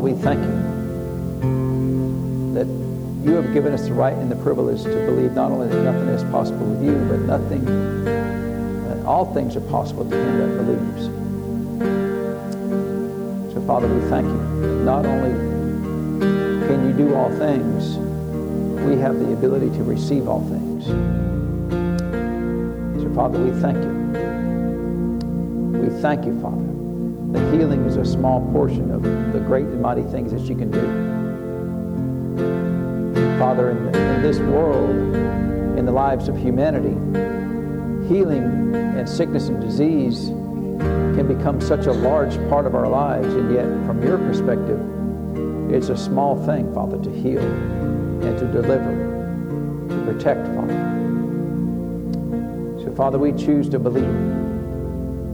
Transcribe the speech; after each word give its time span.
We 0.00 0.12
thank 0.12 0.38
you 0.38 0.54
that 2.54 2.68
you 3.28 3.34
have 3.34 3.52
given 3.52 3.72
us 3.72 3.88
the 3.88 3.94
right 3.94 4.12
and 4.12 4.30
the 4.30 4.36
privilege 4.36 4.84
to 4.84 4.90
believe 5.06 5.32
not 5.32 5.50
only 5.50 5.66
that 5.66 5.82
nothing 5.82 6.06
is 6.10 6.22
possible 6.30 6.66
with 6.66 6.84
you, 6.84 6.94
but 7.10 7.18
nothing, 7.22 7.66
uh, 7.66 9.02
all 9.04 9.34
things 9.34 9.56
are 9.56 9.60
possible 9.62 10.08
to 10.08 10.16
him 10.16 10.38
that 10.38 10.56
believes. 10.56 11.06
So, 13.52 13.60
Father, 13.66 13.88
we 13.92 14.00
thank 14.08 14.28
you. 14.28 14.40
Not 14.84 15.04
only 15.04 15.32
can 16.68 16.86
you 16.86 16.92
do 16.92 17.16
all 17.16 17.30
things, 17.30 17.96
we 18.86 19.00
have 19.00 19.18
the 19.18 19.32
ability 19.32 19.70
to 19.78 19.82
receive 19.82 20.28
all 20.28 20.44
things. 20.48 20.84
So, 23.02 23.10
Father, 23.16 23.40
we 23.40 23.50
thank 23.60 23.78
you. 23.82 23.94
We 25.80 25.88
thank 26.00 26.24
you, 26.24 26.40
Father 26.40 26.77
that 27.32 27.54
healing 27.54 27.84
is 27.84 27.96
a 27.96 28.04
small 28.04 28.40
portion 28.52 28.90
of 28.90 29.02
the 29.32 29.40
great 29.40 29.66
and 29.66 29.82
mighty 29.82 30.02
things 30.04 30.32
that 30.32 30.40
you 30.42 30.56
can 30.56 30.70
do. 30.70 31.18
Father, 33.38 33.70
in, 33.70 33.76
in 33.94 34.22
this 34.22 34.38
world, 34.38 34.90
in 35.78 35.84
the 35.84 35.92
lives 35.92 36.28
of 36.28 36.36
humanity, 36.36 36.94
healing 38.08 38.74
and 38.74 39.08
sickness 39.08 39.48
and 39.48 39.60
disease 39.60 40.28
can 41.16 41.28
become 41.28 41.60
such 41.60 41.86
a 41.86 41.92
large 41.92 42.36
part 42.48 42.66
of 42.66 42.74
our 42.74 42.88
lives, 42.88 43.26
and 43.34 43.52
yet, 43.52 43.66
from 43.86 44.02
your 44.02 44.18
perspective, 44.18 44.80
it's 45.70 45.90
a 45.90 45.96
small 45.96 46.42
thing, 46.46 46.72
Father, 46.72 46.98
to 47.02 47.10
heal 47.10 47.42
and 47.42 48.38
to 48.38 48.46
deliver, 48.46 49.86
to 49.88 50.12
protect, 50.12 50.46
Father. 50.48 50.94
So, 52.82 52.94
Father, 52.96 53.18
we 53.18 53.32
choose 53.32 53.68
to 53.68 53.78
believe. 53.78 54.08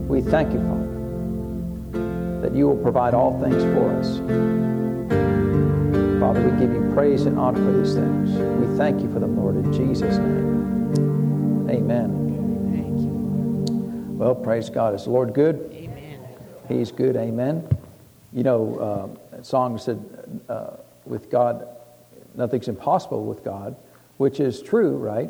We 0.09 0.21
thank 0.21 0.51
you, 0.51 0.59
Father 0.59 0.84
you 2.55 2.67
will 2.67 2.77
provide 2.77 3.13
all 3.13 3.39
things 3.41 3.61
for 3.75 3.89
us. 3.99 4.17
Father, 6.19 6.41
we 6.47 6.57
give 6.59 6.73
you 6.73 6.89
praise 6.93 7.25
and 7.25 7.37
honor 7.37 7.59
for 7.59 7.77
these 7.77 7.93
things. 7.93 8.31
We 8.31 8.77
thank 8.77 9.01
you 9.01 9.11
for 9.11 9.19
them, 9.19 9.37
Lord, 9.37 9.57
in 9.57 9.73
Jesus' 9.73 10.17
name. 10.17 11.69
Amen. 11.69 12.71
Thank 12.71 12.99
you. 12.99 14.17
Well, 14.17 14.35
praise 14.35 14.69
God. 14.69 14.95
Is 14.95 15.03
the 15.03 15.09
Lord 15.09 15.33
good? 15.33 15.69
Amen. 15.73 16.19
He's 16.69 16.91
good. 16.91 17.17
Amen. 17.17 17.67
You 18.31 18.43
know, 18.43 19.19
uh, 19.33 19.43
song 19.43 19.77
said, 19.77 20.03
uh, 20.47 20.77
with 21.05 21.29
God, 21.29 21.67
nothing's 22.35 22.69
impossible 22.69 23.25
with 23.25 23.43
God, 23.43 23.75
which 24.15 24.39
is 24.39 24.61
true, 24.61 24.95
right? 24.95 25.29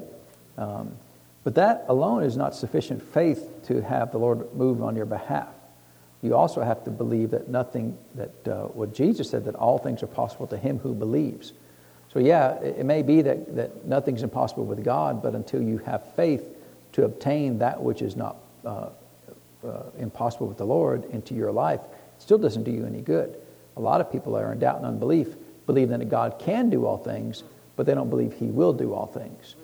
Um, 0.59 0.95
but 1.43 1.55
that 1.55 1.85
alone 1.87 2.23
is 2.23 2.37
not 2.37 2.55
sufficient 2.55 3.01
faith 3.01 3.65
to 3.65 3.81
have 3.81 4.11
the 4.11 4.19
Lord 4.19 4.53
move 4.55 4.83
on 4.83 4.95
your 4.95 5.05
behalf 5.07 5.54
you 6.21 6.35
also 6.35 6.61
have 6.61 6.83
to 6.85 6.91
believe 6.91 7.31
that 7.31 7.49
nothing, 7.49 7.97
that 8.15 8.47
uh, 8.47 8.65
what 8.67 8.93
Jesus 8.93 9.29
said, 9.29 9.45
that 9.45 9.55
all 9.55 9.77
things 9.77 10.01
are 10.01 10.07
possible 10.07 10.47
to 10.47 10.57
him 10.57 10.79
who 10.79 10.93
believes. 10.93 11.53
So, 12.11 12.19
yeah, 12.19 12.53
it, 12.61 12.79
it 12.79 12.85
may 12.85 13.01
be 13.03 13.21
that, 13.21 13.55
that 13.55 13.85
nothing's 13.85 14.23
impossible 14.23 14.65
with 14.65 14.83
God, 14.83 15.21
but 15.21 15.35
until 15.35 15.61
you 15.61 15.77
have 15.79 16.13
faith 16.15 16.43
to 16.93 17.03
obtain 17.03 17.59
that 17.59 17.81
which 17.81 18.01
is 18.01 18.15
not 18.15 18.37
uh, 18.65 18.89
uh, 19.65 19.83
impossible 19.99 20.47
with 20.47 20.57
the 20.57 20.65
Lord 20.65 21.05
into 21.11 21.33
your 21.33 21.51
life, 21.51 21.81
it 21.81 22.21
still 22.21 22.37
doesn't 22.37 22.63
do 22.63 22.71
you 22.71 22.85
any 22.85 23.01
good. 23.01 23.37
A 23.77 23.81
lot 23.81 23.99
of 23.99 24.11
people 24.11 24.33
that 24.33 24.43
are 24.43 24.53
in 24.53 24.59
doubt 24.59 24.77
and 24.77 24.85
unbelief, 24.85 25.35
believe 25.65 25.89
that 25.89 26.09
God 26.09 26.39
can 26.39 26.69
do 26.69 26.85
all 26.85 26.97
things, 26.97 27.43
but 27.75 27.85
they 27.85 27.93
don't 27.93 28.09
believe 28.09 28.33
He 28.33 28.47
will 28.47 28.73
do 28.73 28.93
all 28.93 29.07
things. 29.07 29.55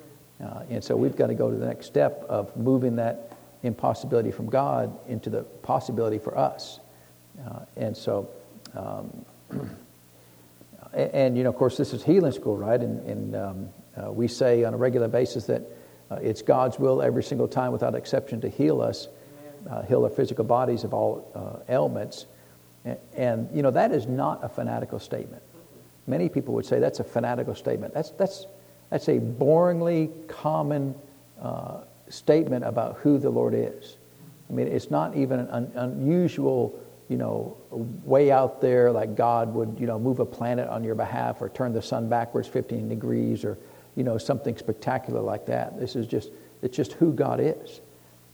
Uh, 0.43 0.63
and 0.69 0.83
so 0.83 0.95
we've 0.95 1.15
got 1.15 1.27
to 1.27 1.36
go 1.36 1.52
to 1.52 1.58
the 1.58 1.65
next 1.65 1.86
step 1.86 2.25
of 2.27 2.55
moving 2.58 2.95
that 2.95 3.30
impossibility 3.64 4.31
from 4.31 4.48
God 4.48 4.98
into 5.08 5.30
the 5.30 5.44
possibility 5.44 6.17
for 6.17 6.38
us. 6.38 6.80
Uh, 7.45 7.59
and 7.78 7.95
so, 7.95 8.30
um, 8.76 9.26
and, 10.94 11.12
and, 11.14 11.38
you 11.38 11.44
know, 11.44 11.50
of 11.50 11.56
course, 11.56 11.78
this 11.78 11.94
is 11.94 12.04
healing 12.04 12.32
school, 12.32 12.58
right? 12.58 12.80
And, 12.80 13.08
and 13.08 13.36
um, 13.36 13.70
uh, 13.95 14.12
we 14.12 14.28
say 14.28 14.64
on 14.64 14.73
a 14.73 14.78
regular 14.78 15.08
basis 15.08 15.45
that 15.45 15.64
uh, 16.09 16.16
it's 16.16 16.42
God's 16.42 16.78
will 16.78 17.02
every 17.02 17.23
single 17.23 17.48
time 17.48 17.71
without 17.71 17.95
exception 17.95 18.42
to 18.42 18.50
heal 18.50 18.82
us, 18.82 19.08
uh, 19.70 19.83
heal 19.83 20.04
our 20.04 20.10
physical 20.10 20.44
bodies 20.44 20.83
of 20.83 20.94
all 20.94 21.32
uh, 21.36 21.71
ailments. 21.71 22.26
And, 22.83 22.98
and, 23.16 23.50
you 23.55 23.61
know, 23.61 23.71
that 23.71 23.92
is 23.92 24.08
not 24.08 24.44
a 24.44 24.50
fanatical 24.50 25.00
statement. 25.00 25.44
Many 26.08 26.30
people 26.30 26.54
would 26.55 26.66
say 26.66 26.80
that's 26.80 27.00
a 27.00 27.04
fanatical 27.04 27.55
statement. 27.55 27.94
That's, 27.94 28.10
that's, 28.11 28.45
that's 28.89 29.08
a 29.08 29.20
boringly 29.20 30.27
common 30.27 30.95
uh, 31.42 31.82
statement 32.11 32.66
about 32.66 32.98
who 32.98 33.17
the 33.17 33.30
Lord 33.30 33.54
is. 33.55 33.98
I 34.49 34.54
mean, 34.54 34.67
it's 34.67 34.92
not 34.92 35.16
even 35.16 35.39
an 35.39 35.48
un- 35.49 35.72
unusual, 35.76 36.77
you 37.10 37.17
know, 37.17 37.58
way 37.72 38.32
out 38.32 38.61
there 38.61 38.92
like 38.92 39.16
God 39.16 39.54
would, 39.54 39.77
you 39.80 39.88
know, 39.88 39.98
move 39.98 40.20
a 40.20 40.26
planet 40.26 40.67
on 40.67 40.83
your 40.83 40.95
behalf 40.95 41.42
or 41.42 41.50
turn 41.50 41.73
the 41.73 41.82
sun 41.82 42.10
backwards 42.10 42.48
15 42.48 42.89
degrees 42.89 43.45
or, 43.45 43.58
you 43.95 44.04
know, 44.04 44.17
something 44.17 44.58
spectacular 44.58 45.21
like 45.21 45.45
that. 45.45 45.80
This 45.80 45.95
is 45.95 46.05
just, 46.05 46.32
it's 46.61 46.76
just 46.76 46.94
who 46.94 47.14
God 47.14 47.39
is. 47.39 47.82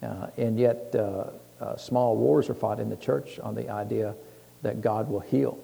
Uh, 0.02 0.28
and 0.38 0.60
yet, 0.60 0.94
uh, 0.96 1.26
uh, 1.60 1.76
small 1.76 2.16
wars 2.16 2.50
are 2.50 2.54
fought 2.54 2.80
in 2.80 2.90
the 2.90 2.96
church 2.96 3.40
on 3.40 3.56
the 3.56 3.70
idea 3.70 4.16
that 4.62 4.82
God 4.82 5.10
will 5.10 5.20
heal. 5.20 5.58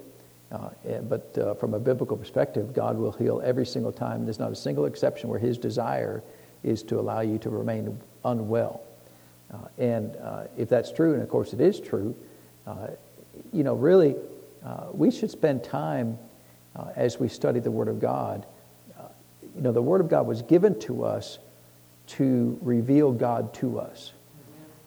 Uh, 0.51 0.69
but 1.09 1.35
uh, 1.37 1.53
from 1.55 1.73
a 1.73 1.79
biblical 1.79 2.15
perspective, 2.15 2.73
God 2.73 2.97
will 2.97 3.11
heal 3.11 3.41
every 3.43 3.65
single 3.65 3.91
time. 3.91 4.23
There's 4.25 4.39
not 4.39 4.51
a 4.51 4.55
single 4.55 4.85
exception 4.85 5.29
where 5.29 5.39
His 5.39 5.57
desire 5.57 6.23
is 6.63 6.83
to 6.83 6.99
allow 6.99 7.21
you 7.21 7.37
to 7.39 7.49
remain 7.49 7.99
unwell. 8.25 8.81
Uh, 9.53 9.57
and 9.77 10.15
uh, 10.17 10.45
if 10.57 10.69
that's 10.69 10.91
true, 10.91 11.13
and 11.13 11.21
of 11.21 11.29
course 11.29 11.53
it 11.53 11.61
is 11.61 11.79
true, 11.79 12.15
uh, 12.65 12.87
you 13.51 13.63
know, 13.63 13.75
really, 13.75 14.15
uh, 14.65 14.87
we 14.93 15.11
should 15.11 15.29
spend 15.29 15.63
time 15.63 16.17
uh, 16.75 16.87
as 16.95 17.19
we 17.19 17.27
study 17.27 17.59
the 17.59 17.71
Word 17.71 17.87
of 17.87 17.99
God. 17.99 18.45
Uh, 18.99 19.03
you 19.55 19.61
know, 19.61 19.71
the 19.71 19.81
Word 19.81 20.01
of 20.01 20.09
God 20.09 20.25
was 20.25 20.41
given 20.41 20.79
to 20.81 21.03
us 21.03 21.39
to 22.05 22.57
reveal 22.61 23.11
God 23.11 23.53
to 23.55 23.79
us. 23.79 24.13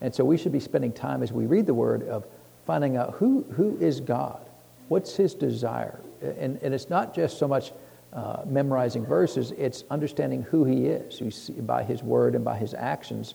And 0.00 0.14
so 0.14 0.24
we 0.24 0.36
should 0.36 0.52
be 0.52 0.60
spending 0.60 0.92
time 0.92 1.22
as 1.22 1.32
we 1.32 1.46
read 1.46 1.66
the 1.66 1.74
Word 1.74 2.06
of 2.08 2.26
finding 2.66 2.96
out 2.96 3.14
who, 3.14 3.44
who 3.52 3.78
is 3.78 4.00
God? 4.00 4.40
What's 4.88 5.16
His 5.16 5.34
desire? 5.34 6.00
And, 6.20 6.58
and 6.62 6.74
it's 6.74 6.90
not 6.90 7.14
just 7.14 7.38
so 7.38 7.46
much 7.46 7.72
uh, 8.12 8.42
memorizing 8.46 9.04
verses, 9.04 9.52
it's 9.58 9.84
understanding 9.90 10.42
who 10.42 10.64
he 10.64 10.86
is. 10.86 11.18
See, 11.34 11.52
by 11.52 11.82
his 11.82 12.02
word 12.02 12.34
and 12.34 12.44
by 12.44 12.56
his 12.56 12.74
actions, 12.74 13.34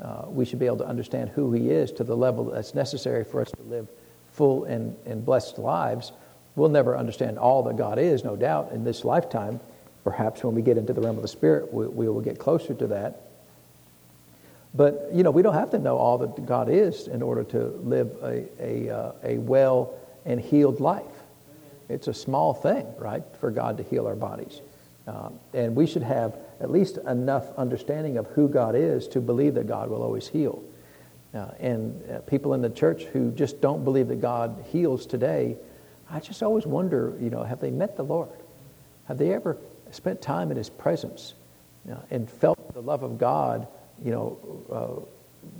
uh, 0.00 0.24
we 0.28 0.44
should 0.44 0.58
be 0.58 0.66
able 0.66 0.78
to 0.78 0.86
understand 0.86 1.30
who 1.30 1.52
he 1.52 1.70
is 1.70 1.90
to 1.92 2.04
the 2.04 2.16
level 2.16 2.44
that's 2.44 2.74
necessary 2.74 3.24
for 3.24 3.40
us 3.40 3.50
to 3.50 3.62
live 3.62 3.88
full 4.32 4.64
and, 4.64 4.96
and 5.06 5.24
blessed 5.24 5.58
lives. 5.58 6.12
We'll 6.56 6.68
never 6.68 6.96
understand 6.96 7.38
all 7.38 7.62
that 7.64 7.76
God 7.76 7.98
is, 7.98 8.24
no 8.24 8.36
doubt, 8.36 8.72
in 8.72 8.84
this 8.84 9.04
lifetime. 9.04 9.60
Perhaps 10.04 10.44
when 10.44 10.54
we 10.54 10.62
get 10.62 10.76
into 10.78 10.92
the 10.92 11.00
realm 11.00 11.16
of 11.16 11.22
the 11.22 11.28
Spirit, 11.28 11.72
we, 11.72 11.86
we 11.86 12.08
will 12.08 12.20
get 12.20 12.38
closer 12.38 12.74
to 12.74 12.86
that. 12.88 13.28
But, 14.74 15.08
you 15.12 15.22
know, 15.22 15.30
we 15.30 15.42
don't 15.42 15.54
have 15.54 15.70
to 15.70 15.78
know 15.78 15.96
all 15.96 16.18
that 16.18 16.46
God 16.46 16.68
is 16.68 17.08
in 17.08 17.22
order 17.22 17.42
to 17.44 17.66
live 17.82 18.16
a, 18.22 18.44
a, 18.60 18.90
uh, 18.94 19.12
a 19.24 19.38
well 19.38 19.94
and 20.24 20.40
healed 20.40 20.80
life. 20.80 21.17
It's 21.88 22.08
a 22.08 22.14
small 22.14 22.54
thing, 22.54 22.86
right, 22.98 23.22
for 23.40 23.50
God 23.50 23.76
to 23.78 23.82
heal 23.82 24.06
our 24.06 24.16
bodies. 24.16 24.60
Um, 25.06 25.38
and 25.54 25.74
we 25.74 25.86
should 25.86 26.02
have 26.02 26.38
at 26.60 26.70
least 26.70 26.98
enough 26.98 27.46
understanding 27.56 28.18
of 28.18 28.26
who 28.28 28.48
God 28.48 28.74
is 28.74 29.08
to 29.08 29.20
believe 29.20 29.54
that 29.54 29.66
God 29.66 29.88
will 29.88 30.02
always 30.02 30.28
heal. 30.28 30.62
Uh, 31.34 31.46
and 31.60 32.10
uh, 32.10 32.18
people 32.20 32.54
in 32.54 32.60
the 32.60 32.70
church 32.70 33.04
who 33.04 33.30
just 33.32 33.60
don't 33.60 33.84
believe 33.84 34.08
that 34.08 34.20
God 34.20 34.64
heals 34.70 35.06
today, 35.06 35.56
I 36.10 36.20
just 36.20 36.42
always 36.42 36.66
wonder, 36.66 37.14
you 37.20 37.30
know, 37.30 37.42
have 37.42 37.60
they 37.60 37.70
met 37.70 37.96
the 37.96 38.02
Lord? 38.02 38.30
Have 39.06 39.18
they 39.18 39.32
ever 39.32 39.56
spent 39.90 40.20
time 40.20 40.50
in 40.50 40.56
His 40.56 40.68
presence 40.68 41.34
uh, 41.90 41.96
and 42.10 42.28
felt 42.28 42.74
the 42.74 42.82
love 42.82 43.02
of 43.02 43.18
God, 43.18 43.66
you 44.04 44.10
know, 44.10 44.38
uh, 44.70 45.08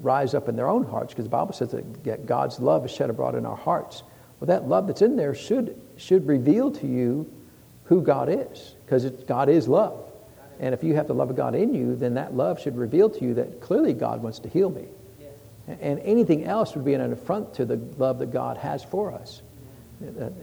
rise 0.03 0.35
up 0.35 0.49
in 0.49 0.57
their 0.57 0.69
own 0.69 0.85
hearts? 0.85 1.13
Because 1.13 1.25
the 1.25 1.31
Bible 1.31 1.53
says 1.53 1.71
that 1.71 2.27
God's 2.27 2.61
love 2.61 2.85
is 2.85 2.91
shed 2.91 3.09
abroad 3.09 3.35
in 3.35 3.47
our 3.47 3.57
hearts. 3.57 4.03
Well, 4.41 4.47
that 4.47 4.69
love 4.69 4.87
that's 4.87 5.03
in 5.03 5.17
there 5.17 5.35
should, 5.35 5.81
should 5.99 6.27
reveal 6.27 6.71
to 6.71 6.87
you 6.87 7.31
who 7.85 8.01
God 8.03 8.29
is, 8.31 8.75
because 8.85 9.05
God 9.27 9.49
is 9.49 9.69
love. 9.69 10.05
And 10.61 10.75
if 10.75 10.83
you 10.83 10.95
have 10.95 11.07
the 11.07 11.15
love 11.15 11.31
of 11.31 11.37
God 11.37 11.55
in 11.55 11.75
you, 11.75 11.95
then 11.95 12.15
that 12.15 12.35
love 12.35 12.61
should 12.61 12.77
reveal 12.77 13.11
to 13.11 13.25
you 13.25 13.35
that 13.35 13.61
clearly 13.61 13.93
God 13.93 14.23
wants 14.23 14.39
to 14.41 14.49
heal 14.49 14.71
me. 14.71 14.87
And 15.81 16.01
anything 16.01 16.45
else 16.45 16.75
would 16.75 16.85
be 16.85 16.95
an 16.95 17.13
affront 17.13 17.55
to 17.55 17.65
the 17.65 17.77
love 17.99 18.19
that 18.21 18.33
God 18.33 18.57
has 18.57 18.83
for 18.83 19.13
us. 19.13 19.43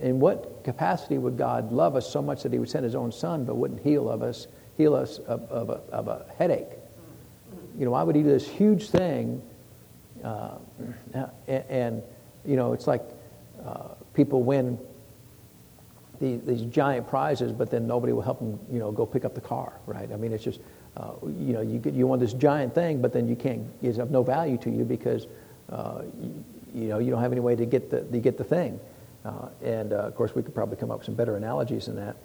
In 0.02 0.20
what 0.20 0.64
capacity 0.64 1.18
would 1.18 1.38
God 1.38 1.72
love 1.72 1.96
us 1.96 2.12
so 2.12 2.22
much 2.22 2.44
that 2.44 2.54
he 2.54 2.60
would 2.60 2.70
send 2.70 2.84
his 2.84 2.94
own 2.94 3.12
son 3.12 3.46
but 3.46 3.56
wouldn't 3.56 3.82
heal 3.82 4.10
of 4.10 4.22
us, 4.22 4.48
heal 4.78 4.94
us 4.94 5.18
of, 5.20 5.42
of, 5.50 5.70
a, 5.70 5.82
of 5.92 6.08
a 6.08 6.26
headache? 6.38 6.70
You 7.78 7.86
know, 7.86 7.92
why 7.92 8.04
would 8.04 8.16
he 8.16 8.22
do 8.22 8.30
this 8.30 8.48
huge 8.48 8.90
thing? 8.90 9.42
Uh, 10.24 10.58
and, 11.48 11.64
and, 11.70 12.04
you 12.46 12.56
know, 12.56 12.74
it's 12.74 12.88
like 12.88 13.04
uh, 13.66 13.90
people 14.14 14.44
win 14.44 14.78
the, 16.20 16.38
these 16.38 16.62
giant 16.64 17.08
prizes, 17.08 17.52
but 17.52 17.70
then 17.70 17.88
nobody 17.88 18.14
will 18.14 18.22
help 18.22 18.40
them, 18.40 18.60
you 18.72 18.80
know, 18.80 18.92
go 18.92 19.06
pick 19.06 19.26
up 19.26 19.36
the 19.36 19.42
car, 19.42 19.74
right? 19.86 20.12
I 20.12 20.16
mean, 20.16 20.34
it's 20.34 20.44
just, 20.44 20.60
uh, 20.98 21.12
you 21.24 21.54
know, 21.54 21.62
you, 21.62 21.80
get, 21.80 21.94
you 21.94 22.08
want 22.08 22.22
this 22.22 22.34
giant 22.34 22.74
thing, 22.74 23.02
but 23.02 23.14
then 23.14 23.28
you 23.28 23.36
can't, 23.36 23.64
it's 23.82 23.98
of 23.98 24.12
no 24.12 24.24
value 24.24 24.58
to 24.60 24.70
you 24.70 24.84
because, 24.84 25.28
uh, 25.70 26.02
you, 26.20 26.44
you, 26.74 26.88
know, 26.88 27.00
you 27.00 27.12
don't 27.12 27.22
have 27.22 27.32
any 27.32 27.42
way 27.42 27.56
to 27.56 27.66
get 27.66 27.90
the, 27.90 28.02
to 28.02 28.20
get 28.20 28.38
the 28.38 28.44
thing. 28.44 28.80
Uh, 29.24 29.50
and 29.64 29.94
uh, 29.94 29.98
of 29.98 30.16
course, 30.16 30.36
we 30.36 30.44
could 30.44 30.54
probably 30.54 30.78
come 30.78 30.92
up 30.92 31.00
with 31.00 31.06
some 31.06 31.16
better 31.16 31.36
analogies 31.36 31.88
than 31.88 31.96
that. 31.96 32.16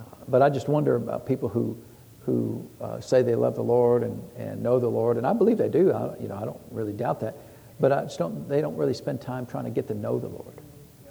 Uh, 0.00 0.04
but 0.26 0.42
I 0.42 0.50
just 0.50 0.68
wonder 0.68 0.96
about 0.96 1.26
people 1.26 1.48
who, 1.48 1.76
who 2.20 2.68
uh, 2.80 3.00
say 3.00 3.22
they 3.22 3.34
love 3.34 3.54
the 3.54 3.62
Lord 3.62 4.02
and, 4.02 4.22
and 4.36 4.62
know 4.62 4.78
the 4.78 4.88
Lord, 4.88 5.16
and 5.16 5.26
I 5.26 5.32
believe 5.32 5.56
they 5.56 5.68
do. 5.68 5.92
I, 5.92 6.18
you 6.20 6.28
know, 6.28 6.36
I 6.36 6.44
don't 6.44 6.60
really 6.70 6.92
doubt 6.92 7.20
that. 7.20 7.36
But 7.80 7.92
I 7.92 8.02
just 8.02 8.18
don't, 8.18 8.48
they 8.48 8.60
don't 8.60 8.76
really 8.76 8.94
spend 8.94 9.20
time 9.20 9.46
trying 9.46 9.64
to 9.64 9.70
get 9.70 9.86
to 9.88 9.94
know 9.94 10.18
the 10.18 10.28
Lord. 10.28 10.60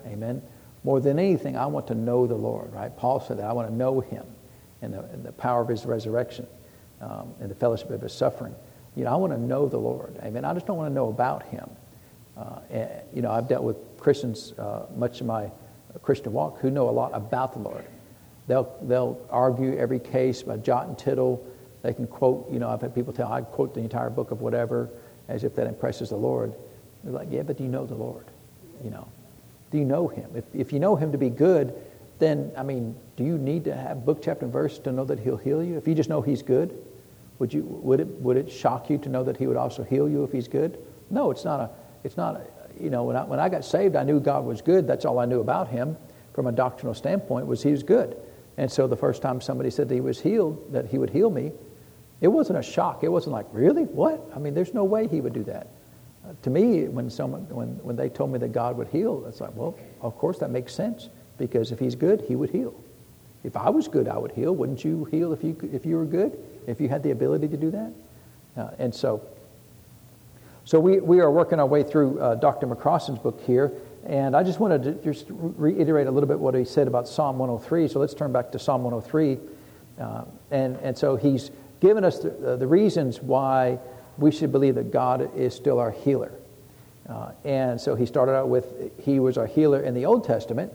Amen. 0.05 0.41
More 0.87 1.01
than 1.01 1.19
anything, 1.19 1.57
I 1.57 1.65
want 1.65 1.87
to 1.87 1.95
know 1.95 2.27
the 2.27 2.35
Lord, 2.35 2.71
right? 2.71 2.95
Paul 2.95 3.19
said 3.19 3.39
that. 3.39 3.45
I 3.45 3.51
want 3.51 3.67
to 3.67 3.75
know 3.75 3.99
him 3.99 4.23
and 4.81 4.93
the, 4.93 5.03
and 5.03 5.21
the 5.21 5.33
power 5.33 5.61
of 5.61 5.67
his 5.67 5.85
resurrection 5.85 6.47
um, 7.01 7.33
and 7.41 7.51
the 7.51 7.55
fellowship 7.55 7.89
of 7.89 7.99
his 7.99 8.13
suffering. 8.13 8.55
You 8.95 9.03
know, 9.03 9.11
I 9.11 9.17
want 9.17 9.33
to 9.33 9.37
know 9.37 9.67
the 9.67 9.77
Lord. 9.77 10.17
Amen. 10.23 10.45
I 10.45 10.53
just 10.53 10.65
don't 10.65 10.77
want 10.77 10.89
to 10.89 10.93
know 10.93 11.09
about 11.09 11.43
him. 11.43 11.69
Uh, 12.37 12.59
and, 12.69 12.89
you 13.13 13.21
know, 13.21 13.31
I've 13.31 13.49
dealt 13.49 13.65
with 13.65 13.75
Christians 13.97 14.53
uh, 14.57 14.85
much 14.95 15.19
of 15.19 15.27
my 15.27 15.51
Christian 16.03 16.31
walk 16.31 16.61
who 16.61 16.71
know 16.71 16.87
a 16.87 16.95
lot 17.01 17.11
about 17.13 17.51
the 17.51 17.59
Lord. 17.59 17.83
They'll, 18.47 18.73
they'll 18.83 19.19
argue 19.29 19.77
every 19.77 19.99
case 19.99 20.41
by 20.41 20.55
jot 20.55 20.87
and 20.87 20.97
tittle. 20.97 21.45
They 21.81 21.93
can 21.93 22.07
quote, 22.07 22.49
you 22.49 22.59
know, 22.59 22.69
I've 22.69 22.79
had 22.79 22.95
people 22.95 23.11
tell, 23.11 23.29
I 23.29 23.41
quote 23.41 23.73
the 23.73 23.81
entire 23.81 24.09
book 24.09 24.31
of 24.31 24.39
whatever 24.39 24.89
as 25.27 25.43
if 25.43 25.53
that 25.55 25.67
impresses 25.67 26.11
the 26.11 26.15
Lord. 26.15 26.53
They're 27.03 27.11
like, 27.11 27.27
yeah, 27.29 27.41
but 27.41 27.57
do 27.57 27.65
you 27.65 27.69
know 27.69 27.85
the 27.85 27.95
Lord? 27.95 28.27
You 28.81 28.91
know, 28.91 29.09
do 29.71 29.77
you 29.77 29.85
know 29.85 30.07
him? 30.07 30.29
If, 30.35 30.45
if 30.53 30.73
you 30.73 30.79
know 30.79 30.95
him 30.95 31.11
to 31.11 31.17
be 31.17 31.29
good, 31.29 31.73
then, 32.19 32.51
I 32.57 32.63
mean, 32.63 32.95
do 33.15 33.23
you 33.23 33.37
need 33.37 33.65
to 33.65 33.75
have 33.75 34.05
book, 34.05 34.21
chapter, 34.21 34.45
and 34.45 34.53
verse 34.53 34.79
to 34.79 34.91
know 34.91 35.05
that 35.05 35.19
he'll 35.19 35.37
heal 35.37 35.63
you? 35.63 35.77
If 35.77 35.87
you 35.87 35.93
just 35.93 36.09
know 36.09 36.21
he's 36.21 36.41
good, 36.41 36.77
would, 37.39 37.53
you, 37.53 37.63
would, 37.63 37.99
it, 37.99 38.07
would 38.07 38.37
it 38.37 38.51
shock 38.51 38.89
you 38.89 38.97
to 38.99 39.09
know 39.09 39.23
that 39.23 39.37
he 39.37 39.45
would 39.45 39.57
also 39.57 39.83
heal 39.83 40.09
you 40.09 40.23
if 40.23 40.31
he's 40.31 40.47
good? 40.47 40.79
No, 41.09 41.29
it's 41.31 41.45
not 41.45 41.59
a, 41.59 41.69
it's 42.03 42.17
not 42.17 42.35
a, 42.35 42.47
you 42.83 42.89
know, 42.89 43.03
when 43.03 43.15
I, 43.15 43.23
when 43.23 43.39
I 43.39 43.49
got 43.49 43.63
saved, 43.63 43.95
I 43.95 44.03
knew 44.03 44.19
God 44.19 44.45
was 44.45 44.61
good. 44.61 44.87
That's 44.87 45.05
all 45.05 45.19
I 45.19 45.25
knew 45.25 45.41
about 45.41 45.67
him 45.67 45.97
from 46.33 46.47
a 46.47 46.51
doctrinal 46.51 46.93
standpoint 46.93 47.47
was 47.47 47.63
he 47.63 47.71
was 47.71 47.83
good. 47.83 48.17
And 48.57 48.71
so 48.71 48.87
the 48.87 48.95
first 48.95 49.21
time 49.21 49.39
somebody 49.39 49.69
said 49.69 49.89
that 49.89 49.95
he 49.95 50.01
was 50.01 50.19
healed, 50.19 50.73
that 50.73 50.87
he 50.87 50.97
would 50.97 51.11
heal 51.11 51.29
me, 51.29 51.51
it 52.21 52.27
wasn't 52.27 52.57
a 52.57 52.63
shock. 52.63 53.03
It 53.03 53.09
wasn't 53.09 53.33
like, 53.33 53.45
really? 53.51 53.83
What? 53.83 54.31
I 54.35 54.39
mean, 54.39 54.55
there's 54.55 54.73
no 54.73 54.83
way 54.83 55.07
he 55.07 55.21
would 55.21 55.33
do 55.33 55.43
that. 55.43 55.67
To 56.43 56.49
me, 56.49 56.87
when, 56.87 57.09
someone, 57.09 57.47
when, 57.49 57.69
when 57.83 57.95
they 57.95 58.09
told 58.09 58.31
me 58.31 58.39
that 58.39 58.51
God 58.51 58.77
would 58.77 58.87
heal, 58.87 59.25
it's 59.27 59.41
like, 59.41 59.55
well, 59.55 59.77
of 60.01 60.17
course 60.17 60.39
that 60.39 60.51
makes 60.51 60.73
sense 60.73 61.09
because 61.37 61.71
if 61.71 61.79
he's 61.79 61.95
good, 61.95 62.21
he 62.27 62.35
would 62.35 62.49
heal. 62.49 62.73
If 63.43 63.55
I 63.55 63.69
was 63.69 63.87
good, 63.87 64.07
I 64.07 64.17
would 64.17 64.31
heal. 64.31 64.55
Wouldn't 64.55 64.83
you 64.83 65.05
heal 65.05 65.31
if 65.31 65.43
you, 65.43 65.55
if 65.71 65.85
you 65.85 65.97
were 65.97 66.05
good, 66.05 66.37
if 66.65 66.81
you 66.81 66.89
had 66.89 67.03
the 67.03 67.11
ability 67.11 67.47
to 67.49 67.57
do 67.57 67.71
that? 67.71 67.93
Uh, 68.57 68.71
and 68.79 68.93
so, 68.93 69.21
so 70.65 70.79
we, 70.79 70.99
we 70.99 71.19
are 71.19 71.31
working 71.31 71.59
our 71.59 71.65
way 71.65 71.83
through 71.83 72.19
uh, 72.19 72.35
Dr. 72.35 72.67
McCrossan's 72.67 73.19
book 73.19 73.39
here, 73.45 73.71
and 74.05 74.35
I 74.35 74.43
just 74.43 74.59
wanted 74.59 74.83
to 74.83 74.93
just 74.95 75.27
reiterate 75.29 76.07
a 76.07 76.11
little 76.11 76.27
bit 76.27 76.39
what 76.39 76.55
he 76.55 76.65
said 76.65 76.87
about 76.87 77.07
Psalm 77.07 77.37
103. 77.37 77.87
So 77.87 77.99
let's 77.99 78.13
turn 78.13 78.31
back 78.31 78.51
to 78.53 78.59
Psalm 78.59 78.83
103. 78.83 79.37
Uh, 79.99 80.23
and, 80.51 80.77
and 80.77 80.97
so 80.97 81.15
he's 81.15 81.51
given 81.79 82.03
us 82.03 82.19
the, 82.19 82.53
uh, 82.53 82.55
the, 82.55 82.67
reasons 82.67 83.21
why 83.21 83.79
we 84.17 84.31
should 84.31 84.51
believe 84.51 84.75
that 84.75 84.91
God 84.91 85.35
is 85.35 85.53
still 85.53 85.79
our 85.79 85.91
healer. 85.91 86.31
Uh, 87.07 87.31
and 87.45 87.79
so 87.79 87.95
he 87.95 88.05
started 88.05 88.33
out 88.33 88.49
with 88.49 88.91
he 88.99 89.19
was 89.19 89.37
our 89.37 89.47
healer 89.47 89.81
in 89.81 89.93
the 89.93 90.05
Old 90.05 90.25
Testament, 90.25 90.73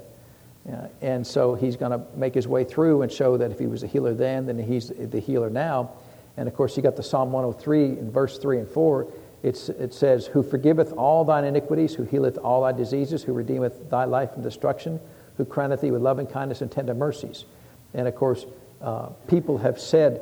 uh, 0.70 0.86
and 1.00 1.26
so 1.26 1.54
he's 1.54 1.76
going 1.76 1.92
to 1.92 2.00
make 2.16 2.34
his 2.34 2.48
way 2.48 2.64
through 2.64 3.02
and 3.02 3.12
show 3.12 3.36
that 3.36 3.50
if 3.50 3.58
he 3.58 3.66
was 3.66 3.82
a 3.82 3.86
healer 3.86 4.14
then, 4.14 4.46
then 4.46 4.58
he's 4.58 4.88
the 4.88 5.20
healer 5.20 5.50
now. 5.50 5.90
And 6.36 6.48
of 6.48 6.54
course, 6.54 6.76
you 6.76 6.82
got 6.82 6.96
the 6.96 7.02
Psalm 7.02 7.32
103 7.32 7.98
in 7.98 8.10
verse 8.10 8.38
3 8.38 8.60
and 8.60 8.68
4. 8.68 9.06
It's, 9.42 9.68
it 9.68 9.92
says, 9.92 10.26
Who 10.26 10.42
forgiveth 10.42 10.92
all 10.92 11.24
thine 11.24 11.44
iniquities, 11.44 11.94
who 11.94 12.04
healeth 12.04 12.38
all 12.38 12.62
thy 12.62 12.72
diseases, 12.72 13.22
who 13.22 13.32
redeemeth 13.32 13.90
thy 13.90 14.04
life 14.04 14.32
from 14.32 14.42
destruction, 14.42 15.00
who 15.36 15.44
crowneth 15.44 15.80
thee 15.80 15.90
with 15.90 16.00
loving 16.00 16.26
kindness 16.26 16.60
and 16.60 16.70
tender 16.70 16.94
mercies. 16.94 17.44
And 17.92 18.06
of 18.06 18.14
course, 18.14 18.46
uh, 18.80 19.06
people 19.26 19.58
have 19.58 19.80
said, 19.80 20.20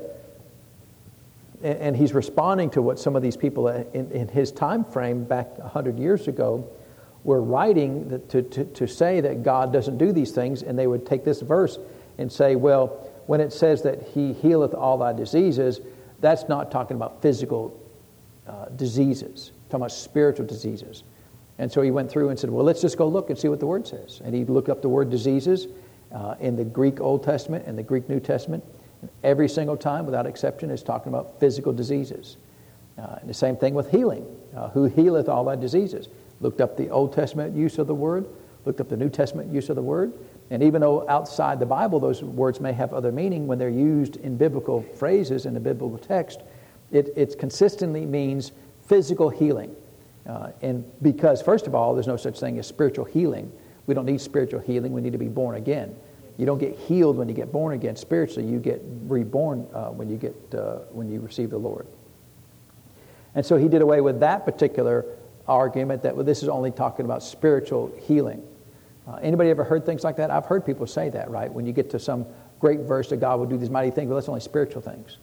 and, 1.62 1.96
he's 1.96 2.14
responding 2.14 2.70
to 2.70 2.82
what 2.82 2.98
some 2.98 3.16
of 3.16 3.22
these 3.22 3.36
people 3.36 3.68
in, 3.68 4.10
in 4.10 4.28
his 4.28 4.50
time 4.50 4.84
frame 4.84 5.24
back 5.24 5.58
100 5.58 5.98
years 5.98 6.28
ago 6.28 6.68
were 7.24 7.42
writing 7.42 8.22
to, 8.28 8.42
to, 8.42 8.64
to 8.64 8.86
say 8.86 9.20
that 9.20 9.42
God 9.42 9.72
doesn't 9.72 9.98
do 9.98 10.12
these 10.12 10.32
things, 10.32 10.62
and 10.62 10.78
they 10.78 10.86
would 10.86 11.04
take 11.04 11.24
this 11.24 11.40
verse 11.40 11.78
and 12.18 12.30
say, 12.30 12.56
well, 12.56 12.88
when 13.26 13.40
it 13.40 13.52
says 13.52 13.82
that 13.82 14.02
he 14.14 14.32
healeth 14.32 14.74
all 14.74 14.98
thy 14.98 15.12
diseases, 15.12 15.80
that's 16.20 16.48
not 16.48 16.70
talking 16.70 16.96
about 16.96 17.22
physical 17.22 17.78
uh, 18.46 18.66
diseases, 18.76 19.52
talking 19.68 19.82
about 19.82 19.92
spiritual 19.92 20.46
diseases. 20.46 21.04
And 21.58 21.70
so 21.70 21.82
he 21.82 21.90
went 21.90 22.10
through 22.10 22.30
and 22.30 22.38
said, 22.38 22.50
well, 22.50 22.64
let's 22.64 22.80
just 22.80 22.96
go 22.96 23.06
look 23.06 23.28
and 23.28 23.38
see 23.38 23.48
what 23.48 23.60
the 23.60 23.66
word 23.66 23.86
says. 23.86 24.22
And 24.24 24.34
he 24.34 24.44
looked 24.44 24.70
up 24.70 24.80
the 24.80 24.88
word 24.88 25.10
diseases 25.10 25.68
uh, 26.10 26.34
in 26.40 26.56
the 26.56 26.64
Greek 26.64 27.00
Old 27.00 27.22
Testament 27.22 27.66
and 27.66 27.76
the 27.76 27.82
Greek 27.82 28.08
New 28.08 28.18
Testament. 28.18 28.64
And 29.00 29.10
every 29.24 29.48
single 29.48 29.76
time, 29.76 30.06
without 30.06 30.26
exception, 30.26 30.70
is 30.70 30.82
talking 30.82 31.12
about 31.12 31.40
physical 31.40 31.72
diseases. 31.72 32.36
Uh, 32.98 33.16
the 33.24 33.34
same 33.34 33.56
thing 33.56 33.74
with 33.74 33.90
healing. 33.90 34.26
Uh, 34.54 34.68
who 34.70 34.86
healeth 34.86 35.28
all 35.28 35.44
thy 35.44 35.56
diseases? 35.56 36.08
looked 36.40 36.60
up 36.60 36.76
the 36.76 36.90
Old 36.90 37.12
Testament 37.12 37.54
use 37.54 37.78
of 37.78 37.86
the 37.86 37.94
word, 37.94 38.26
looked 38.64 38.80
up 38.80 38.88
the 38.88 38.96
New 38.96 39.08
Testament 39.08 39.52
use 39.52 39.68
of 39.68 39.76
the 39.76 39.82
word. 39.82 40.12
And 40.50 40.62
even 40.62 40.80
though 40.80 41.08
outside 41.08 41.60
the 41.60 41.66
Bible 41.66 42.00
those 42.00 42.22
words 42.22 42.60
may 42.60 42.72
have 42.72 42.92
other 42.92 43.12
meaning, 43.12 43.46
when 43.46 43.58
they're 43.58 43.68
used 43.68 44.16
in 44.16 44.36
biblical 44.36 44.82
phrases 44.82 45.46
in 45.46 45.54
the 45.54 45.60
biblical 45.60 45.98
text, 45.98 46.40
it, 46.90 47.10
it 47.16 47.38
consistently 47.38 48.04
means 48.04 48.52
physical 48.86 49.30
healing. 49.30 49.74
Uh, 50.26 50.50
and 50.60 50.84
because, 51.02 51.40
first 51.40 51.66
of 51.66 51.74
all, 51.74 51.94
there's 51.94 52.06
no 52.06 52.16
such 52.16 52.40
thing 52.40 52.58
as 52.58 52.66
spiritual 52.66 53.04
healing. 53.04 53.50
We 53.86 53.94
don't 53.94 54.06
need 54.06 54.20
spiritual 54.20 54.60
healing, 54.60 54.92
we 54.92 55.00
need 55.00 55.12
to 55.12 55.18
be 55.18 55.28
born 55.28 55.56
again. 55.56 55.94
You 56.40 56.46
don't 56.46 56.58
get 56.58 56.74
healed 56.74 57.18
when 57.18 57.28
you 57.28 57.34
get 57.34 57.52
born 57.52 57.74
again 57.74 57.96
spiritually, 57.96 58.50
you 58.50 58.60
get 58.60 58.80
reborn 59.06 59.66
uh, 59.74 59.88
when, 59.88 60.08
you 60.08 60.16
get, 60.16 60.34
uh, 60.54 60.76
when 60.90 61.10
you 61.10 61.20
receive 61.20 61.50
the 61.50 61.58
Lord. 61.58 61.86
And 63.34 63.44
so 63.44 63.58
he 63.58 63.68
did 63.68 63.82
away 63.82 64.00
with 64.00 64.20
that 64.20 64.46
particular 64.46 65.04
argument 65.46 66.02
that 66.02 66.16
well, 66.16 66.24
this 66.24 66.42
is 66.42 66.48
only 66.48 66.70
talking 66.70 67.04
about 67.04 67.22
spiritual 67.22 67.92
healing. 68.06 68.42
Uh, 69.06 69.16
anybody 69.16 69.50
ever 69.50 69.64
heard 69.64 69.84
things 69.84 70.02
like 70.02 70.16
that? 70.16 70.30
I've 70.30 70.46
heard 70.46 70.64
people 70.64 70.86
say 70.86 71.10
that, 71.10 71.30
right? 71.30 71.52
When 71.52 71.66
you 71.66 71.74
get 71.74 71.90
to 71.90 71.98
some 71.98 72.24
great 72.58 72.80
verse 72.80 73.10
that 73.10 73.18
God 73.18 73.38
will 73.38 73.46
do 73.46 73.58
these 73.58 73.68
mighty 73.68 73.90
things, 73.90 74.08
well, 74.08 74.16
that's 74.16 74.28
only 74.30 74.40
spiritual 74.40 74.80
things. 74.80 75.18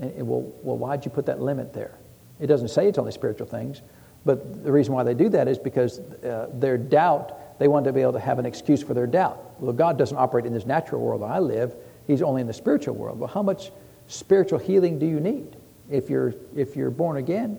And, 0.00 0.12
and 0.14 0.26
well, 0.26 0.42
well, 0.62 0.76
why'd 0.76 1.04
you 1.04 1.12
put 1.12 1.26
that 1.26 1.40
limit 1.40 1.72
there? 1.72 1.96
It 2.40 2.48
doesn't 2.48 2.68
say 2.68 2.88
it's 2.88 2.98
only 2.98 3.12
spiritual 3.12 3.46
things, 3.46 3.82
but 4.24 4.64
the 4.64 4.72
reason 4.72 4.92
why 4.92 5.04
they 5.04 5.14
do 5.14 5.28
that 5.28 5.46
is 5.46 5.56
because 5.56 6.00
uh, 6.00 6.48
their 6.52 6.76
doubt, 6.76 7.38
they 7.58 7.68
want 7.68 7.84
to 7.86 7.92
be 7.92 8.00
able 8.00 8.12
to 8.12 8.20
have 8.20 8.38
an 8.38 8.46
excuse 8.46 8.82
for 8.82 8.94
their 8.94 9.06
doubt. 9.06 9.60
Well, 9.60 9.72
God 9.72 9.98
doesn't 9.98 10.16
operate 10.16 10.46
in 10.46 10.52
this 10.52 10.66
natural 10.66 11.00
world 11.00 11.22
I 11.22 11.38
live, 11.38 11.74
He's 12.06 12.22
only 12.22 12.40
in 12.40 12.46
the 12.46 12.54
spiritual 12.54 12.94
world. 12.94 13.18
Well, 13.18 13.28
how 13.28 13.42
much 13.42 13.70
spiritual 14.06 14.58
healing 14.58 14.98
do 14.98 15.06
you 15.06 15.20
need 15.20 15.56
if 15.90 16.08
you're, 16.08 16.34
if 16.56 16.74
you're 16.76 16.90
born 16.90 17.18
again? 17.18 17.58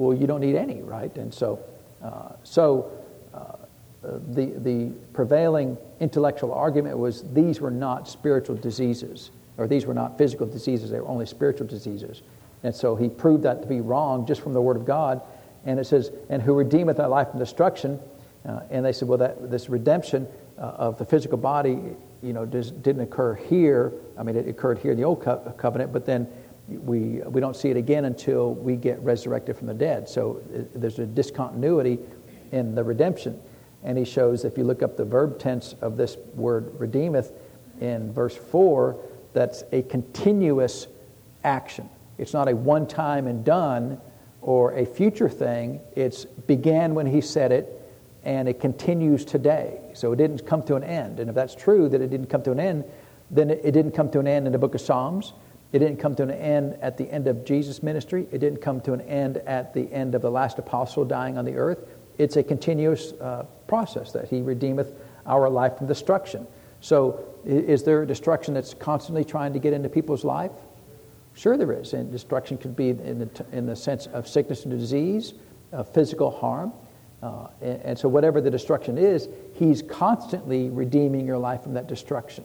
well, 0.00 0.16
you 0.16 0.26
don't 0.26 0.40
need 0.40 0.56
any, 0.56 0.80
right? 0.80 1.14
And 1.16 1.32
so, 1.32 1.60
uh, 2.02 2.32
so 2.42 2.90
uh, 3.34 3.56
the, 4.02 4.46
the 4.46 4.90
prevailing 5.12 5.76
intellectual 6.00 6.54
argument 6.54 6.96
was 6.96 7.22
these 7.34 7.60
were 7.60 7.70
not 7.70 8.08
spiritual 8.08 8.56
diseases, 8.56 9.30
or 9.58 9.66
these 9.66 9.84
were 9.84 9.92
not 9.92 10.16
physical 10.16 10.46
diseases, 10.46 10.90
they 10.90 10.98
were 10.98 11.08
only 11.08 11.26
spiritual 11.26 11.66
diseases. 11.66 12.22
And 12.62 12.74
so 12.74 12.96
he 12.96 13.10
proved 13.10 13.42
that 13.42 13.60
to 13.60 13.68
be 13.68 13.82
wrong 13.82 14.26
just 14.26 14.40
from 14.40 14.54
the 14.54 14.60
Word 14.62 14.78
of 14.78 14.86
God. 14.86 15.20
And 15.66 15.78
it 15.78 15.84
says, 15.86 16.10
and 16.30 16.40
who 16.40 16.54
redeemeth 16.54 16.96
thy 16.96 17.06
life 17.06 17.30
from 17.30 17.38
destruction. 17.38 18.00
Uh, 18.46 18.60
and 18.70 18.84
they 18.84 18.92
said, 18.92 19.08
well, 19.08 19.18
that, 19.18 19.50
this 19.50 19.68
redemption 19.68 20.26
uh, 20.58 20.62
of 20.62 20.98
the 20.98 21.04
physical 21.04 21.38
body, 21.38 21.78
you 22.22 22.32
know, 22.32 22.46
does, 22.46 22.70
didn't 22.70 23.02
occur 23.02 23.34
here. 23.34 23.92
I 24.18 24.22
mean, 24.22 24.36
it 24.36 24.48
occurred 24.48 24.78
here 24.78 24.92
in 24.92 24.98
the 24.98 25.04
Old 25.04 25.22
co- 25.22 25.54
Covenant, 25.58 25.92
but 25.92 26.06
then 26.06 26.26
we, 26.68 27.20
we 27.26 27.40
don't 27.40 27.56
see 27.56 27.70
it 27.70 27.76
again 27.76 28.04
until 28.04 28.54
we 28.54 28.76
get 28.76 29.00
resurrected 29.00 29.56
from 29.56 29.66
the 29.66 29.74
dead. 29.74 30.08
So 30.08 30.40
it, 30.52 30.80
there's 30.80 30.98
a 30.98 31.06
discontinuity 31.06 31.98
in 32.52 32.74
the 32.74 32.84
redemption. 32.84 33.40
And 33.82 33.96
he 33.96 34.04
shows, 34.04 34.44
if 34.44 34.58
you 34.58 34.64
look 34.64 34.82
up 34.82 34.96
the 34.96 35.04
verb 35.04 35.38
tense 35.38 35.74
of 35.80 35.96
this 35.96 36.16
word 36.34 36.78
redeemeth 36.78 37.32
in 37.80 38.12
verse 38.12 38.36
4, 38.36 38.96
that's 39.32 39.64
a 39.72 39.82
continuous 39.82 40.86
action. 41.44 41.88
It's 42.18 42.34
not 42.34 42.48
a 42.48 42.54
one 42.54 42.86
time 42.86 43.26
and 43.26 43.44
done 43.44 44.00
or 44.42 44.72
a 44.72 44.84
future 44.84 45.28
thing. 45.28 45.80
It's 45.96 46.24
began 46.24 46.94
when 46.94 47.06
he 47.06 47.20
said 47.20 47.52
it 47.52 47.79
and 48.24 48.48
it 48.48 48.60
continues 48.60 49.24
today. 49.24 49.80
So 49.94 50.12
it 50.12 50.16
didn't 50.16 50.46
come 50.46 50.62
to 50.64 50.76
an 50.76 50.84
end. 50.84 51.20
And 51.20 51.28
if 51.28 51.34
that's 51.34 51.54
true 51.54 51.88
that 51.88 52.00
it 52.00 52.10
didn't 52.10 52.26
come 52.26 52.42
to 52.42 52.52
an 52.52 52.60
end, 52.60 52.84
then 53.30 53.50
it 53.50 53.72
didn't 53.72 53.92
come 53.92 54.10
to 54.10 54.18
an 54.18 54.26
end 54.26 54.46
in 54.46 54.52
the 54.52 54.58
book 54.58 54.74
of 54.74 54.80
Psalms. 54.80 55.32
It 55.72 55.78
didn't 55.78 55.98
come 55.98 56.16
to 56.16 56.24
an 56.24 56.32
end 56.32 56.76
at 56.82 56.98
the 56.98 57.10
end 57.10 57.28
of 57.28 57.44
Jesus' 57.44 57.82
ministry. 57.82 58.26
It 58.32 58.38
didn't 58.38 58.60
come 58.60 58.80
to 58.82 58.92
an 58.92 59.00
end 59.02 59.36
at 59.38 59.72
the 59.72 59.90
end 59.92 60.14
of 60.14 60.22
the 60.22 60.30
last 60.30 60.58
apostle 60.58 61.04
dying 61.04 61.38
on 61.38 61.44
the 61.44 61.54
earth. 61.54 61.86
It's 62.18 62.36
a 62.36 62.42
continuous 62.42 63.12
uh, 63.12 63.44
process 63.66 64.12
that 64.12 64.28
he 64.28 64.42
redeemeth 64.42 64.92
our 65.26 65.48
life 65.48 65.78
from 65.78 65.86
destruction. 65.86 66.46
So, 66.80 67.24
is 67.44 67.84
there 67.84 68.04
destruction 68.04 68.52
that's 68.52 68.74
constantly 68.74 69.24
trying 69.24 69.52
to 69.52 69.58
get 69.58 69.72
into 69.72 69.88
people's 69.88 70.24
life? 70.24 70.50
Sure, 71.34 71.56
there 71.56 71.72
is. 71.72 71.92
And 71.92 72.10
destruction 72.10 72.58
could 72.58 72.74
be 72.74 72.90
in 72.90 73.18
the, 73.20 73.46
in 73.52 73.66
the 73.66 73.76
sense 73.76 74.06
of 74.08 74.28
sickness 74.28 74.64
and 74.64 74.78
disease, 74.78 75.34
of 75.72 75.88
physical 75.94 76.30
harm. 76.30 76.72
Uh, 77.22 77.48
and, 77.60 77.82
and, 77.82 77.98
so, 77.98 78.08
whatever 78.08 78.40
the 78.40 78.50
destruction 78.50 78.96
is, 78.96 79.28
He's 79.54 79.82
constantly 79.82 80.70
redeeming 80.70 81.26
your 81.26 81.38
life 81.38 81.62
from 81.62 81.74
that 81.74 81.86
destruction. 81.86 82.44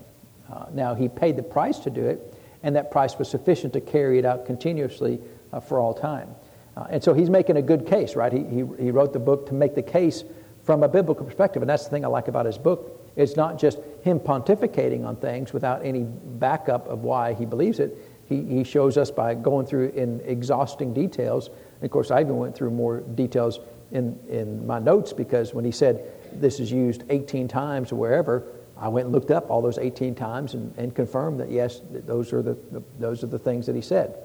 Uh, 0.51 0.65
now, 0.73 0.93
He 0.93 1.07
paid 1.07 1.37
the 1.37 1.43
price 1.43 1.79
to 1.79 1.89
do 1.89 2.05
it, 2.05 2.35
and 2.63 2.75
that 2.75 2.91
price 2.91 3.17
was 3.17 3.29
sufficient 3.29 3.73
to 3.73 3.81
carry 3.81 4.19
it 4.19 4.25
out 4.25 4.45
continuously 4.45 5.21
uh, 5.53 5.59
for 5.59 5.79
all 5.79 5.93
time. 5.93 6.29
Uh, 6.75 6.87
and 6.89 7.03
so, 7.03 7.13
He's 7.13 7.29
making 7.29 7.55
a 7.55 7.61
good 7.61 7.87
case, 7.87 8.15
right? 8.15 8.33
He, 8.33 8.43
he, 8.43 8.63
he 8.77 8.91
wrote 8.91 9.13
the 9.13 9.19
book 9.19 9.47
to 9.47 9.53
make 9.53 9.75
the 9.75 9.83
case 9.83 10.25
from 10.65 10.81
a 10.81 10.87
biblical 10.89 11.25
perspective. 11.25 11.61
And 11.61 11.69
that's 11.69 11.83
the 11.83 11.91
thing 11.91 12.03
I 12.03 12.07
like 12.07 12.27
about 12.27 12.45
his 12.45 12.57
book. 12.57 12.99
It's 13.15 13.37
not 13.37 13.59
just 13.59 13.79
him 14.01 14.19
pontificating 14.19 15.05
on 15.05 15.15
things 15.15 15.53
without 15.53 15.85
any 15.85 16.03
backup 16.03 16.87
of 16.87 17.03
why 17.03 17.33
he 17.33 17.45
believes 17.45 17.79
it. 17.79 17.95
He, 18.27 18.43
he 18.43 18.63
shows 18.63 18.97
us 18.97 19.11
by 19.11 19.35
going 19.35 19.67
through 19.67 19.89
in 19.89 20.19
exhausting 20.25 20.93
details. 20.93 21.47
And 21.47 21.83
of 21.83 21.91
course, 21.91 22.09
I 22.09 22.21
even 22.21 22.37
went 22.37 22.55
through 22.55 22.71
more 22.71 23.01
details 23.01 23.59
in, 23.95 24.19
in 24.29 24.67
my 24.67 24.77
notes 24.77 25.13
because 25.13 25.53
when 25.53 25.63
he 25.63 25.71
said 25.71 26.11
this 26.33 26.59
is 26.59 26.71
used 26.71 27.03
18 27.09 27.47
times 27.47 27.91
or 27.91 27.95
wherever, 27.95 28.43
I 28.77 28.89
went 28.89 29.05
and 29.05 29.13
looked 29.13 29.31
up 29.31 29.49
all 29.49 29.61
those 29.61 29.77
18 29.77 30.15
times 30.15 30.53
and, 30.53 30.73
and 30.77 30.93
confirmed 30.93 31.39
that 31.39 31.49
yes, 31.49 31.81
those 31.89 32.33
are 32.33 32.41
the, 32.41 32.57
the, 32.71 32.83
those 32.99 33.23
are 33.23 33.27
the 33.27 33.39
things 33.39 33.65
that 33.67 33.75
he 33.75 33.81
said. 33.81 34.15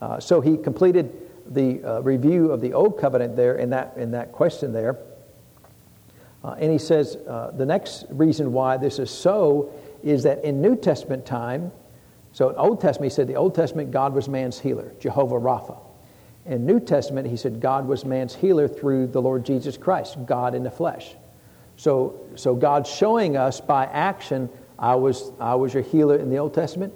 Uh, 0.00 0.18
so 0.18 0.40
he 0.40 0.56
completed 0.56 1.12
the 1.46 1.82
uh, 1.84 2.00
review 2.00 2.50
of 2.50 2.60
the 2.60 2.72
old 2.72 2.98
covenant 2.98 3.36
there 3.36 3.56
in 3.56 3.70
that, 3.70 3.94
in 3.96 4.10
that 4.10 4.32
question 4.32 4.72
there. 4.72 4.98
Uh, 6.42 6.56
and 6.58 6.72
he 6.72 6.78
says 6.78 7.16
uh, 7.28 7.52
the 7.52 7.66
next 7.66 8.04
reason 8.10 8.52
why 8.52 8.76
this 8.76 8.98
is 8.98 9.10
so 9.10 9.72
is 10.02 10.24
that 10.24 10.44
in 10.44 10.60
New 10.60 10.74
Testament 10.74 11.24
time, 11.24 11.70
so 12.32 12.48
in 12.48 12.56
Old 12.56 12.80
Testament, 12.80 13.12
he 13.12 13.14
said 13.14 13.28
the 13.28 13.36
Old 13.36 13.54
Testament, 13.54 13.92
God 13.92 14.14
was 14.14 14.28
man's 14.28 14.58
healer, 14.58 14.92
Jehovah 14.98 15.38
Rapha. 15.38 15.78
In 16.44 16.66
New 16.66 16.80
Testament, 16.80 17.28
he 17.28 17.36
said 17.36 17.60
God 17.60 17.86
was 17.86 18.04
man's 18.04 18.34
healer 18.34 18.66
through 18.66 19.08
the 19.08 19.22
Lord 19.22 19.44
Jesus 19.44 19.76
Christ, 19.76 20.16
God 20.26 20.54
in 20.54 20.64
the 20.64 20.70
flesh. 20.70 21.14
So, 21.76 22.20
so 22.34 22.54
God's 22.54 22.90
showing 22.90 23.36
us 23.36 23.60
by 23.60 23.86
action, 23.86 24.48
I 24.78 24.96
was, 24.96 25.30
I 25.38 25.54
was 25.54 25.72
your 25.72 25.82
healer 25.82 26.16
in 26.16 26.30
the 26.30 26.38
Old 26.38 26.54
Testament, 26.54 26.92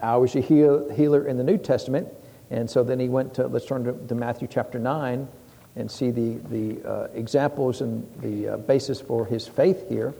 I 0.00 0.16
was 0.16 0.34
your 0.34 0.42
heal, 0.42 0.90
healer 0.90 1.26
in 1.26 1.36
the 1.36 1.44
New 1.44 1.58
Testament. 1.58 2.08
And 2.50 2.70
so 2.70 2.84
then 2.84 3.00
he 3.00 3.08
went 3.08 3.34
to, 3.34 3.46
let's 3.48 3.66
turn 3.66 3.84
to, 3.84 3.92
to 4.06 4.14
Matthew 4.14 4.46
chapter 4.48 4.78
9 4.78 5.26
and 5.74 5.90
see 5.90 6.10
the, 6.10 6.34
the 6.48 6.88
uh, 6.88 7.08
examples 7.12 7.80
and 7.80 8.06
the 8.20 8.48
uh, 8.48 8.56
basis 8.56 9.00
for 9.00 9.26
his 9.26 9.46
faith 9.46 9.88
here. 9.88 10.14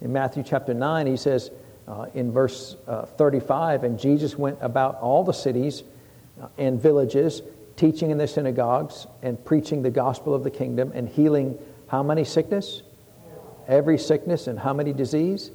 In 0.00 0.12
Matthew 0.12 0.42
chapter 0.42 0.74
9, 0.74 1.06
he 1.06 1.16
says 1.16 1.50
uh, 1.88 2.06
in 2.14 2.30
verse 2.30 2.76
uh, 2.86 3.06
35, 3.06 3.84
And 3.84 3.98
Jesus 3.98 4.36
went 4.36 4.58
about 4.60 4.96
all 5.00 5.24
the 5.24 5.32
cities 5.32 5.82
and 6.58 6.80
villages, 6.80 7.42
teaching 7.76 8.10
in 8.10 8.18
the 8.18 8.28
synagogues 8.28 9.06
and 9.22 9.42
preaching 9.44 9.82
the 9.82 9.90
gospel 9.90 10.34
of 10.34 10.44
the 10.44 10.50
kingdom 10.50 10.92
and 10.94 11.08
healing 11.08 11.58
how 11.88 12.02
many 12.02 12.24
sickness? 12.24 12.82
Every 13.68 13.98
sickness 13.98 14.46
and 14.46 14.58
how 14.58 14.72
many 14.72 14.92
disease? 14.92 15.50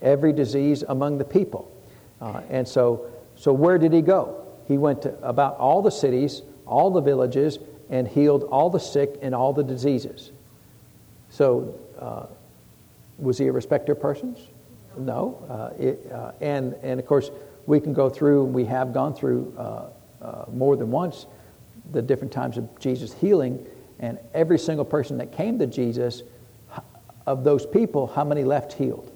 Every 0.00 0.32
disease 0.32 0.84
among 0.88 1.18
the 1.18 1.24
people. 1.24 1.70
Uh, 2.20 2.40
and 2.50 2.66
so, 2.66 3.10
so 3.36 3.52
where 3.52 3.78
did 3.78 3.92
he 3.92 4.00
go? 4.00 4.46
He 4.68 4.78
went 4.78 5.02
to 5.02 5.14
about 5.22 5.56
all 5.56 5.82
the 5.82 5.90
cities 5.90 6.42
all 6.66 6.90
the 6.90 7.00
villages 7.00 7.58
and 7.90 8.08
healed 8.08 8.44
all 8.44 8.70
the 8.70 8.78
sick 8.78 9.18
and 9.22 9.34
all 9.34 9.52
the 9.52 9.62
diseases. 9.62 10.32
So, 11.30 11.78
uh, 11.98 12.26
was 13.18 13.38
he 13.38 13.46
a 13.46 13.52
respecter 13.52 13.92
of 13.92 14.00
persons? 14.00 14.38
No. 14.96 15.38
Uh, 15.48 15.82
it, 15.82 16.10
uh, 16.10 16.32
and, 16.40 16.74
and 16.82 16.98
of 16.98 17.06
course, 17.06 17.30
we 17.66 17.78
can 17.78 17.92
go 17.92 18.08
through, 18.08 18.44
we 18.44 18.64
have 18.64 18.92
gone 18.92 19.14
through 19.14 19.54
uh, 20.22 20.44
more 20.52 20.76
than 20.76 20.90
once 20.90 21.26
the 21.90 22.00
different 22.00 22.32
times 22.32 22.56
of 22.56 22.78
Jesus 22.78 23.12
healing, 23.12 23.66
and 23.98 24.18
every 24.34 24.58
single 24.58 24.84
person 24.84 25.18
that 25.18 25.32
came 25.32 25.58
to 25.58 25.66
Jesus, 25.66 26.22
of 27.26 27.44
those 27.44 27.66
people, 27.66 28.06
how 28.08 28.24
many 28.24 28.44
left 28.44 28.72
healed? 28.72 29.10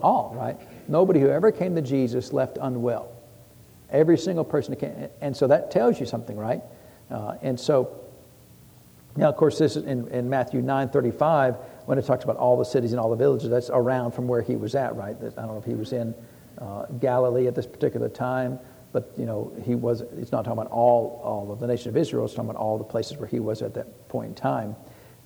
All, 0.00 0.34
right? 0.36 0.56
Nobody 0.88 1.20
who 1.20 1.28
ever 1.28 1.52
came 1.52 1.74
to 1.76 1.82
Jesus 1.82 2.32
left 2.32 2.58
unwell. 2.60 3.12
Every 3.90 4.18
single 4.18 4.44
person 4.44 4.74
can. 4.76 5.10
And 5.20 5.36
so 5.36 5.46
that 5.48 5.70
tells 5.70 6.00
you 6.00 6.06
something, 6.06 6.36
right? 6.36 6.62
Uh, 7.10 7.36
and 7.42 7.58
so, 7.58 8.00
now, 9.16 9.28
of 9.28 9.36
course, 9.36 9.58
this 9.58 9.76
is 9.76 9.84
in, 9.84 10.08
in 10.08 10.30
Matthew 10.30 10.62
9 10.62 10.88
35, 10.88 11.56
when 11.84 11.98
it 11.98 12.06
talks 12.06 12.24
about 12.24 12.36
all 12.36 12.56
the 12.56 12.64
cities 12.64 12.92
and 12.92 13.00
all 13.00 13.10
the 13.10 13.16
villages, 13.16 13.50
that's 13.50 13.70
around 13.70 14.12
from 14.12 14.26
where 14.26 14.40
he 14.40 14.56
was 14.56 14.74
at, 14.74 14.96
right? 14.96 15.16
I 15.16 15.28
don't 15.28 15.48
know 15.48 15.58
if 15.58 15.64
he 15.64 15.74
was 15.74 15.92
in 15.92 16.14
uh, 16.58 16.86
Galilee 17.00 17.46
at 17.46 17.54
this 17.54 17.66
particular 17.66 18.08
time, 18.08 18.58
but, 18.92 19.12
you 19.16 19.24
know, 19.24 19.52
he 19.64 19.74
was, 19.74 20.02
it's 20.18 20.32
not 20.32 20.44
talking 20.44 20.60
about 20.60 20.70
all, 20.70 21.20
all 21.24 21.50
of 21.50 21.60
the 21.60 21.66
nation 21.66 21.88
of 21.88 21.96
Israel, 21.96 22.24
it's 22.24 22.34
talking 22.34 22.50
about 22.50 22.60
all 22.60 22.78
the 22.78 22.84
places 22.84 23.16
where 23.16 23.28
he 23.28 23.40
was 23.40 23.62
at 23.62 23.74
that 23.74 24.08
point 24.08 24.28
in 24.28 24.34
time. 24.34 24.76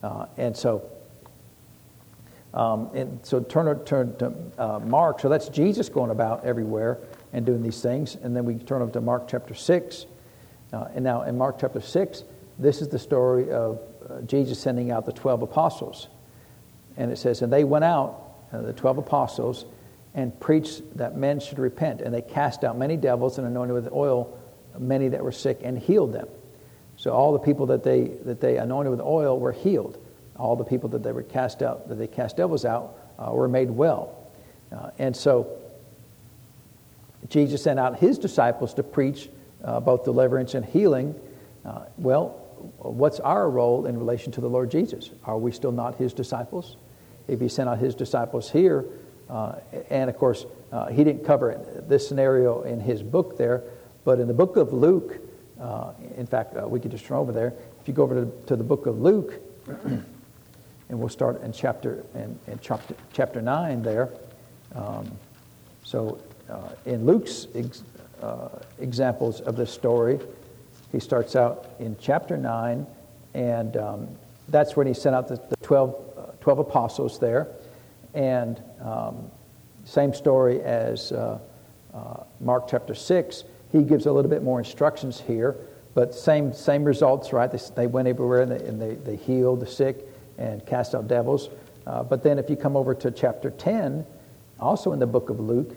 Uh, 0.03 0.27
and 0.37 0.57
so, 0.57 0.89
um, 2.55 2.91
and 2.95 3.21
so 3.23 3.41
turn, 3.41 3.85
turn 3.85 4.17
to 4.17 4.33
uh, 4.59 4.79
Mark. 4.79 5.21
So 5.21 5.29
that's 5.29 5.49
Jesus 5.49 5.89
going 5.89 6.11
about 6.11 6.45
everywhere 6.45 6.99
and 7.33 7.45
doing 7.45 7.63
these 7.63 7.83
things. 7.83 8.15
And 8.15 8.35
then 8.35 8.45
we 8.45 8.55
turn 8.55 8.83
over 8.83 8.93
to 8.93 9.01
Mark 9.01 9.29
chapter 9.29 9.55
6. 9.55 10.07
Uh, 10.73 10.89
and 10.95 11.05
now 11.05 11.23
in 11.23 11.37
Mark 11.37 11.59
chapter 11.61 11.81
6, 11.81 12.25
this 12.59 12.81
is 12.81 12.89
the 12.89 12.99
story 12.99 13.51
of 13.51 13.81
uh, 14.09 14.21
Jesus 14.23 14.59
sending 14.59 14.91
out 14.91 15.05
the 15.05 15.13
12 15.13 15.43
apostles. 15.43 16.09
And 16.97 17.13
it 17.13 17.19
says, 17.19 17.43
And 17.43 17.53
they 17.53 17.65
went 17.65 17.85
out, 17.85 18.23
uh, 18.53 18.63
the 18.63 18.73
12 18.73 18.99
apostles, 18.99 19.67
and 20.17 20.39
preached 20.41 20.83
that 20.97 21.17
men 21.17 21.39
should 21.39 21.59
repent. 21.59 22.01
And 22.01 22.13
they 22.13 22.23
cast 22.23 22.65
out 22.65 22.77
many 22.77 22.97
devils 22.97 23.39
and 23.39 23.47
anointed 23.47 23.75
with 23.75 23.93
oil 23.93 24.37
many 24.79 25.09
that 25.09 25.23
were 25.23 25.33
sick 25.33 25.61
and 25.63 25.79
healed 25.79 26.13
them. 26.13 26.27
So 26.97 27.13
all 27.13 27.33
the 27.35 27.39
people 27.39 27.67
that 27.67 27.85
they, 27.85 28.05
that 28.25 28.41
they 28.41 28.57
anointed 28.57 28.91
with 28.91 29.01
oil 29.01 29.39
were 29.39 29.53
healed. 29.53 29.99
All 30.37 30.57
the 30.57 30.65
people 30.65 30.89
that 30.91 31.03
they 31.03 31.13
were 31.13 31.23
cast 31.23 31.63
out, 31.63 31.89
that 31.89 31.97
they 31.97 32.07
cast 32.07 32.39
devils 32.39 32.65
out, 32.65 32.99
uh, 33.19 33.31
were 33.33 33.49
made 33.49 33.71
well. 33.71 34.27
Uh, 34.73 34.91
and 34.99 35.15
so 35.15 35.59
Jesus 37.29 37.63
sent 37.63 37.79
out 37.79 37.99
his 37.99 38.19
disciples 38.19 38.75
to 38.75 38.83
preach 38.83 39.29
uh, 39.63 39.81
both 39.81 40.05
deliverance 40.05 40.55
and 40.55 40.65
healing. 40.65 41.15
Uh, 41.65 41.85
well, 41.99 42.29
what's 42.79 43.21
our 43.21 43.51
role 43.51 43.85
in 43.85 43.99
relation 43.99 44.33
to 44.33 44.41
the 44.41 44.49
Lord 44.49 44.71
Jesus? 44.71 45.11
Are 45.25 45.39
we 45.39 45.53
still 45.53 45.73
not 45.73 45.97
his 45.97 46.15
disciples? 46.15 46.77
If 47.29 47.41
he 47.41 47.49
sent 47.49 47.69
out 47.69 47.79
his 47.79 47.95
disciples 47.95 48.51
here, 48.51 48.87
uh, 49.29 49.57
and 49.91 50.09
of 50.09 50.17
course, 50.17 50.47
uh, 50.73 50.87
he 50.87 51.05
didn't 51.05 51.25
cover 51.25 51.61
this 51.89 52.07
scenario 52.07 52.63
in 52.63 52.81
his 52.81 53.03
book 53.03 53.37
there, 53.37 53.63
but 54.05 54.21
in 54.21 54.29
the 54.29 54.35
book 54.35 54.57
of 54.57 54.73
Luke, 54.73 55.19
uh, 55.61 55.93
in 56.17 56.27
fact, 56.27 56.57
uh, 56.57 56.67
we 56.67 56.79
could 56.79 56.91
just 56.91 57.05
turn 57.07 57.19
over 57.19 57.33
there. 57.33 57.55
If 57.81 57.89
you 57.89 57.95
go 57.95 58.03
over 58.03 58.25
to, 58.25 58.33
to 58.47 58.57
the 58.57 58.65
book 58.65 58.87
of 58.87 59.01
Luke, 59.01 59.35
and 59.85 60.05
we'll 60.91 61.09
start 61.09 61.43
in 61.43 61.53
chapter 61.53 62.05
in, 62.15 62.39
in 62.47 62.59
chapter, 62.61 62.95
chapter 63.13 63.43
9 63.43 63.83
there. 63.83 64.11
Um, 64.75 65.11
so 65.83 66.21
uh, 66.49 66.71
in 66.85 67.07
Luke's 67.07 67.49
ex- 67.55 67.83
uh, 68.23 68.49
examples 68.79 69.41
of 69.41 69.57
this 69.57 69.73
story, 69.73 70.21
he 70.93 71.01
starts 71.01 71.37
out 71.37 71.71
in 71.79 71.97
chapter 72.01 72.37
9, 72.37 72.87
and 73.35 73.77
um, 73.77 74.09
that's 74.49 74.77
when 74.77 74.87
he 74.87 74.95
sent 74.95 75.17
out 75.17 75.29
the, 75.29 75.37
the 75.49 75.57
12, 75.63 75.95
uh, 76.17 76.23
12, 76.41 76.59
apostles 76.61 77.19
there. 77.19 77.49
And 78.17 78.63
um, 78.81 79.31
same 79.85 80.15
story 80.15 80.63
as 80.63 81.13
uh, 81.13 81.39
uh, 81.95 82.25
Mark 82.41 82.67
chapter 82.67 82.95
6. 82.95 83.45
He 83.71 83.83
gives 83.83 84.07
a 84.07 84.13
little 84.13 84.31
bit 84.31 84.43
more 84.43 84.59
instructions 84.59 85.21
here, 85.21 85.55
but 85.95 86.15
same, 86.15 86.53
same 86.53 86.83
results, 86.83 87.33
right? 87.33 87.53
They, 87.53 87.61
they 87.77 87.87
went 87.87 88.09
everywhere 88.09 88.41
and, 88.41 88.51
they, 88.51 88.67
and 88.67 88.81
they, 88.81 88.95
they 88.95 89.17
healed 89.17 89.61
the 89.61 89.67
sick 89.67 89.99
and 90.39 90.65
cast 90.65 90.95
out 90.95 91.09
devils. 91.09 91.51
Uh, 91.87 92.03
but 92.03 92.23
then 92.23 92.39
if 92.39 92.49
you 92.49 92.57
come 92.57 92.75
over 92.75 92.95
to 92.95 93.11
chapter 93.11 93.51
10, 93.51 94.07
also 94.59 94.93
in 94.93 94.99
the 94.99 95.07
book 95.07 95.29
of 95.29 95.39
Luke, 95.39 95.77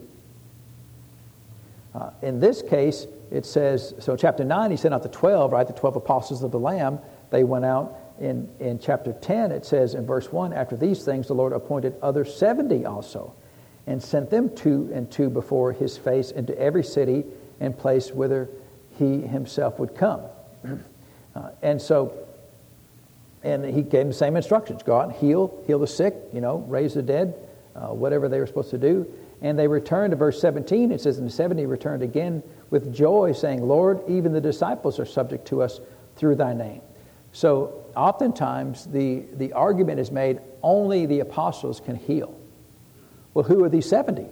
uh, 1.94 2.12
in 2.22 2.40
this 2.40 2.62
case, 2.62 3.06
it 3.32 3.46
says, 3.46 3.94
so 4.00 4.16
chapter 4.16 4.46
9, 4.46 4.72
he 4.72 4.78
sent 4.78 4.94
out 4.94 5.04
the 5.04 5.10
12, 5.10 5.52
right? 5.52 5.68
The 5.68 5.74
12 5.74 5.98
apostles 5.98 6.42
of 6.42 6.52
the 6.52 6.60
Lamb. 6.60 7.00
They 7.32 7.44
went 7.44 7.66
out. 7.66 8.09
In, 8.20 8.50
in 8.60 8.80
chapter 8.80 9.14
10, 9.14 9.52
it 9.52 9.66
says 9.66 9.96
in 9.96 10.06
verse 10.06 10.32
1 10.32 10.52
After 10.52 10.76
these 10.76 11.04
things, 11.04 11.28
the 11.28 11.34
Lord 11.34 11.54
appointed 11.54 11.96
other 12.02 12.26
70 12.26 12.86
also, 12.86 13.34
and 13.88 14.02
sent 14.02 14.30
them 14.30 14.54
two 14.56 14.90
and 14.94 15.10
two 15.10 15.30
before 15.30 15.72
his 15.72 15.98
face 15.98 16.32
into 16.32 16.58
every 16.60 16.84
city 16.84 17.24
and 17.60 17.78
place 17.78 18.12
whither 18.12 18.50
he 18.98 19.22
himself 19.22 19.80
would 19.80 19.96
come. 19.96 20.22
Uh, 21.36 21.52
and 21.62 21.80
so, 21.80 22.12
and 23.44 23.64
he 23.64 23.84
gave 23.84 23.92
them 23.92 24.08
the 24.08 24.14
same 24.14 24.36
instructions 24.36 24.82
go 24.82 24.98
out 24.98 25.10
and 25.10 25.16
heal, 25.18 25.64
heal 25.68 25.78
the 25.78 25.86
sick, 25.86 26.16
you 26.34 26.42
know, 26.42 26.58
raise 26.68 26.96
the 26.96 27.04
dead, 27.04 27.36
uh, 27.76 27.90
whatever 27.90 28.28
they 28.28 28.40
were 28.40 28.48
supposed 28.48 28.72
to 28.72 28.78
do. 28.80 29.08
And 29.42 29.58
they 29.58 29.68
returned 29.68 30.12
to 30.12 30.18
verse 30.18 30.42
17. 30.42 30.92
It 30.92 31.00
says, 31.00 31.20
And 31.20 31.28
the 31.28 31.32
70 31.32 31.68
returned 31.68 32.02
again 32.02 32.42
with 32.72 32.94
joy, 32.94 33.32
saying, 33.32 33.62
Lord, 33.62 34.02
even 34.08 34.34
the 34.34 34.42
disciples 34.42 35.00
are 35.00 35.06
subject 35.06 35.48
to 35.50 35.62
us 35.62 35.80
through 36.16 36.36
thy 36.36 36.54
name. 36.54 36.82
So 37.32 37.79
oftentimes 37.96 38.86
the, 38.86 39.24
the 39.34 39.54
argument 39.54 40.00
is 40.00 40.12
made 40.12 40.40
only 40.62 41.06
the 41.06 41.20
apostles 41.20 41.80
can 41.80 41.96
heal. 41.96 42.38
Well, 43.34 43.46
who 43.46 43.64
are 43.64 43.70
these 43.70 43.88
70? 43.88 44.26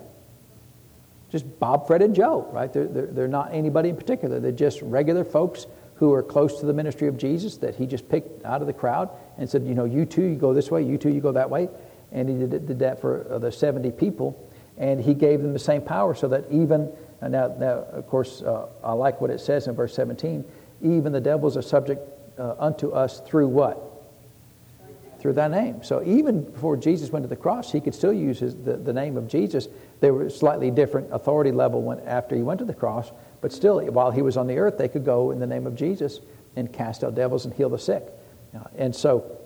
Just 1.30 1.60
Bob, 1.60 1.88
Fred, 1.88 2.02
and 2.02 2.16
Joe, 2.16 2.48
right? 2.52 2.72
They're, 2.72 2.88
they're, 2.88 3.08
they're 3.08 3.28
not 3.28 3.54
anybody 3.54 3.90
in 3.90 3.96
particular. 3.96 4.40
They're 4.40 4.52
just 4.52 4.82
regular 4.82 5.24
folks 5.24 5.68
who 5.96 6.10
were 6.10 6.24
close 6.24 6.60
to 6.60 6.66
the 6.66 6.74
ministry 6.74 7.08
of 7.08 7.18
Jesus 7.18 7.58
that 7.58 7.76
he 7.76 7.86
just 7.86 8.08
picked 8.08 8.46
out 8.46 8.62
of 8.62 8.68
the 8.68 8.74
crowd 8.74 9.10
and 9.38 9.50
said, 9.50 9.66
you 9.66 9.74
know, 9.74 9.86
you 9.86 10.06
two, 10.06 10.24
you 10.24 10.36
go 10.36 10.54
this 10.54 10.72
way, 10.72 10.84
you 10.84 10.98
two, 10.98 11.10
you 11.10 11.22
go 11.22 11.32
that 11.32 11.50
way. 11.50 11.70
And 12.12 12.30
he 12.30 12.36
did, 12.36 12.68
did 12.68 12.80
that 12.80 13.02
for 13.02 13.30
uh, 13.32 13.40
the 13.40 13.52
70 13.52 13.92
people. 13.92 14.50
And 14.78 15.02
he 15.02 15.14
gave 15.14 15.42
them 15.42 15.54
the 15.54 15.60
same 15.60 15.82
power 15.82 16.14
so 16.14 16.28
that 16.30 16.46
even, 16.52 16.92
uh, 17.22 17.28
now, 17.28 17.48
now 17.48 17.86
of 17.92 18.08
course, 18.08 18.42
uh, 18.44 18.68
I 18.84 18.94
like 18.94 19.20
what 19.20 19.32
it 19.32 19.42
says 19.42 19.68
in 19.68 19.76
verse 19.76 19.94
17, 19.96 20.46
even 20.82 21.12
the 21.12 21.20
devils 21.20 21.58
are 21.58 21.64
subject 21.64 22.02
uh, 22.38 22.56
unto 22.60 22.89
us 22.91 23.22
through 23.22 23.48
what? 23.48 23.82
Through 25.20 25.34
thy 25.34 25.48
name. 25.48 25.84
So 25.84 26.03
even 26.03 26.44
before 26.44 26.77
Jesus 26.77 27.10
went 27.10 27.24
to 27.24 27.29
the 27.29 27.36
cross, 27.36 27.72
he 27.72 27.82
could 27.82 27.96
still 27.96 28.13
use 28.13 28.39
his, 28.39 28.56
the, 28.56 28.77
the 28.77 28.94
name 28.94 29.17
of 29.17 29.27
Jesus. 29.27 29.67
There 30.00 30.13
were 30.13 30.29
slightly 30.29 30.70
different 30.70 31.10
authority 31.12 31.51
level 31.51 31.82
when, 31.82 32.00
after 32.01 32.36
he 32.36 32.44
went 32.44 32.60
to 32.60 32.65
the 32.65 32.74
cross, 32.74 33.12
but 33.41 33.51
still, 33.51 33.84
while 33.88 34.12
he 34.12 34.22
was 34.22 34.38
on 34.38 34.48
the 34.48 34.58
earth, 34.58 34.77
they 34.77 34.88
could 34.88 35.06
go 35.06 35.32
in 35.32 35.39
the 35.39 35.48
name 35.48 35.65
of 35.65 35.75
Jesus 35.75 36.20
and 36.56 36.72
cast 36.72 37.03
out 37.03 37.15
devils 37.15 37.46
and 37.46 37.53
heal 37.53 37.70
the 37.70 37.79
sick. 37.79 38.03
Uh, 38.56 38.63
and 38.77 38.96
so, 38.96 39.39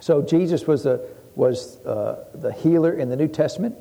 so 0.00 0.22
Jesus 0.22 0.66
was 0.66 0.84
the, 0.84 1.06
was 1.34 1.78
uh, 1.84 2.24
the 2.34 2.52
healer 2.52 2.92
in 2.92 3.08
the 3.08 3.16
New 3.16 3.28
Testament. 3.28 3.76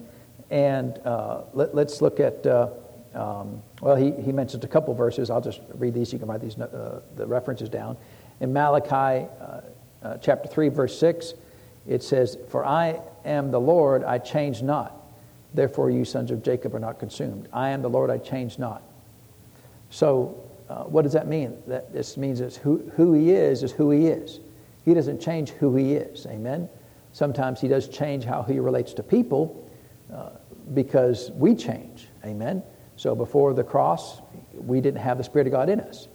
And 0.49 0.97
uh, 0.99 1.43
let, 1.53 1.75
us 1.75 2.01
look 2.01 2.19
at, 2.19 2.45
uh, 2.45 2.69
um, 3.13 3.61
well, 3.81 3.95
he, 3.95 4.11
he 4.11 4.31
mentions 4.31 4.63
a 4.63 4.67
couple 4.67 4.93
verses. 4.93 5.29
I'll 5.29 5.41
just 5.41 5.61
read 5.75 5.93
these. 5.93 6.11
You 6.11 6.19
can 6.19 6.27
write 6.27 6.41
these, 6.41 6.57
uh, 6.57 7.01
the 7.15 7.27
references 7.27 7.69
down. 7.69 7.97
In 8.39 8.51
Malachi 8.51 9.27
uh, 10.03 10.17
chapter 10.17 10.47
3, 10.47 10.69
verse 10.69 10.97
6, 10.99 11.33
it 11.87 12.03
says, 12.03 12.37
For 12.49 12.65
I 12.65 12.99
am 13.25 13.51
the 13.51 13.59
Lord, 13.59 14.03
I 14.03 14.17
change 14.17 14.61
not. 14.61 14.99
Therefore, 15.53 15.91
you 15.91 16.03
sons 16.03 16.31
of 16.31 16.43
Jacob 16.43 16.73
are 16.73 16.79
not 16.79 16.99
consumed. 16.99 17.47
I 17.53 17.69
am 17.69 17.81
the 17.81 17.89
Lord, 17.89 18.09
I 18.09 18.17
change 18.17 18.57
not. 18.57 18.81
So, 19.89 20.43
uh, 20.67 20.83
what 20.85 21.03
does 21.03 21.13
that 21.13 21.27
mean? 21.27 21.55
That 21.67 21.93
this 21.93 22.17
means 22.17 22.39
that 22.39 22.55
who, 22.55 22.89
who 22.95 23.13
he 23.13 23.31
is 23.31 23.61
is 23.61 23.71
who 23.71 23.91
he 23.91 24.07
is. 24.07 24.39
He 24.85 24.93
doesn't 24.93 25.21
change 25.21 25.51
who 25.51 25.75
he 25.75 25.93
is. 25.93 26.25
Amen. 26.25 26.67
Sometimes 27.11 27.61
he 27.61 27.67
does 27.67 27.87
change 27.87 28.25
how 28.25 28.41
he 28.41 28.59
relates 28.59 28.93
to 28.93 29.03
people 29.03 29.69
uh, 30.11 30.31
because 30.73 31.31
we 31.31 31.53
change. 31.53 32.07
Amen. 32.25 32.63
So 33.03 33.13
before 33.15 33.53
the 33.53 33.65
cross, 33.65 34.21
we 34.53 34.79
didn't 34.79 35.01
have 35.01 35.17
the 35.17 35.25
Spirit 35.25 35.45
of 35.45 35.51
God 35.51 35.67
in 35.67 35.81
us. 35.81 36.07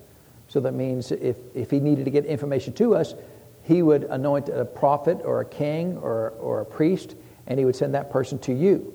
So 0.46 0.58
that 0.60 0.72
means 0.72 1.12
if, 1.12 1.36
if 1.54 1.70
he 1.70 1.80
needed 1.80 2.06
to 2.06 2.10
get 2.10 2.24
information 2.24 2.72
to 2.74 2.94
us, 2.94 3.14
he 3.62 3.82
would 3.82 4.04
anoint 4.04 4.48
a 4.48 4.64
prophet 4.64 5.20
or 5.22 5.42
a 5.42 5.44
king 5.44 5.98
or, 5.98 6.30
or 6.40 6.62
a 6.62 6.64
priest, 6.64 7.14
and 7.46 7.58
he 7.58 7.66
would 7.66 7.76
send 7.76 7.92
that 7.92 8.08
person 8.10 8.38
to 8.38 8.54
you. 8.54 8.94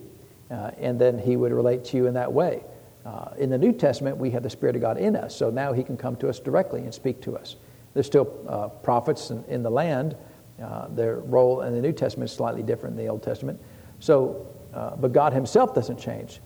Uh, 0.49 0.71
and 0.79 0.97
then 0.97 1.19
he 1.19 1.35
would 1.35 1.51
relate 1.51 1.85
to 1.85 1.97
you 1.97 2.07
in 2.07 2.15
that 2.15 2.33
way. 2.33 2.63
Uh, 3.05 3.29
in 3.37 3.51
the 3.51 3.59
New 3.59 3.71
Testament, 3.71 4.17
we 4.17 4.31
have 4.31 4.41
the 4.41 4.49
Spirit 4.49 4.75
of 4.75 4.81
God 4.81 4.97
in 4.97 5.15
us, 5.15 5.35
so 5.35 5.51
now 5.51 5.71
he 5.71 5.83
can 5.83 5.95
come 5.95 6.15
to 6.15 6.27
us 6.27 6.39
directly 6.39 6.81
and 6.81 6.91
speak 6.91 7.21
to 7.21 7.37
us. 7.37 7.57
There's 7.93 8.07
still 8.07 8.43
uh, 8.49 8.69
prophets 8.69 9.29
in, 9.29 9.43
in, 9.47 9.61
the 9.61 9.69
land. 9.69 10.17
Uh, 10.59 10.87
their 10.87 11.17
role 11.17 11.61
in 11.61 11.75
the 11.75 11.81
New 11.81 11.93
Testament 11.93 12.31
is 12.31 12.35
slightly 12.35 12.63
different 12.63 12.95
than 12.95 13.05
the 13.05 13.11
Old 13.11 13.21
Testament. 13.21 13.61
So, 13.99 14.47
uh, 14.73 14.95
but 14.95 15.13
God 15.13 15.31
himself 15.31 15.75
doesn't 15.75 15.99
change. 15.99 16.41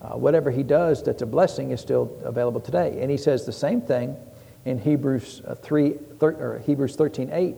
Uh, 0.00 0.10
whatever 0.10 0.50
he 0.50 0.62
does 0.62 1.02
that's 1.02 1.22
a 1.22 1.26
blessing 1.26 1.72
is 1.72 1.80
still 1.80 2.20
available 2.22 2.60
today. 2.60 2.98
And 3.00 3.10
he 3.10 3.16
says 3.16 3.44
the 3.44 3.52
same 3.52 3.80
thing 3.80 4.16
in 4.64 4.78
Hebrews, 4.78 5.42
3, 5.62 5.90
thir- 6.18 6.36
or 6.38 6.62
Hebrews 6.64 6.94
13 6.96 7.30
8. 7.32 7.56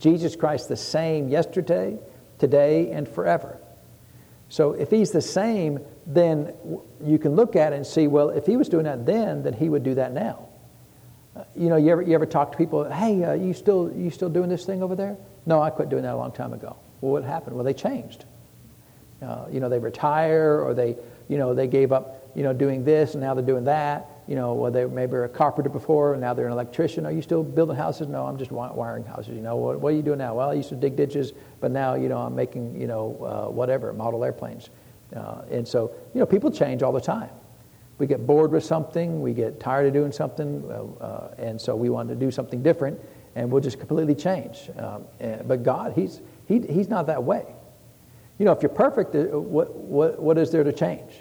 Jesus 0.00 0.34
Christ 0.34 0.68
the 0.68 0.76
same 0.76 1.28
yesterday, 1.28 1.98
today, 2.38 2.90
and 2.90 3.08
forever. 3.08 3.58
So 4.48 4.72
if 4.72 4.90
he's 4.90 5.12
the 5.12 5.22
same, 5.22 5.80
then 6.06 6.54
you 7.02 7.18
can 7.18 7.36
look 7.36 7.56
at 7.56 7.72
it 7.72 7.76
and 7.76 7.86
see, 7.86 8.06
well, 8.06 8.30
if 8.30 8.44
he 8.44 8.56
was 8.56 8.68
doing 8.68 8.84
that 8.84 9.06
then, 9.06 9.42
then 9.42 9.54
he 9.54 9.68
would 9.68 9.82
do 9.82 9.94
that 9.94 10.12
now. 10.12 10.48
Uh, 11.34 11.44
you 11.56 11.68
know, 11.68 11.76
you 11.76 11.90
ever, 11.90 12.02
you 12.02 12.14
ever 12.14 12.26
talk 12.26 12.52
to 12.52 12.58
people, 12.58 12.84
hey, 12.90 13.24
uh, 13.24 13.32
you, 13.32 13.54
still, 13.54 13.90
you 13.94 14.10
still 14.10 14.28
doing 14.28 14.50
this 14.50 14.66
thing 14.66 14.82
over 14.82 14.94
there? 14.94 15.16
No, 15.46 15.62
I 15.62 15.70
quit 15.70 15.88
doing 15.88 16.02
that 16.02 16.14
a 16.14 16.16
long 16.16 16.32
time 16.32 16.52
ago. 16.52 16.76
Well, 17.00 17.12
what 17.12 17.24
happened? 17.24 17.56
Well, 17.56 17.64
they 17.64 17.72
changed. 17.72 18.24
Uh, 19.22 19.46
you 19.50 19.60
know, 19.60 19.68
they 19.68 19.78
retire 19.78 20.60
or 20.60 20.74
they, 20.74 20.96
you 21.32 21.38
know, 21.38 21.54
they 21.54 21.66
gave 21.66 21.90
up, 21.90 22.30
you 22.34 22.42
know, 22.42 22.52
doing 22.52 22.84
this 22.84 23.14
and 23.14 23.22
now 23.22 23.34
they're 23.34 23.44
doing 23.44 23.64
that 23.64 24.12
you 24.28 24.36
know, 24.36 24.54
well, 24.54 24.70
they 24.70 24.84
maybe 24.84 25.12
were 25.12 25.24
a 25.24 25.28
carpenter 25.28 25.68
before, 25.68 26.12
and 26.12 26.20
now 26.20 26.32
they're 26.32 26.46
an 26.46 26.52
electrician. 26.52 27.04
Are 27.06 27.12
you 27.12 27.22
still 27.22 27.42
building 27.42 27.76
houses? 27.76 28.06
No, 28.06 28.24
I'm 28.24 28.38
just 28.38 28.52
wiring 28.52 29.04
houses. 29.04 29.34
You 29.34 29.42
know, 29.42 29.56
what, 29.56 29.80
what 29.80 29.92
are 29.92 29.96
you 29.96 30.02
doing 30.02 30.18
now? 30.18 30.34
Well, 30.36 30.50
I 30.50 30.54
used 30.54 30.68
to 30.68 30.76
dig 30.76 30.96
ditches, 30.96 31.32
but 31.60 31.70
now, 31.72 31.94
you 31.94 32.08
know, 32.08 32.18
I'm 32.18 32.34
making, 32.34 32.80
you 32.80 32.86
know, 32.86 33.16
uh, 33.48 33.50
whatever, 33.50 33.92
model 33.92 34.24
airplanes. 34.24 34.70
Uh, 35.14 35.42
and 35.50 35.66
so, 35.66 35.92
you 36.14 36.20
know, 36.20 36.26
people 36.26 36.50
change 36.50 36.82
all 36.82 36.92
the 36.92 37.00
time. 37.00 37.30
We 37.98 38.06
get 38.06 38.26
bored 38.26 38.52
with 38.52 38.64
something, 38.64 39.20
we 39.20 39.32
get 39.32 39.60
tired 39.60 39.86
of 39.86 39.92
doing 39.92 40.12
something, 40.12 40.64
uh, 40.70 41.34
and 41.38 41.60
so 41.60 41.76
we 41.76 41.88
want 41.88 42.08
to 42.08 42.14
do 42.14 42.30
something 42.30 42.62
different, 42.62 42.98
and 43.34 43.50
we'll 43.50 43.60
just 43.60 43.78
completely 43.78 44.14
change. 44.14 44.70
Um, 44.78 45.04
and, 45.20 45.46
but 45.46 45.62
God, 45.62 45.92
he's, 45.94 46.20
he, 46.46 46.60
he's 46.60 46.88
not 46.88 47.06
that 47.08 47.22
way. 47.22 47.44
You 48.42 48.46
know, 48.46 48.52
if 48.52 48.60
you're 48.60 48.70
perfect, 48.70 49.14
uh, 49.14 49.38
what, 49.38 49.72
what, 49.72 50.18
what 50.18 50.36
is 50.36 50.50
there 50.50 50.64
to 50.64 50.72
change? 50.72 51.12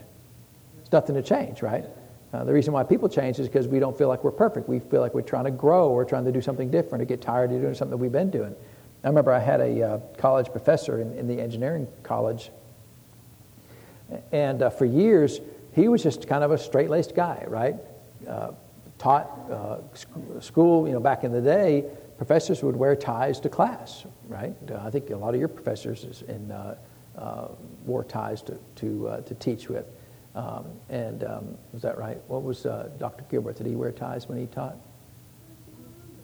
There's 0.77 0.91
nothing 0.91 1.13
to 1.13 1.21
change, 1.21 1.61
right? 1.61 1.85
Uh, 2.33 2.43
the 2.45 2.51
reason 2.51 2.73
why 2.73 2.81
people 2.81 3.07
change 3.07 3.37
is 3.37 3.47
because 3.47 3.67
we 3.67 3.77
don't 3.77 3.95
feel 3.95 4.07
like 4.07 4.23
we're 4.23 4.31
perfect. 4.31 4.67
We 4.67 4.79
feel 4.79 5.01
like 5.01 5.13
we're 5.13 5.21
trying 5.21 5.43
to 5.45 5.51
grow 5.51 5.89
or 5.89 6.03
trying 6.03 6.25
to 6.25 6.31
do 6.31 6.41
something 6.41 6.71
different 6.71 7.03
or 7.03 7.05
get 7.05 7.21
tired 7.21 7.51
of 7.51 7.61
doing 7.61 7.75
something 7.75 7.91
that 7.91 7.97
we've 7.97 8.11
been 8.11 8.31
doing. 8.31 8.55
I 9.03 9.07
remember 9.07 9.31
I 9.31 9.37
had 9.37 9.61
a 9.61 9.83
uh, 9.83 9.97
college 10.17 10.49
professor 10.49 10.99
in, 10.99 11.13
in, 11.13 11.27
the 11.27 11.39
engineering 11.39 11.87
college, 12.01 12.49
and 14.31 14.63
uh, 14.63 14.71
for 14.71 14.85
years 14.85 15.41
he 15.73 15.89
was 15.89 16.01
just 16.01 16.27
kind 16.27 16.43
of 16.43 16.49
a 16.49 16.57
straight 16.57 16.89
laced 16.89 17.13
guy, 17.13 17.45
right? 17.47 17.75
Uh, 18.27 18.53
taught 18.97 19.29
uh, 19.51 19.77
sc- 19.93 20.07
school, 20.39 20.87
you 20.87 20.93
know, 20.93 20.99
back 20.99 21.23
in 21.23 21.31
the 21.31 21.41
day, 21.41 21.85
professors 22.17 22.63
would 22.63 22.75
wear 22.75 22.95
ties 22.95 23.39
to 23.41 23.47
class, 23.47 24.07
right? 24.27 24.55
Uh, 24.71 24.79
I 24.83 24.89
think 24.89 25.11
a 25.11 25.15
lot 25.15 25.35
of 25.35 25.39
your 25.39 25.49
professors 25.49 26.23
in, 26.27 26.51
wore 27.85 28.03
ties 28.03 28.41
to, 28.43 28.57
to, 28.75 29.23
to 29.25 29.35
teach 29.35 29.69
with. 29.69 29.85
Um, 30.33 30.65
and 30.89 31.23
um, 31.23 31.57
was 31.73 31.81
that 31.81 31.97
right? 31.97 32.17
What 32.27 32.43
was 32.43 32.65
uh, 32.65 32.89
Dr. 32.97 33.25
Gilbert? 33.29 33.57
Did 33.57 33.67
he 33.67 33.75
wear 33.75 33.91
ties 33.91 34.29
when 34.29 34.37
he 34.37 34.45
taught? 34.45 34.77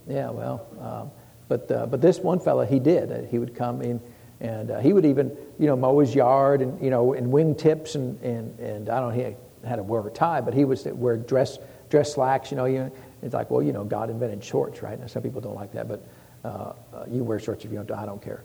Yeah, 0.08 0.30
well, 0.30 0.66
um, 0.80 1.12
but 1.50 1.70
uh, 1.70 1.86
but 1.86 2.02
this 2.02 2.20
one 2.20 2.40
fellow, 2.40 2.66
he 2.66 2.80
did. 2.80 3.12
Uh, 3.12 3.22
he 3.30 3.40
would 3.40 3.54
come 3.54 3.82
in, 3.82 4.00
and 4.40 4.72
uh, 4.72 4.80
he 4.80 4.94
would 4.94 5.06
even 5.06 5.36
you 5.60 5.68
know 5.68 5.76
mow 5.76 6.00
his 6.00 6.16
yard 6.16 6.62
and 6.62 6.82
you 6.82 6.90
know 6.90 7.12
in 7.14 7.30
wingtips 7.30 7.96
and 7.96 8.22
and 8.22 8.58
and 8.60 8.90
I 8.90 9.02
don't 9.02 9.10
know 9.10 9.24
he 9.24 9.36
had 9.68 9.76
to 9.76 9.84
wear 9.84 10.06
a 10.08 10.12
tie, 10.12 10.40
but 10.40 10.54
he 10.54 10.64
would 10.64 10.80
wear 10.98 11.18
dress 11.18 11.60
dress 11.90 12.14
slacks. 12.14 12.52
You 12.52 12.58
know, 12.58 12.66
you 12.66 12.90
it's 13.22 13.34
like 13.34 13.52
well 13.52 13.62
you 13.62 13.74
know 13.74 13.84
God 13.84 14.10
invented 14.10 14.42
shorts, 14.42 14.82
right? 14.82 14.98
Now 14.98 15.08
some 15.08 15.22
people 15.22 15.42
don't 15.42 15.56
like 15.56 15.74
that, 15.74 15.90
but 15.90 16.08
uh, 16.46 16.48
uh, 16.48 16.74
you 17.10 17.26
wear 17.26 17.40
shorts 17.40 17.66
if 17.66 17.72
you 17.72 17.84
don't. 17.84 18.00
I 18.00 18.06
don't 18.06 18.22
care. 18.22 18.44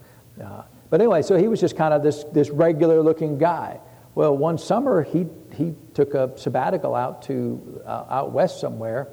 But 0.93 1.01
anyway, 1.01 1.23
so 1.23 1.39
he 1.39 1.49
was 1.49 1.59
just 1.59 1.75
kind 1.75 1.95
of 1.95 2.03
this 2.03 2.25
this 2.35 2.51
regular 2.51 3.01
looking 3.01 3.39
guy. 3.39 3.81
Well, 4.15 4.37
one 4.37 4.59
summer 4.59 5.03
he, 5.03 5.27
he 5.55 5.75
took 5.95 6.13
a 6.13 6.37
sabbatical 6.37 6.95
out 6.95 7.23
to 7.23 7.81
uh, 7.87 8.05
out 8.11 8.33
west 8.33 8.61
somewhere 8.61 9.09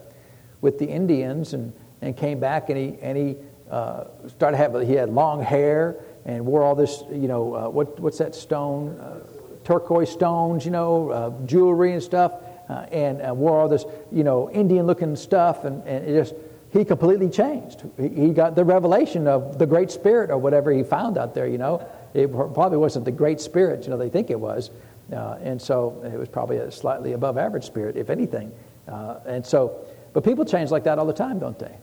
with 0.59 0.77
the 0.77 0.85
Indians 0.85 1.53
and, 1.53 1.71
and 2.01 2.17
came 2.17 2.37
back 2.37 2.69
and 2.69 2.77
he, 2.77 2.97
and 3.01 3.17
he 3.17 3.37
uh, 3.71 4.03
started 4.27 4.57
having, 4.57 4.85
he 4.85 4.91
had 4.91 5.09
long 5.09 5.41
hair 5.41 6.03
and 6.25 6.45
wore 6.45 6.63
all 6.63 6.75
this, 6.75 7.01
you 7.11 7.29
know, 7.29 7.55
uh, 7.55 7.69
what, 7.69 7.97
what's 8.01 8.17
that 8.17 8.35
stone? 8.35 8.99
Uh, 8.99 9.21
turquoise 9.63 10.11
stones, 10.11 10.65
you 10.65 10.71
know, 10.71 11.09
uh, 11.11 11.45
jewelry 11.45 11.93
and 11.93 12.03
stuff, 12.03 12.33
uh, 12.67 12.85
and 12.91 13.37
wore 13.37 13.57
all 13.57 13.69
this, 13.69 13.85
you 14.11 14.25
know, 14.25 14.51
Indian 14.51 14.85
looking 14.85 15.15
stuff 15.15 15.63
and, 15.63 15.81
and 15.87 16.05
just, 16.07 16.33
he 16.71 16.85
completely 16.85 17.29
changed. 17.29 17.83
He, 17.97 18.29
got 18.29 18.55
the 18.55 18.63
revelation 18.63 19.27
of 19.27 19.57
the 19.57 19.65
Great 19.65 19.89
Spirit 19.89 20.29
or 20.29 20.37
whatever 20.37 20.71
he 20.71 20.83
found 20.83 21.17
out 21.17 21.33
there, 21.33 21.47
you 21.47 21.57
know. 21.57 21.85
It 22.13 22.31
probably 22.31 22.77
wasn't 22.77 23.05
the 23.05 23.11
Great 23.11 23.41
Spirit, 23.41 23.83
you 23.83 23.89
know, 23.89 23.97
they 23.97 24.09
think 24.09 24.29
it 24.29 24.39
was. 24.39 24.69
Uh, 25.11 25.37
and 25.41 25.59
so 25.59 25.99
it 26.05 26.17
was 26.17 26.29
probably 26.29 26.57
a 26.57 26.71
slightly 26.71 27.13
above 27.13 27.37
average 27.37 27.63
spirit, 27.63 27.97
if 27.97 28.11
anything. 28.11 28.51
Uh, 28.87 29.19
and 29.25 29.45
so, 29.45 29.85
but 30.13 30.23
people 30.23 30.45
change 30.45 30.69
like 30.69 30.83
that 30.83 30.99
all 30.99 31.05
the 31.05 31.13
time, 31.13 31.39
don't 31.39 31.57
they? 31.57 31.75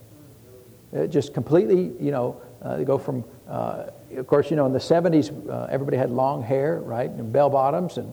It 0.93 1.09
just 1.09 1.35
completely, 1.35 1.93
you 2.01 2.13
know, 2.13 2.41
uh, 2.63 2.77
they 2.77 2.85
go 2.85 2.99
from, 2.99 3.25
uh, 3.49 3.87
of 4.17 4.27
course, 4.29 4.51
you 4.51 4.57
know, 4.57 4.67
in 4.67 4.73
the 4.73 4.79
70s, 4.79 5.49
uh, 5.49 5.67
everybody 5.69 5.97
had 5.97 6.11
long 6.11 6.43
hair, 6.43 6.79
right, 6.81 7.11
and 7.11 7.33
bell 7.33 7.51
bottoms, 7.51 7.99
and, 7.99 8.13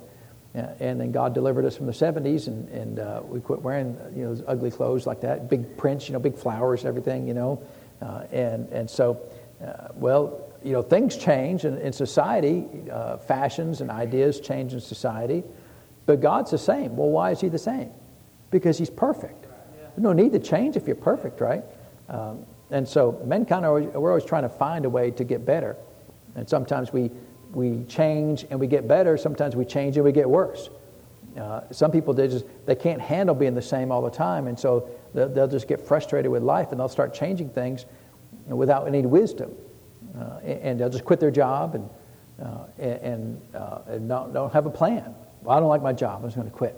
and 0.53 0.99
then 0.99 1.11
God 1.11 1.33
delivered 1.33 1.65
us 1.65 1.75
from 1.75 1.87
the 1.87 1.93
70s, 1.93 2.47
and, 2.47 2.69
and 2.69 2.99
uh, 2.99 3.21
we 3.23 3.39
quit 3.39 3.61
wearing, 3.61 3.97
you 4.15 4.23
know, 4.23 4.43
ugly 4.47 4.69
clothes 4.71 5.07
like 5.07 5.21
that, 5.21 5.49
big 5.49 5.77
prints, 5.77 6.07
you 6.07 6.13
know, 6.13 6.19
big 6.19 6.37
flowers, 6.37 6.85
everything, 6.85 7.27
you 7.27 7.33
know. 7.33 7.61
and, 8.31 8.69
and 8.69 8.89
so, 8.89 9.19
well, 9.95 10.53
you 10.63 10.71
know, 10.71 10.81
things 10.81 11.17
change 11.17 11.65
in, 11.65 11.77
in 11.77 11.91
society, 11.91 12.65
uh, 12.91 13.17
fashions 13.17 13.81
and 13.81 13.91
ideas 13.91 14.39
change 14.39 14.73
in 14.73 14.79
society, 14.79 15.43
but 16.05 16.21
God's 16.21 16.51
the 16.51 16.57
same. 16.57 16.95
Well, 16.95 17.09
why 17.09 17.31
is 17.31 17.41
He 17.41 17.49
the 17.49 17.59
same? 17.59 17.91
Because 18.49 18.77
He's 18.77 18.89
perfect. 18.89 19.43
There's 19.43 20.03
no 20.03 20.13
need 20.13 20.31
to 20.31 20.39
change 20.39 20.75
if 20.75 20.87
you're 20.87 20.95
perfect, 20.95 21.41
right? 21.41 21.63
Um, 22.09 22.45
and 22.71 22.87
so 22.87 23.21
men 23.25 23.45
kind 23.45 23.65
of, 23.65 23.93
we're 23.95 24.09
always 24.09 24.25
trying 24.25 24.43
to 24.43 24.49
find 24.49 24.85
a 24.85 24.89
way 24.89 25.11
to 25.11 25.23
get 25.23 25.45
better. 25.45 25.75
And 26.35 26.49
sometimes 26.49 26.91
we, 26.91 27.11
we 27.53 27.83
change 27.85 28.45
and 28.49 28.59
we 28.59 28.67
get 28.67 28.87
better, 28.87 29.17
sometimes 29.17 29.55
we 29.55 29.65
change 29.65 29.95
and 29.95 30.03
we 30.03 30.11
get 30.11 30.29
worse. 30.29 30.69
Uh, 31.39 31.61
some 31.71 31.91
people 31.91 32.13
they 32.13 32.27
just 32.27 32.45
they 32.65 32.75
can't 32.75 33.01
handle 33.01 33.33
being 33.33 33.55
the 33.55 33.61
same 33.61 33.91
all 33.91 34.01
the 34.01 34.09
time, 34.09 34.47
and 34.47 34.59
so 34.59 34.87
they'll, 35.13 35.29
they'll 35.29 35.47
just 35.47 35.67
get 35.67 35.81
frustrated 35.81 36.31
with 36.31 36.43
life 36.43 36.71
and 36.71 36.79
they'll 36.79 36.87
start 36.87 37.13
changing 37.13 37.49
things 37.49 37.85
without 38.47 38.87
any 38.87 39.01
wisdom, 39.01 39.51
uh, 40.17 40.37
and 40.43 40.79
they'll 40.79 40.89
just 40.89 41.05
quit 41.05 41.19
their 41.19 41.31
job 41.31 41.75
and 41.75 41.89
uh, 42.41 42.65
and, 42.79 43.41
uh, 43.53 43.79
and 43.87 44.09
don't, 44.09 44.33
don't 44.33 44.51
have 44.51 44.65
a 44.65 44.69
plan. 44.69 45.13
Well, 45.43 45.55
I 45.55 45.59
don't 45.59 45.69
like 45.69 45.83
my 45.83 45.93
job. 45.93 46.21
I'm 46.21 46.27
just 46.27 46.35
going 46.35 46.49
to 46.49 46.55
quit. 46.55 46.75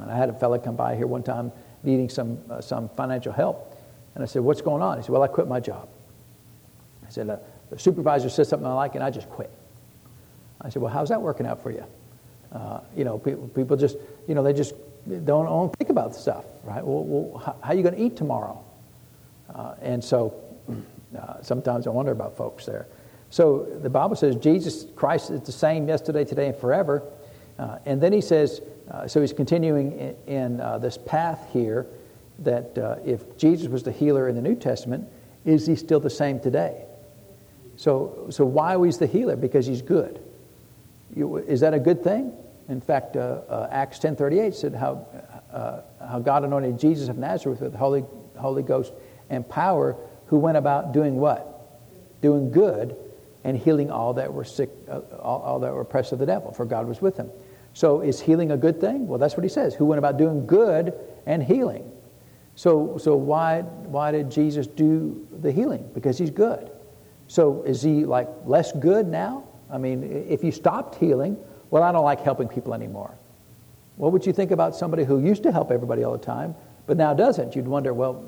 And 0.00 0.10
I 0.10 0.16
had 0.16 0.30
a 0.30 0.32
fellow 0.32 0.58
come 0.58 0.76
by 0.76 0.96
here 0.96 1.06
one 1.06 1.22
time 1.22 1.52
needing 1.82 2.08
some 2.08 2.38
uh, 2.50 2.60
some 2.60 2.88
financial 2.90 3.32
help, 3.32 3.76
and 4.14 4.22
I 4.22 4.26
said, 4.26 4.42
"What's 4.42 4.60
going 4.60 4.82
on?" 4.82 4.98
He 4.98 5.02
said, 5.02 5.10
"Well, 5.10 5.22
I 5.22 5.28
quit 5.28 5.48
my 5.48 5.60
job." 5.60 5.88
I 7.06 7.10
said, 7.10 7.26
"The 7.26 7.78
supervisor 7.78 8.28
said 8.28 8.46
something 8.46 8.66
I 8.66 8.74
like, 8.74 8.94
and 8.94 9.02
I 9.02 9.10
just 9.10 9.28
quit." 9.28 9.50
I 10.60 10.68
said, 10.68 10.82
"Well, 10.82 10.92
how's 10.92 11.08
that 11.08 11.20
working 11.20 11.46
out 11.46 11.62
for 11.62 11.70
you?" 11.70 11.84
Uh, 12.52 12.80
you 12.96 13.04
know, 13.04 13.18
people, 13.18 13.48
people 13.48 13.76
just, 13.76 13.96
you 14.26 14.34
know, 14.34 14.42
they 14.42 14.52
just 14.52 14.74
don't, 15.06 15.46
don't 15.46 15.76
think 15.76 15.90
about 15.90 16.14
stuff, 16.14 16.44
right? 16.64 16.84
Well, 16.84 17.04
well 17.04 17.38
how, 17.38 17.56
how, 17.62 17.70
are 17.70 17.74
you 17.74 17.82
going 17.82 17.94
to 17.94 18.02
eat 18.02 18.16
tomorrow? 18.16 18.62
Uh, 19.54 19.74
and 19.80 20.02
so 20.02 20.34
uh, 21.16 21.40
sometimes 21.42 21.86
I 21.86 21.90
wonder 21.90 22.12
about 22.12 22.36
folks 22.36 22.66
there. 22.66 22.86
So 23.30 23.66
the 23.82 23.90
Bible 23.90 24.16
says 24.16 24.34
Jesus 24.36 24.86
Christ 24.96 25.30
is 25.30 25.42
the 25.42 25.52
same 25.52 25.86
yesterday, 25.86 26.24
today, 26.24 26.48
and 26.48 26.56
forever. 26.56 27.04
Uh, 27.58 27.78
and 27.86 28.00
then 28.00 28.12
he 28.12 28.20
says, 28.20 28.60
uh, 28.90 29.06
so 29.06 29.20
he's 29.20 29.32
continuing 29.32 29.92
in, 29.92 30.16
in 30.26 30.60
uh, 30.60 30.78
this 30.78 30.98
path 30.98 31.46
here 31.52 31.86
that 32.40 33.00
if 33.04 33.36
Jesus 33.36 33.68
was 33.68 33.82
the 33.82 33.92
healer 33.92 34.28
in 34.28 34.34
the 34.34 34.40
New 34.40 34.56
Testament, 34.56 35.06
is 35.44 35.66
he 35.66 35.76
still 35.76 36.00
the 36.00 36.10
same 36.10 36.40
today? 36.40 36.86
So, 37.76 38.26
so 38.30 38.44
why 38.46 38.76
was 38.76 38.98
the 38.98 39.06
healer? 39.06 39.36
Because 39.36 39.66
he's 39.66 39.82
good. 39.82 40.20
You, 41.14 41.36
is 41.36 41.60
that 41.60 41.74
a 41.74 41.80
good 41.80 42.02
thing? 42.02 42.32
In 42.68 42.80
fact, 42.80 43.16
uh, 43.16 43.40
uh, 43.48 43.68
Acts 43.70 43.98
10.38 43.98 44.54
said 44.54 44.74
how, 44.74 45.06
uh, 45.52 45.80
how 46.06 46.20
God 46.20 46.44
anointed 46.44 46.78
Jesus 46.78 47.08
of 47.08 47.18
Nazareth 47.18 47.60
with 47.60 47.72
the 47.72 47.78
Holy, 47.78 48.04
Holy 48.38 48.62
Ghost 48.62 48.92
and 49.28 49.48
power, 49.48 49.96
who 50.26 50.38
went 50.38 50.56
about 50.56 50.92
doing 50.92 51.16
what? 51.16 52.20
Doing 52.22 52.50
good 52.50 52.96
and 53.42 53.56
healing 53.56 53.90
all 53.90 54.14
that 54.14 54.32
were 54.32 54.44
sick, 54.44 54.70
uh, 54.88 55.00
all, 55.18 55.40
all 55.40 55.60
that 55.60 55.72
were 55.72 55.80
oppressed 55.80 56.12
of 56.12 56.18
the 56.18 56.26
devil, 56.26 56.52
for 56.52 56.64
God 56.64 56.86
was 56.86 57.00
with 57.00 57.16
him. 57.16 57.30
So 57.72 58.00
is 58.00 58.20
healing 58.20 58.50
a 58.50 58.56
good 58.56 58.80
thing? 58.80 59.06
Well, 59.06 59.18
that's 59.18 59.36
what 59.36 59.42
he 59.42 59.48
says. 59.48 59.74
Who 59.74 59.84
went 59.84 59.98
about 59.98 60.16
doing 60.16 60.46
good 60.46 60.94
and 61.26 61.42
healing. 61.42 61.90
So, 62.54 62.98
so 62.98 63.16
why, 63.16 63.62
why 63.62 64.12
did 64.12 64.30
Jesus 64.30 64.66
do 64.66 65.26
the 65.40 65.50
healing? 65.50 65.88
Because 65.94 66.18
he's 66.18 66.30
good. 66.30 66.70
So 67.28 67.62
is 67.62 67.80
he 67.82 68.04
like 68.04 68.28
less 68.44 68.72
good 68.72 69.06
now? 69.06 69.44
I 69.72 69.78
mean, 69.78 70.02
if 70.28 70.42
you 70.42 70.52
stopped 70.52 70.96
healing, 70.96 71.36
well, 71.70 71.82
I 71.82 71.92
don't 71.92 72.04
like 72.04 72.20
helping 72.20 72.48
people 72.48 72.74
anymore. 72.74 73.14
What 73.96 74.12
would 74.12 74.26
you 74.26 74.32
think 74.32 74.50
about 74.50 74.74
somebody 74.74 75.04
who 75.04 75.20
used 75.20 75.42
to 75.42 75.52
help 75.52 75.70
everybody 75.70 76.04
all 76.04 76.12
the 76.12 76.24
time, 76.24 76.54
but 76.86 76.96
now 76.96 77.14
doesn't? 77.14 77.54
You'd 77.54 77.68
wonder, 77.68 77.92
well, 77.92 78.24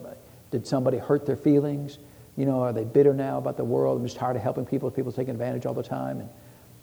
did 0.51 0.67
somebody 0.67 0.99
hurt 0.99 1.27
their 1.27 1.37
feelings? 1.37 1.99
You 2.37 2.47
know, 2.47 2.61
are 2.61 2.73
they 2.73 2.85
bitter 2.85 3.15
now 3.15 3.39
about 3.39 3.57
the 3.57 3.65
world? 3.65 3.99
I'm 3.99 4.05
just 4.05 4.17
tired 4.17 4.37
of 4.37 4.43
helping 4.43 4.65
people. 4.65 4.91
People 4.91 5.13
taking 5.13 5.33
advantage 5.33 5.67
all 5.67 5.75
the 5.75 5.83
time, 5.83 6.21
and 6.21 6.29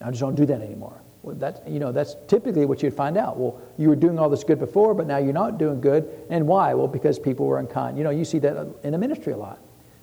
I 0.01 0.09
just 0.09 0.21
don't 0.21 0.35
do 0.35 0.45
that 0.47 0.61
anymore. 0.61 0.99
Well, 1.21 1.35
that, 1.35 1.67
you 1.67 1.79
know, 1.79 1.91
that's 1.91 2.15
typically 2.27 2.65
what 2.65 2.81
you'd 2.81 2.93
find 2.93 3.17
out. 3.17 3.37
Well, 3.37 3.61
you 3.77 3.89
were 3.89 3.95
doing 3.95 4.17
all 4.17 4.29
this 4.29 4.43
good 4.43 4.59
before, 4.59 4.93
but 4.93 5.05
now 5.05 5.17
you're 5.17 5.33
not 5.33 5.57
doing 5.57 5.81
good. 5.81 6.09
And 6.29 6.47
why? 6.47 6.73
Well, 6.73 6.87
because 6.87 7.19
people 7.19 7.45
were 7.45 7.59
unkind. 7.59 7.97
You 7.97 8.03
know, 8.03 8.09
you 8.09 8.25
see 8.25 8.39
that 8.39 8.67
in 8.83 8.91
the 8.91 8.97
ministry 8.97 9.33
a 9.33 9.37
lot. 9.37 9.59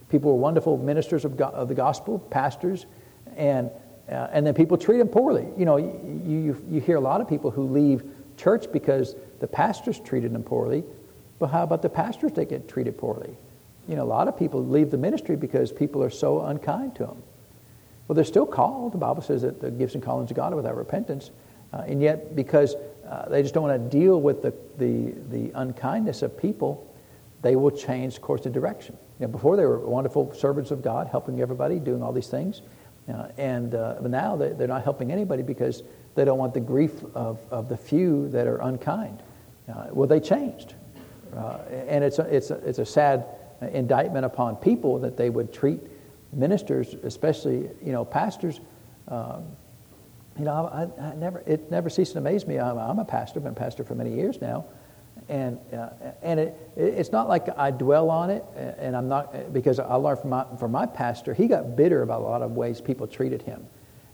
People 0.08 0.32
were 0.32 0.38
wonderful 0.38 0.76
ministers 0.78 1.24
of, 1.24 1.40
of 1.40 1.68
the 1.68 1.74
gospel, 1.74 2.18
pastors, 2.18 2.86
and 3.36 3.70
uh, 4.10 4.28
and 4.32 4.46
then 4.46 4.54
people 4.54 4.76
treat 4.76 4.98
them 4.98 5.08
poorly. 5.08 5.46
You 5.56 5.64
know, 5.64 5.76
you, 5.76 6.20
you, 6.24 6.64
you 6.70 6.80
hear 6.80 6.96
a 6.96 7.00
lot 7.00 7.20
of 7.20 7.28
people 7.28 7.50
who 7.50 7.64
leave 7.64 8.04
church 8.36 8.70
because 8.72 9.16
the 9.40 9.46
pastors 9.46 9.98
treated 10.00 10.32
them 10.32 10.42
poorly. 10.42 10.84
But 11.38 11.48
how 11.48 11.62
about 11.62 11.82
the 11.82 11.88
pastors 11.88 12.32
that 12.32 12.48
get 12.48 12.68
treated 12.68 12.96
poorly? 12.96 13.36
You 13.88 13.96
know, 13.96 14.04
a 14.04 14.06
lot 14.06 14.28
of 14.28 14.38
people 14.38 14.64
leave 14.64 14.90
the 14.90 14.98
ministry 14.98 15.36
because 15.36 15.72
people 15.72 16.02
are 16.02 16.10
so 16.10 16.40
unkind 16.40 16.94
to 16.96 17.06
them. 17.06 17.22
Well, 18.06 18.14
they're 18.14 18.24
still 18.24 18.46
called. 18.46 18.92
The 18.92 18.98
Bible 18.98 19.22
says 19.22 19.42
that 19.42 19.60
the 19.60 19.70
gifts 19.70 19.94
and 19.94 20.02
callings 20.02 20.30
of 20.30 20.36
God 20.36 20.52
are 20.52 20.56
without 20.56 20.76
repentance. 20.76 21.30
Uh, 21.72 21.82
and 21.86 22.00
yet, 22.00 22.36
because 22.36 22.76
uh, 23.08 23.28
they 23.28 23.42
just 23.42 23.54
don't 23.54 23.64
want 23.64 23.90
to 23.90 23.98
deal 23.98 24.20
with 24.20 24.42
the, 24.42 24.54
the, 24.78 25.14
the 25.30 25.50
unkindness 25.54 26.22
of 26.22 26.36
people, 26.38 26.92
they 27.42 27.56
will 27.56 27.70
change 27.70 28.20
course 28.20 28.46
of 28.46 28.52
direction. 28.52 28.96
You 29.18 29.26
know, 29.26 29.32
before 29.32 29.56
they 29.56 29.64
were 29.64 29.78
wonderful 29.78 30.32
servants 30.34 30.70
of 30.70 30.82
God, 30.82 31.08
helping 31.08 31.40
everybody, 31.40 31.78
doing 31.78 32.02
all 32.02 32.12
these 32.12 32.28
things. 32.28 32.62
Uh, 33.12 33.28
and 33.38 33.74
uh, 33.74 34.00
now 34.00 34.36
they, 34.36 34.64
are 34.64 34.66
not 34.66 34.82
helping 34.82 35.12
anybody 35.12 35.42
because 35.42 35.82
they 36.14 36.24
don't 36.24 36.38
want 36.38 36.52
the 36.54 36.60
grief 36.60 36.92
of, 37.14 37.38
of 37.50 37.68
the 37.68 37.76
few 37.76 38.28
that 38.30 38.46
are 38.46 38.58
unkind. 38.62 39.22
Uh, 39.72 39.86
well, 39.90 40.08
they 40.08 40.20
changed. 40.20 40.74
Uh, 41.36 41.58
and 41.88 42.02
it's 42.02 42.18
a, 42.18 42.22
it's, 42.22 42.50
a, 42.50 42.54
it's 42.68 42.78
a 42.78 42.86
sad 42.86 43.26
indictment 43.72 44.24
upon 44.24 44.56
people 44.56 44.98
that 44.98 45.16
they 45.16 45.30
would 45.30 45.52
treat 45.52 45.80
ministers, 46.32 46.94
especially, 47.04 47.70
you 47.82 47.92
know, 47.92 48.04
pastors. 48.04 48.60
Um, 49.08 49.44
you 50.38 50.44
know, 50.44 50.66
I, 50.66 51.02
I, 51.02 51.14
never, 51.14 51.42
it 51.46 51.70
never 51.70 51.88
ceases 51.88 52.12
to 52.14 52.18
amaze 52.18 52.46
me. 52.46 52.58
I'm, 52.58 52.78
I'm 52.78 52.98
a 52.98 53.04
pastor, 53.04 53.38
I've 53.38 53.44
been 53.44 53.52
a 53.52 53.56
pastor 53.56 53.84
for 53.84 53.94
many 53.94 54.14
years 54.14 54.40
now 54.40 54.64
and 55.28 55.58
uh, 55.72 55.88
and 56.22 56.38
it, 56.38 56.56
it's 56.76 57.10
not 57.10 57.28
like 57.28 57.48
I 57.58 57.70
dwell 57.70 58.10
on 58.10 58.30
it, 58.30 58.44
and 58.78 58.96
I'm 58.96 59.08
not 59.08 59.52
because 59.52 59.80
I 59.80 59.94
learned 59.94 60.20
from 60.20 60.30
my 60.30 60.46
from 60.58 60.72
my 60.72 60.86
pastor. 60.86 61.34
He 61.34 61.48
got 61.48 61.76
bitter 61.76 62.02
about 62.02 62.20
a 62.20 62.24
lot 62.24 62.42
of 62.42 62.52
ways 62.52 62.80
people 62.80 63.06
treated 63.06 63.42
him, 63.42 63.66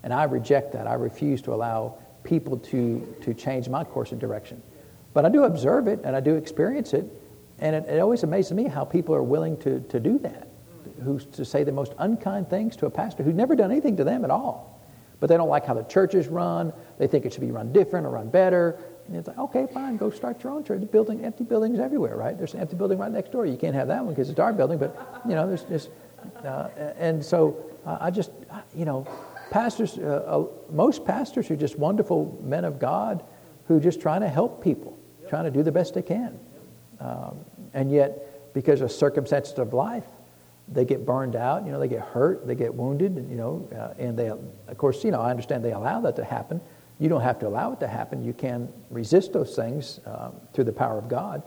and 0.02 0.12
I 0.12 0.24
reject 0.24 0.72
that. 0.72 0.86
I 0.86 0.94
refuse 0.94 1.42
to 1.42 1.52
allow 1.52 1.98
people 2.24 2.56
to 2.58 3.16
to 3.22 3.34
change 3.34 3.68
my 3.68 3.84
course 3.84 4.12
of 4.12 4.18
direction. 4.18 4.62
But 5.12 5.26
I 5.26 5.28
do 5.28 5.44
observe 5.44 5.88
it 5.88 6.00
and 6.04 6.16
I 6.16 6.20
do 6.20 6.36
experience 6.36 6.94
it, 6.94 7.04
and 7.58 7.76
it, 7.76 7.84
it 7.86 8.00
always 8.00 8.22
amazes 8.22 8.52
me 8.52 8.64
how 8.64 8.84
people 8.84 9.14
are 9.14 9.22
willing 9.22 9.58
to 9.58 9.80
to 9.80 10.00
do 10.00 10.18
that, 10.20 10.48
who 11.04 11.18
to 11.18 11.44
say 11.44 11.62
the 11.62 11.72
most 11.72 11.92
unkind 11.98 12.48
things 12.48 12.74
to 12.76 12.86
a 12.86 12.90
pastor 12.90 13.22
who's 13.22 13.34
never 13.34 13.54
done 13.54 13.70
anything 13.70 13.98
to 13.98 14.04
them 14.04 14.24
at 14.24 14.30
all. 14.30 14.80
But 15.20 15.28
they 15.28 15.36
don't 15.36 15.50
like 15.50 15.66
how 15.66 15.74
the 15.74 15.84
church 15.84 16.14
is 16.14 16.26
run. 16.26 16.72
They 16.98 17.06
think 17.06 17.26
it 17.26 17.32
should 17.32 17.42
be 17.42 17.52
run 17.52 17.72
different 17.72 18.06
or 18.06 18.10
run 18.10 18.28
better 18.30 18.78
and 19.06 19.16
it's 19.16 19.28
like, 19.28 19.38
okay, 19.38 19.66
fine, 19.72 19.96
go 19.96 20.10
start 20.10 20.42
your 20.42 20.52
own 20.52 20.64
church. 20.64 20.82
Building 20.90 21.24
empty 21.24 21.44
buildings 21.44 21.78
everywhere, 21.78 22.16
right? 22.16 22.36
There's 22.36 22.54
an 22.54 22.60
empty 22.60 22.76
building 22.76 22.98
right 22.98 23.10
next 23.10 23.32
door. 23.32 23.46
You 23.46 23.56
can't 23.56 23.74
have 23.74 23.88
that 23.88 24.04
one 24.04 24.14
because 24.14 24.30
it's 24.30 24.38
our 24.38 24.52
building, 24.52 24.78
but 24.78 25.22
you 25.28 25.34
know, 25.34 25.46
there's 25.46 25.64
just, 25.64 25.90
uh, 26.44 26.68
and 26.98 27.24
so 27.24 27.56
uh, 27.84 27.98
I 28.00 28.10
just, 28.10 28.30
you 28.74 28.84
know, 28.84 29.06
pastors, 29.50 29.98
uh, 29.98 30.02
uh, 30.26 30.46
most 30.70 31.04
pastors 31.04 31.50
are 31.50 31.56
just 31.56 31.78
wonderful 31.78 32.38
men 32.42 32.64
of 32.64 32.78
God 32.78 33.24
who 33.66 33.76
are 33.76 33.80
just 33.80 34.00
trying 34.00 34.20
to 34.20 34.28
help 34.28 34.62
people, 34.62 34.98
trying 35.28 35.44
to 35.44 35.50
do 35.50 35.62
the 35.62 35.72
best 35.72 35.94
they 35.94 36.02
can, 36.02 36.38
um, 37.00 37.38
and 37.74 37.90
yet 37.90 38.54
because 38.54 38.80
of 38.80 38.92
circumstances 38.92 39.58
of 39.58 39.72
life, 39.72 40.04
they 40.68 40.84
get 40.84 41.04
burned 41.04 41.36
out. 41.36 41.66
You 41.66 41.72
know, 41.72 41.80
they 41.80 41.88
get 41.88 42.00
hurt, 42.00 42.46
they 42.46 42.54
get 42.54 42.72
wounded. 42.72 43.26
You 43.28 43.36
know, 43.36 43.68
uh, 43.74 44.00
and 44.00 44.16
they, 44.16 44.28
of 44.28 44.78
course, 44.78 45.02
you 45.04 45.10
know, 45.10 45.20
I 45.20 45.30
understand 45.30 45.64
they 45.64 45.72
allow 45.72 46.00
that 46.02 46.16
to 46.16 46.24
happen 46.24 46.60
you 47.02 47.08
don't 47.08 47.22
have 47.22 47.40
to 47.40 47.48
allow 47.48 47.72
it 47.72 47.80
to 47.80 47.88
happen. 47.88 48.24
You 48.24 48.32
can 48.32 48.72
resist 48.88 49.32
those 49.32 49.56
things 49.56 49.98
um, 50.06 50.34
through 50.54 50.64
the 50.64 50.72
power 50.72 50.98
of 50.98 51.08
God. 51.08 51.42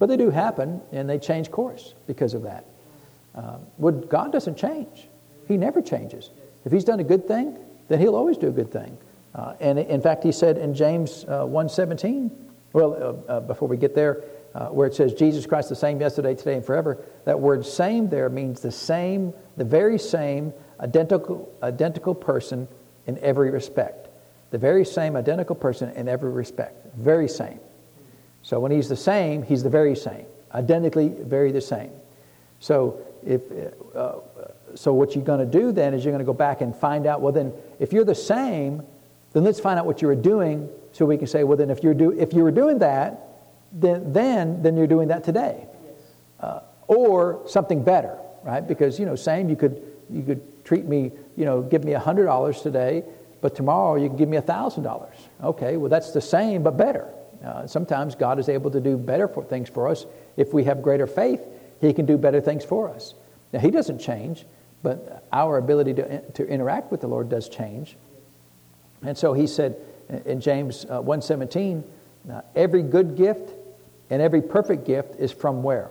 But 0.00 0.08
they 0.08 0.16
do 0.16 0.30
happen, 0.30 0.80
and 0.90 1.08
they 1.08 1.20
change 1.20 1.48
course 1.48 1.94
because 2.08 2.34
of 2.34 2.42
that. 2.42 2.66
Um, 3.36 3.60
well, 3.78 3.92
God 3.92 4.32
doesn't 4.32 4.56
change. 4.58 5.08
He 5.46 5.56
never 5.56 5.80
changes. 5.80 6.30
If 6.64 6.72
He's 6.72 6.82
done 6.82 6.98
a 6.98 7.04
good 7.04 7.28
thing, 7.28 7.56
then 7.86 8.00
He'll 8.00 8.16
always 8.16 8.36
do 8.36 8.48
a 8.48 8.52
good 8.52 8.72
thing. 8.72 8.98
Uh, 9.32 9.54
and 9.60 9.78
in 9.78 10.00
fact, 10.00 10.24
He 10.24 10.32
said 10.32 10.58
in 10.58 10.74
James 10.74 11.24
uh, 11.28 11.44
1.17, 11.44 12.28
well, 12.72 12.92
uh, 13.28 13.32
uh, 13.32 13.40
before 13.40 13.68
we 13.68 13.76
get 13.76 13.94
there, 13.94 14.24
uh, 14.56 14.68
where 14.70 14.88
it 14.88 14.94
says 14.94 15.14
Jesus 15.14 15.46
Christ 15.46 15.68
the 15.68 15.76
same 15.76 16.00
yesterday, 16.00 16.34
today, 16.34 16.54
and 16.54 16.64
forever, 16.64 16.98
that 17.26 17.38
word 17.38 17.64
same 17.64 18.08
there 18.08 18.28
means 18.28 18.60
the 18.60 18.72
same, 18.72 19.32
the 19.56 19.64
very 19.64 20.00
same, 20.00 20.52
identical, 20.80 21.48
identical 21.62 22.14
person 22.14 22.66
in 23.06 23.18
every 23.18 23.52
respect. 23.52 24.05
The 24.50 24.58
very 24.58 24.84
same, 24.84 25.16
identical 25.16 25.56
person 25.56 25.90
in 25.90 26.08
every 26.08 26.30
respect. 26.30 26.94
Very 26.96 27.28
same. 27.28 27.60
So 28.42 28.60
when 28.60 28.70
he's 28.70 28.88
the 28.88 28.96
same, 28.96 29.42
he's 29.42 29.62
the 29.62 29.70
very 29.70 29.96
same. 29.96 30.26
Identically, 30.54 31.08
very 31.08 31.50
the 31.52 31.60
same. 31.60 31.90
So 32.60 33.00
if 33.24 33.42
uh, 33.94 34.20
so, 34.76 34.92
what 34.92 35.14
you're 35.14 35.24
going 35.24 35.40
to 35.40 35.46
do 35.46 35.72
then 35.72 35.94
is 35.94 36.04
you're 36.04 36.12
going 36.12 36.24
to 36.24 36.26
go 36.26 36.34
back 36.34 36.60
and 36.60 36.74
find 36.74 37.06
out. 37.06 37.20
Well, 37.20 37.32
then, 37.32 37.52
if 37.78 37.92
you're 37.92 38.04
the 38.04 38.14
same, 38.14 38.82
then 39.32 39.44
let's 39.44 39.60
find 39.60 39.78
out 39.78 39.86
what 39.86 40.02
you 40.02 40.08
were 40.08 40.14
doing, 40.14 40.68
so 40.92 41.06
we 41.06 41.16
can 41.16 41.26
say, 41.26 41.44
well, 41.44 41.56
then, 41.56 41.70
if 41.70 41.82
you're 41.82 41.94
do 41.94 42.10
if 42.12 42.32
you 42.32 42.42
were 42.42 42.50
doing 42.50 42.78
that, 42.78 43.20
then 43.72 44.12
then 44.12 44.62
then 44.62 44.76
you're 44.76 44.86
doing 44.86 45.08
that 45.08 45.24
today, 45.24 45.66
uh, 46.40 46.60
or 46.86 47.42
something 47.46 47.82
better, 47.82 48.18
right? 48.44 48.66
Because 48.66 48.98
you 48.98 49.06
know, 49.06 49.16
same, 49.16 49.48
you 49.48 49.56
could 49.56 49.82
you 50.10 50.22
could 50.22 50.64
treat 50.64 50.84
me, 50.84 51.12
you 51.36 51.44
know, 51.44 51.62
give 51.62 51.84
me 51.84 51.92
hundred 51.92 52.26
dollars 52.26 52.60
today, 52.60 53.04
but 53.40 53.54
tomorrow 53.54 53.96
you 53.96 54.08
can 54.08 54.16
give 54.16 54.28
me 54.28 54.36
$1,000. 54.38 55.10
Okay, 55.42 55.76
well, 55.76 55.90
that's 55.90 56.12
the 56.12 56.20
same, 56.20 56.62
but 56.62 56.76
better. 56.76 57.08
Uh, 57.44 57.66
sometimes 57.66 58.14
God 58.14 58.38
is 58.38 58.48
able 58.48 58.70
to 58.70 58.80
do 58.80 58.96
better 58.96 59.28
for 59.28 59.44
things 59.44 59.68
for 59.68 59.88
us. 59.88 60.06
If 60.36 60.52
we 60.52 60.64
have 60.64 60.82
greater 60.82 61.06
faith, 61.06 61.40
He 61.80 61.92
can 61.92 62.06
do 62.06 62.16
better 62.16 62.40
things 62.40 62.64
for 62.64 62.88
us. 62.88 63.14
Now, 63.52 63.60
He 63.60 63.70
doesn't 63.70 63.98
change, 63.98 64.44
but 64.82 65.26
our 65.32 65.58
ability 65.58 65.94
to, 65.94 66.20
to 66.32 66.46
interact 66.46 66.90
with 66.90 67.00
the 67.00 67.08
Lord 67.08 67.28
does 67.28 67.48
change. 67.48 67.96
And 69.02 69.16
so 69.16 69.32
He 69.32 69.46
said 69.46 69.76
in 70.24 70.40
James 70.40 70.86
uh, 70.88 71.02
1.17, 71.02 71.84
every 72.54 72.82
good 72.82 73.16
gift 73.16 73.52
and 74.10 74.22
every 74.22 74.42
perfect 74.42 74.86
gift 74.86 75.16
is 75.18 75.32
from 75.32 75.62
where? 75.62 75.90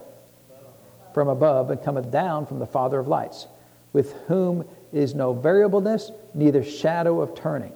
From 1.13 1.27
above 1.27 1.69
and 1.71 1.81
cometh 1.81 2.11
down 2.11 2.45
from 2.45 2.59
the 2.59 2.65
Father 2.65 2.99
of 2.99 3.07
lights, 3.07 3.47
with 3.93 4.13
whom 4.27 4.65
is 4.95 5.13
no 5.13 5.33
variableness, 5.33 6.11
neither 6.33 6.63
shadow 6.63 7.21
of 7.21 7.35
turning. 7.35 7.73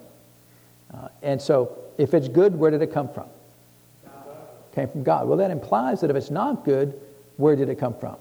Uh, 0.92 1.08
and 1.22 1.40
so, 1.40 1.76
if 1.98 2.14
it's 2.14 2.28
good, 2.28 2.58
where 2.58 2.70
did 2.70 2.82
it 2.82 2.92
come 2.92 3.08
from? 3.08 3.26
Came 4.74 4.88
from 4.88 5.02
God. 5.02 5.28
Well, 5.28 5.36
that 5.38 5.50
implies 5.50 6.00
that 6.00 6.10
if 6.10 6.16
it's 6.16 6.30
not 6.30 6.64
good, 6.64 6.98
where 7.36 7.56
did 7.56 7.68
it 7.68 7.78
come 7.78 7.94
from? 7.94 8.16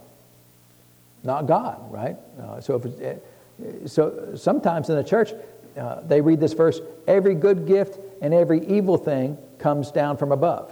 Not 1.24 1.48
God, 1.48 1.92
right? 1.92 2.18
Uh, 2.40 2.60
so, 2.60 2.76
if 2.76 2.86
uh, 2.86 3.88
so 3.88 4.36
sometimes 4.36 4.90
in 4.90 4.96
the 4.96 5.04
church, 5.04 5.32
uh, 5.78 6.02
they 6.02 6.20
read 6.20 6.40
this 6.40 6.54
verse 6.54 6.82
every 7.08 7.36
good 7.36 7.66
gift 7.66 8.00
and 8.22 8.34
every 8.34 8.66
evil 8.68 8.98
thing 8.98 9.38
comes 9.60 9.92
down 9.92 10.18
from 10.18 10.32
above. 10.32 10.72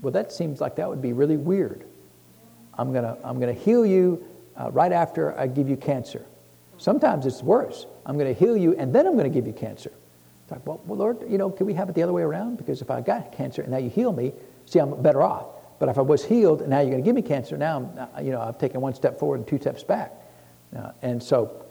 Well, 0.00 0.12
that 0.12 0.32
seems 0.32 0.60
like 0.60 0.76
that 0.76 0.88
would 0.88 1.02
be 1.02 1.12
really 1.12 1.36
weird. 1.36 1.84
I'm 2.78 2.92
to 2.92 3.16
I'm 3.24 3.40
to 3.40 3.60
heal 3.60 3.84
you 3.84 4.24
uh, 4.56 4.70
right 4.70 4.92
after 4.92 5.36
I 5.38 5.46
give 5.46 5.68
you 5.68 5.76
cancer. 5.76 6.24
Sometimes 6.78 7.26
it's 7.26 7.42
worse. 7.42 7.86
I'm 8.06 8.18
going 8.18 8.32
to 8.32 8.38
heal 8.38 8.56
you 8.56 8.74
and 8.76 8.94
then 8.94 9.06
I'm 9.06 9.12
going 9.14 9.30
to 9.30 9.34
give 9.34 9.46
you 9.46 9.52
cancer. 9.52 9.92
It's 10.42 10.52
like, 10.52 10.66
well, 10.66 10.80
well, 10.86 10.98
Lord, 10.98 11.18
you 11.28 11.38
know, 11.38 11.50
can 11.50 11.66
we 11.66 11.74
have 11.74 11.88
it 11.88 11.94
the 11.94 12.02
other 12.02 12.12
way 12.12 12.22
around? 12.22 12.58
Because 12.58 12.82
if 12.82 12.90
I 12.90 13.00
got 13.00 13.32
cancer 13.32 13.62
and 13.62 13.70
now 13.70 13.78
you 13.78 13.88
heal 13.88 14.12
me, 14.12 14.32
see, 14.66 14.78
I'm 14.78 15.00
better 15.02 15.22
off. 15.22 15.46
But 15.78 15.88
if 15.88 15.98
I 15.98 16.02
was 16.02 16.24
healed 16.24 16.60
and 16.60 16.70
now 16.70 16.80
you're 16.80 16.90
going 16.90 17.02
to 17.02 17.06
give 17.06 17.14
me 17.14 17.22
cancer, 17.22 17.56
now 17.56 17.76
I'm, 17.76 17.98
uh, 17.98 18.20
you 18.20 18.30
know, 18.30 18.40
I've 18.40 18.58
taken 18.58 18.80
one 18.80 18.94
step 18.94 19.18
forward 19.18 19.36
and 19.36 19.46
two 19.46 19.58
steps 19.58 19.82
back. 19.82 20.12
Uh, 20.76 20.90
and 21.02 21.22
so, 21.22 21.64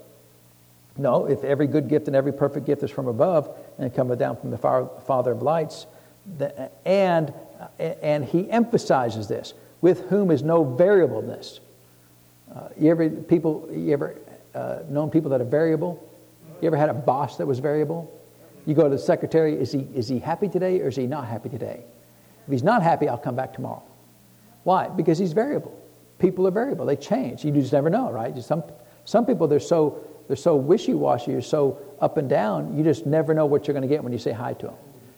no, 0.98 1.26
if 1.26 1.44
every 1.44 1.68
good 1.68 1.88
gift 1.88 2.08
and 2.08 2.16
every 2.16 2.34
perfect 2.34 2.66
gift 2.66 2.84
is 2.84 2.92
from 2.92 3.08
above 3.08 3.56
and 3.78 3.94
cometh 3.94 4.20
down 4.20 4.38
from 4.38 4.52
the 4.52 4.58
Father 4.58 5.32
of 5.32 5.42
lights, 5.42 5.86
the, 6.38 6.72
and, 6.86 7.34
and 7.80 8.26
he 8.26 8.50
emphasizes 8.50 9.28
this, 9.28 9.54
with 9.82 10.08
whom 10.10 10.32
is 10.32 10.44
no 10.44 10.64
variableness. 10.64 11.60
Uh, 12.54 12.70
you 12.80 12.92
ever 12.92 13.10
people, 13.10 13.68
you 13.72 13.92
ever 13.92 14.16
uh, 14.56 14.80
known 14.90 15.10
people 15.10 15.30
that 15.32 15.42
are 15.42 15.46
variable? 15.46 16.10
You 16.62 16.68
ever 16.68 16.78
had 16.78 16.90
a 16.90 16.94
boss 16.94 17.38
that 17.38 17.46
was 17.46 17.60
variable? 17.60 18.10
You 18.66 18.74
go 18.74 18.84
to 18.84 18.90
the 18.90 18.98
secretary, 18.98 19.54
is 19.56 19.72
he, 19.72 19.88
is 19.94 20.08
he 20.08 20.20
happy 20.20 20.48
today 20.48 20.80
or 20.82 20.88
is 20.88 20.96
he 20.96 21.08
not 21.08 21.28
happy 21.28 21.50
today? 21.50 21.84
If 22.48 22.52
he's 22.52 22.64
not 22.64 22.82
happy, 22.82 23.10
I'll 23.10 23.18
come 23.18 23.36
back 23.36 23.54
tomorrow. 23.54 23.84
Why? 24.64 24.88
Because 24.88 25.18
he's 25.18 25.34
variable. 25.34 25.78
People 26.20 26.48
are 26.48 26.52
variable. 26.52 26.86
They 26.86 26.96
change. 26.96 27.44
You 27.44 27.52
just 27.52 27.74
never 27.74 27.90
know, 27.90 28.12
right? 28.12 28.38
Some, 28.40 28.64
some 29.04 29.26
people, 29.26 29.48
they're 29.48 29.60
so, 29.60 30.02
they're 30.28 30.38
so 30.38 30.56
wishy-washy, 30.56 31.34
or 31.34 31.42
so 31.42 31.80
up 32.00 32.18
and 32.18 32.30
down, 32.30 32.78
you 32.78 32.84
just 32.84 33.06
never 33.06 33.34
know 33.34 33.46
what 33.46 33.68
you're 33.68 33.74
going 33.74 33.88
to 33.88 33.94
get 33.94 34.04
when 34.04 34.14
you 34.14 34.20
say 34.20 34.32
hi 34.32 34.54
to 34.54 34.68
them. 34.68 34.76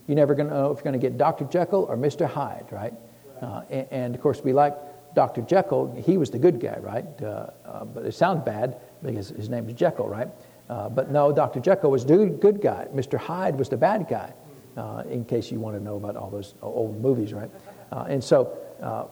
You're 0.07 0.15
never 0.15 0.33
going 0.33 0.49
to 0.49 0.53
know 0.55 0.71
if 0.71 0.77
you're 0.77 0.91
going 0.91 0.99
to 0.99 1.09
get 1.09 1.17
Dr. 1.17 1.45
Jekyll 1.45 1.83
or 1.83 1.97
Mr. 1.97 2.27
Hyde, 2.27 2.65
right? 2.71 2.93
Uh, 3.41 3.61
and, 3.69 3.87
and, 3.91 4.15
of 4.15 4.21
course, 4.21 4.41
we 4.43 4.53
like 4.53 4.75
Dr. 5.13 5.41
Jekyll. 5.41 5.93
He 6.03 6.17
was 6.17 6.31
the 6.31 6.39
good 6.39 6.59
guy, 6.59 6.77
right? 6.79 7.05
Uh, 7.21 7.47
uh, 7.65 7.85
but 7.85 8.05
it 8.05 8.13
sounds 8.13 8.43
bad 8.43 8.77
because 9.05 9.29
his 9.29 9.49
name 9.49 9.67
is 9.69 9.75
Jekyll, 9.75 10.07
right? 10.07 10.27
Uh, 10.69 10.89
but 10.89 11.11
no, 11.11 11.31
Dr. 11.31 11.59
Jekyll 11.59 11.91
was 11.91 12.05
the 12.05 12.25
good 12.25 12.61
guy. 12.61 12.87
Mr. 12.93 13.17
Hyde 13.17 13.57
was 13.57 13.69
the 13.69 13.77
bad 13.77 14.07
guy, 14.09 14.33
uh, 14.77 15.03
in 15.09 15.25
case 15.25 15.51
you 15.51 15.59
want 15.59 15.77
to 15.77 15.83
know 15.83 15.97
about 15.97 16.15
all 16.15 16.29
those 16.29 16.55
old 16.61 17.01
movies, 17.01 17.33
right? 17.33 17.49
Uh, 17.91 18.05
and 18.09 18.23
so, 18.23 18.57
uh, 18.81 19.05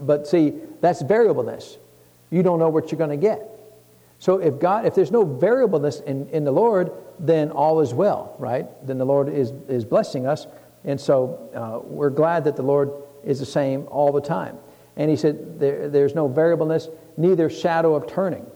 but 0.00 0.26
see, 0.26 0.52
that's 0.80 1.02
variableness. 1.02 1.78
You 2.30 2.42
don't 2.42 2.58
know 2.58 2.68
what 2.68 2.90
you're 2.90 2.98
going 2.98 3.10
to 3.10 3.16
get. 3.16 3.48
So 4.18 4.38
if 4.38 4.58
God, 4.58 4.86
if 4.86 4.94
there's 4.94 5.12
no 5.12 5.24
variableness 5.24 6.00
in, 6.00 6.28
in 6.30 6.44
the 6.44 6.50
Lord, 6.50 6.90
then 7.18 7.50
all 7.50 7.80
is 7.80 7.94
well, 7.94 8.34
right? 8.38 8.66
Then 8.86 8.98
the 8.98 9.04
Lord 9.04 9.28
is, 9.28 9.52
is 9.68 9.84
blessing 9.84 10.26
us. 10.26 10.46
And 10.84 11.00
so 11.00 11.50
uh, 11.54 11.86
we're 11.86 12.10
glad 12.10 12.44
that 12.44 12.56
the 12.56 12.62
Lord 12.62 12.90
is 13.24 13.40
the 13.40 13.46
same 13.46 13.86
all 13.90 14.12
the 14.12 14.20
time. 14.20 14.58
And 14.96 15.10
he 15.10 15.16
said, 15.16 15.60
there, 15.60 15.88
there's 15.88 16.14
no 16.14 16.28
variableness, 16.28 16.88
neither 17.16 17.50
shadow 17.50 17.94
of 17.94 18.06
turning. 18.06 18.46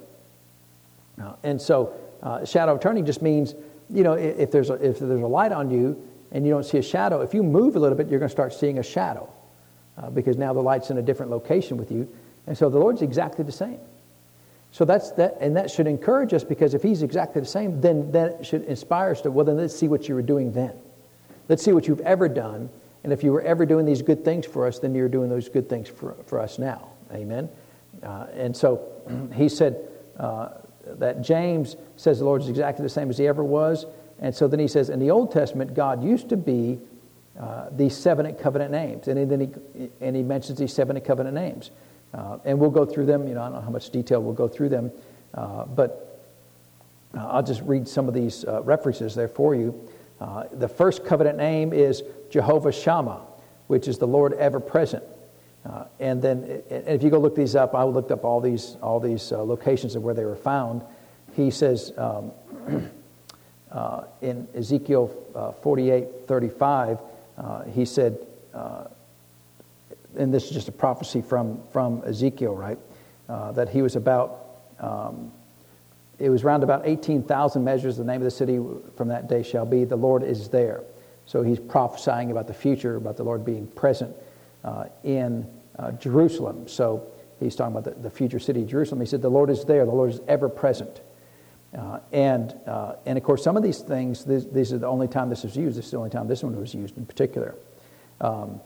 Uh, 1.21 1.35
and 1.43 1.61
so 1.61 1.95
uh, 2.23 2.45
shadow 2.45 2.75
of 2.75 2.81
turning 2.81 3.05
just 3.05 3.23
means, 3.23 3.55
you 3.89 4.03
know, 4.03 4.15
if 4.15 4.51
there's, 4.51 4.71
a, 4.71 4.75
if 4.75 4.99
there's 4.99 5.21
a 5.21 5.27
light 5.27 5.53
on 5.53 5.71
you 5.71 6.01
and 6.33 6.45
you 6.45 6.53
don't 6.53 6.65
see 6.65 6.79
a 6.79 6.83
shadow, 6.83 7.21
if 7.21 7.35
you 7.35 7.43
move 7.43 7.77
a 7.77 7.79
little 7.79 7.97
bit, 7.97 8.09
you're 8.09 8.21
going 8.21 8.29
to 8.29 8.33
start 8.33 8.53
seeing 8.53 8.79
a 8.79 8.83
shadow 8.83 9.29
uh, 9.99 10.11
because 10.11 10.37
now 10.37 10.53
the 10.53 10.61
light's 10.61 10.91
in 10.91 10.99
a 10.99 11.03
different 11.03 11.31
location 11.31 11.77
with 11.77 11.91
you. 11.91 12.09
And 12.47 12.57
so 12.57 12.69
the 12.69 12.79
Lord's 12.79 13.03
exactly 13.03 13.45
the 13.45 13.53
same. 13.53 13.79
So 14.73 14.85
that's 14.85 15.11
that, 15.13 15.37
and 15.41 15.57
that 15.57 15.71
should 15.71 15.87
encourage 15.87 16.33
us 16.33 16.45
because 16.45 16.75
if 16.75 16.83
He's 16.83 17.03
exactly 17.03 17.41
the 17.41 17.47
same, 17.47 17.81
then 17.81 18.13
that 18.13 18.47
should 18.47 18.65
inspire 18.65 19.11
us 19.11 19.21
to, 19.23 19.31
well, 19.31 19.45
then 19.45 19.57
let's 19.57 19.77
see 19.77 19.89
what 19.89 20.09
you 20.09 20.15
were 20.15 20.23
doing 20.23 20.53
then. 20.53 20.73
Let's 21.49 21.65
see 21.65 21.73
what 21.73 21.89
you've 21.89 22.01
ever 22.01 22.29
done. 22.29 22.71
And 23.03 23.13
if 23.13 23.25
you 23.25 23.33
were 23.33 23.43
ever 23.43 23.67
doing 23.67 23.87
these 23.87 24.03
good 24.03 24.25
things 24.25 24.47
for 24.47 24.67
us, 24.67 24.79
then 24.79 24.95
you're 24.95 25.09
doing 25.09 25.29
those 25.29 25.49
good 25.49 25.69
things 25.69 25.89
for, 25.89 26.15
for 26.27 26.39
us 26.39 26.59
now. 26.59 26.91
Amen. 27.13 27.49
Uh, 28.03 28.27
and 28.35 28.57
so 28.57 28.81
he 29.35 29.49
said, 29.49 29.89
uh, 30.19 30.51
that 30.87 31.23
James 31.23 31.77
says 31.97 32.19
the 32.19 32.25
Lord 32.25 32.43
is 32.43 32.49
exactly 32.49 32.83
the 32.83 32.89
same 32.89 33.11
as 33.11 33.19
he 33.19 33.27
ever 33.27 33.45
was. 33.45 33.87
And 34.19 34.35
so 34.35 34.49
then 34.49 34.61
he 34.61 34.69
says, 34.69 34.91
in 34.91 34.99
the 34.99 35.11
Old 35.11 35.33
Testament, 35.33 35.75
God 35.75 36.05
used 36.05 36.29
to 36.29 36.37
be 36.37 36.79
uh, 37.39 37.69
these 37.73 37.97
seven 37.97 38.33
covenant 38.35 38.71
names. 38.71 39.09
And 39.09 39.31
then 39.31 39.41
he, 39.41 39.89
and 40.01 40.15
he 40.15 40.23
mentions 40.23 40.59
these 40.59 40.73
seven 40.73 41.01
covenant 41.01 41.35
names. 41.35 41.71
Uh, 42.13 42.39
and 42.45 42.59
we'll 42.59 42.71
go 42.71 42.85
through 42.85 43.07
them. 43.07 43.27
You 43.27 43.35
know, 43.35 43.43
I 43.43 43.45
don't 43.45 43.55
know 43.55 43.61
how 43.61 43.71
much 43.71 43.91
detail 43.91 44.23
we'll 44.23 44.35
go 44.35 44.49
through 44.49 44.69
them. 44.69 44.91
Uh, 45.33 45.65
but 45.65 46.23
uh, 47.17 47.27
I'll 47.29 47.43
just 47.43 47.63
read 47.63 47.89
some 47.89 48.09
of 48.09 48.15
these 48.15 48.45
uh, 48.45 48.63
references 48.63 49.15
there 49.15 49.29
for 49.29 49.55
you. 49.55 49.89
Uh, 50.21 50.45
the 50.53 50.69
first 50.69 51.05
covenant 51.05 51.39
name 51.39 51.73
is 51.73 52.03
Jehovah 52.31 52.73
Shammah, 52.73 53.23
which 53.69 53.89
is 53.89 53.97
the 53.99 54.07
Lord 54.07 54.35
ever 54.35 54.61
present. 54.61 55.03
Uh, 55.65 55.85
and 55.99 56.23
then, 56.23 56.63
and 56.71 56.89
if 56.89 57.03
you 57.03 57.11
go 57.11 57.19
look 57.19 57.35
these 57.35 57.55
up, 57.55 57.75
I 57.75 57.85
looked 57.85 58.11
up 58.11 58.25
all 58.25 58.41
these 58.41 58.77
all 58.83 58.99
these 58.99 59.31
uh, 59.31 59.43
locations 59.43 59.95
of 59.95 60.03
where 60.03 60.15
they 60.15 60.25
were 60.25 60.37
found. 60.37 60.83
He 61.35 61.51
says 61.51 61.93
um, 61.99 62.33
uh, 63.71 64.05
in 64.23 64.49
Ezekiel 64.55 65.15
uh, 65.35 65.53
48, 65.53 66.27
35, 66.27 66.99
uh, 67.37 67.65
he 67.65 67.85
said, 67.85 68.19
uh, 68.55 68.85
and 70.17 70.33
this 70.33 70.45
is 70.45 70.51
just 70.51 70.69
a 70.69 70.73
prophecy 70.73 71.21
from 71.21 71.63
from 71.73 72.03
Ezekiel, 72.07 72.55
right? 72.55 72.79
that 73.29 73.69
he 73.69 73.81
was 73.83 73.97
about. 73.97 74.47
Um, 74.81 75.33
it 76.19 76.29
was 76.29 76.45
round 76.45 76.63
about 76.63 76.87
18,000 76.87 77.65
measures. 77.65 77.97
The 77.97 78.05
name 78.05 78.17
of 78.17 78.25
the 78.25 78.31
city 78.31 78.61
from 78.97 79.09
that 79.09 79.27
day 79.27 79.43
shall 79.43 79.65
be, 79.65 79.85
the 79.85 79.97
Lord 79.97 80.23
is 80.23 80.51
there. 80.51 80.83
So 81.25 81.43
he's 81.43 81.59
prophesying 81.59 82.31
about 82.31 82.47
the 82.47 82.53
future, 82.53 82.97
about 82.97 83.17
the 83.17 83.23
Lord 83.23 83.43
being 83.43 83.67
present 83.69 84.15
uh, 84.15 84.30
in 85.05 85.47
uh, 85.79 85.93
Jerusalem. 85.93 86.69
So 86.69 87.07
he's 87.39 87.57
talking 87.57 87.77
about 87.77 87.85
the, 87.85 88.01
the, 88.03 88.11
future 88.11 88.39
city 88.39 88.63
of 88.63 88.69
Jerusalem. 88.69 89.01
He 89.01 89.07
said, 89.07 89.23
The 89.23 89.31
Lord 89.31 89.51
is 89.51 89.65
there, 89.65 89.85
the 89.85 89.93
Lord 89.93 90.11
is 90.11 90.21
ever 90.29 90.49
present. 90.49 91.01
Uh, 91.77 92.01
and, 92.13 92.55
uh, 92.67 92.97
and 93.07 93.17
of 93.17 93.23
course, 93.25 93.45
some 93.45 93.57
of 93.57 93.63
these 93.63 93.79
things, 93.79 94.25
this, 94.25 94.45
this, 94.47 94.73
is 94.73 94.81
the 94.81 94.87
only 94.87 95.07
time 95.07 95.31
this 95.31 95.45
is 95.45 95.57
used. 95.57 95.79
This 95.79 95.87
is 95.87 95.91
the 95.93 95.99
only 95.99 96.11
time 96.11 96.27
this 96.27 96.43
one 96.43 96.59
was 96.59 96.75
used 96.75 96.97
in 96.99 97.07
particular. 97.07 97.55
Um, 98.21 98.61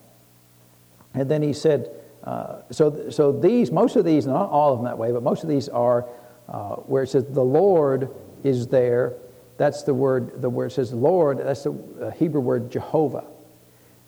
and 1.12 1.30
then 1.30 1.42
he 1.42 1.52
said, 1.52 1.90
uh, 2.24 2.62
so, 2.70 3.10
so 3.10 3.30
these, 3.30 3.70
most 3.70 3.96
of 3.96 4.04
these, 4.04 4.26
not 4.26 4.48
all 4.48 4.72
of 4.72 4.78
them 4.78 4.86
that 4.86 4.96
way, 4.96 5.12
but 5.12 5.22
most 5.22 5.42
of 5.42 5.48
these 5.48 5.68
are 5.68 6.06
uh, 6.48 6.76
where 6.76 7.02
it 7.02 7.08
says 7.08 7.24
the 7.26 7.42
Lord 7.42 8.08
is 8.42 8.66
there. 8.68 9.14
That's 9.58 9.82
the 9.82 9.94
word, 9.94 10.40
the 10.40 10.50
word 10.50 10.72
says 10.72 10.92
Lord, 10.92 11.38
that's 11.38 11.64
the 11.64 11.72
uh, 12.00 12.10
Hebrew 12.12 12.40
word 12.40 12.70
Jehovah. 12.70 13.24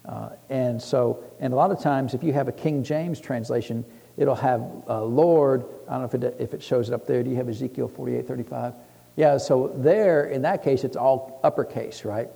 Uh, 0.07 0.31
and 0.51 0.81
so, 0.81 1.25
and 1.41 1.53
a 1.53 1.57
lot 1.57 1.71
of 1.71 1.81
times, 1.81 2.15
if 2.15 2.23
you 2.23 2.33
have 2.33 2.49
a 2.49 2.53
King 2.53 2.85
James 2.85 3.21
translation, 3.21 3.85
it'll 4.17 4.35
have 4.35 4.63
uh, 4.89 5.03
Lord. 5.03 5.65
I 5.89 5.99
don't 5.99 6.01
know 6.01 6.07
if 6.07 6.15
it, 6.15 6.37
if 6.39 6.55
it 6.55 6.63
shows 6.63 6.89
it 6.89 6.95
up 6.95 7.07
there. 7.07 7.23
Do 7.23 7.31
you 7.31 7.37
have 7.37 7.49
Ezekiel 7.49 7.89
48, 7.89 8.27
35? 8.27 8.75
Yeah, 9.17 9.37
so 9.39 9.73
there, 9.77 10.27
in 10.27 10.43
that 10.43 10.63
case, 10.63 10.85
it's 10.85 10.97
all 10.97 11.41
uppercase, 11.43 12.05
right? 12.05 12.29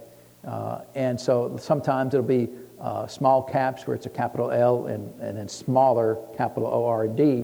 Uh, 0.47 0.81
and 0.95 1.21
so 1.21 1.57
sometimes 1.61 2.15
it'll 2.15 2.27
be 2.27 2.49
uh, 2.81 3.07
small 3.07 3.43
caps 3.43 3.87
where 3.87 3.95
it's 3.95 4.07
a 4.07 4.11
capital 4.11 4.51
L 4.51 4.87
and, 4.87 5.13
and 5.21 5.37
then 5.37 5.49
smaller 5.49 6.19
capital 6.37 6.69
O 6.73 6.87
R 6.87 7.07
D. 7.07 7.43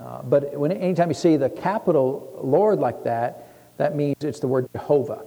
Uh, 0.00 0.22
but 0.22 0.56
when, 0.56 0.70
anytime 0.72 1.08
you 1.08 1.14
see 1.14 1.36
the 1.36 1.50
capital 1.50 2.38
Lord 2.42 2.78
like 2.78 3.02
that, 3.04 3.48
that 3.78 3.96
means 3.96 4.16
it's 4.22 4.40
the 4.40 4.46
word 4.46 4.68
Jehovah. 4.72 5.24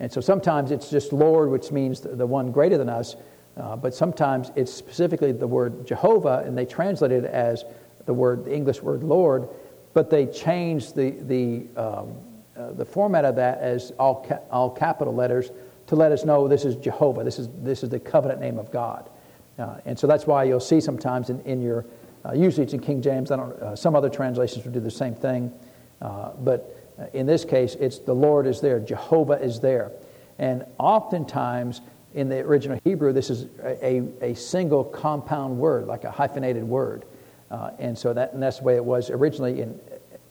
And 0.00 0.10
so 0.10 0.20
sometimes 0.20 0.70
it's 0.70 0.90
just 0.90 1.12
Lord, 1.12 1.50
which 1.50 1.70
means 1.70 2.00
the, 2.00 2.10
the 2.10 2.26
one 2.26 2.52
greater 2.52 2.78
than 2.78 2.88
us. 2.88 3.16
Uh, 3.58 3.74
but 3.74 3.92
sometimes 3.92 4.52
it's 4.54 4.72
specifically 4.72 5.32
the 5.32 5.46
word 5.46 5.86
Jehovah, 5.86 6.42
and 6.46 6.56
they 6.56 6.64
translate 6.64 7.10
it 7.10 7.24
as 7.24 7.64
the 8.06 8.14
word, 8.14 8.44
the 8.44 8.54
English 8.54 8.82
word 8.82 9.02
Lord, 9.02 9.48
but 9.94 10.10
they 10.10 10.26
change 10.26 10.92
the, 10.92 11.10
the, 11.10 11.66
um, 11.76 12.14
uh, 12.56 12.72
the 12.72 12.84
format 12.84 13.24
of 13.24 13.34
that 13.36 13.58
as 13.58 13.90
all, 13.98 14.24
ca- 14.26 14.40
all 14.50 14.70
capital 14.70 15.14
letters 15.14 15.50
to 15.88 15.96
let 15.96 16.12
us 16.12 16.24
know 16.24 16.46
this 16.46 16.64
is 16.64 16.76
Jehovah, 16.76 17.24
this 17.24 17.38
is, 17.38 17.48
this 17.62 17.82
is 17.82 17.88
the 17.88 17.98
covenant 17.98 18.40
name 18.40 18.58
of 18.58 18.70
God. 18.70 19.10
Uh, 19.58 19.78
and 19.86 19.98
so 19.98 20.06
that's 20.06 20.26
why 20.26 20.44
you'll 20.44 20.60
see 20.60 20.80
sometimes 20.80 21.30
in, 21.30 21.40
in 21.40 21.60
your, 21.60 21.84
uh, 22.24 22.32
usually 22.32 22.62
it's 22.62 22.74
in 22.74 22.80
King 22.80 23.02
James, 23.02 23.32
I 23.32 23.36
don't, 23.36 23.52
uh, 23.60 23.74
some 23.74 23.96
other 23.96 24.08
translations 24.08 24.64
will 24.64 24.72
do 24.72 24.80
the 24.80 24.90
same 24.90 25.14
thing, 25.14 25.52
but 26.00 26.74
in 27.12 27.26
this 27.26 27.44
case, 27.44 27.74
it's 27.76 27.98
the 27.98 28.14
Lord 28.14 28.46
is 28.46 28.60
there, 28.60 28.78
Jehovah 28.78 29.40
is 29.40 29.60
there. 29.60 29.92
And 30.38 30.64
oftentimes, 30.78 31.80
in 32.18 32.28
the 32.28 32.40
original 32.40 32.80
Hebrew, 32.82 33.12
this 33.12 33.30
is 33.30 33.46
a, 33.62 34.02
a, 34.20 34.34
single 34.34 34.82
compound 34.82 35.56
word, 35.56 35.86
like 35.86 36.02
a 36.02 36.10
hyphenated 36.10 36.64
word. 36.64 37.04
Uh, 37.48 37.70
and 37.78 37.96
so 37.96 38.12
that, 38.12 38.32
and 38.32 38.42
that's 38.42 38.58
the 38.58 38.64
way 38.64 38.74
it 38.74 38.84
was 38.84 39.08
originally 39.08 39.60
in, 39.60 39.80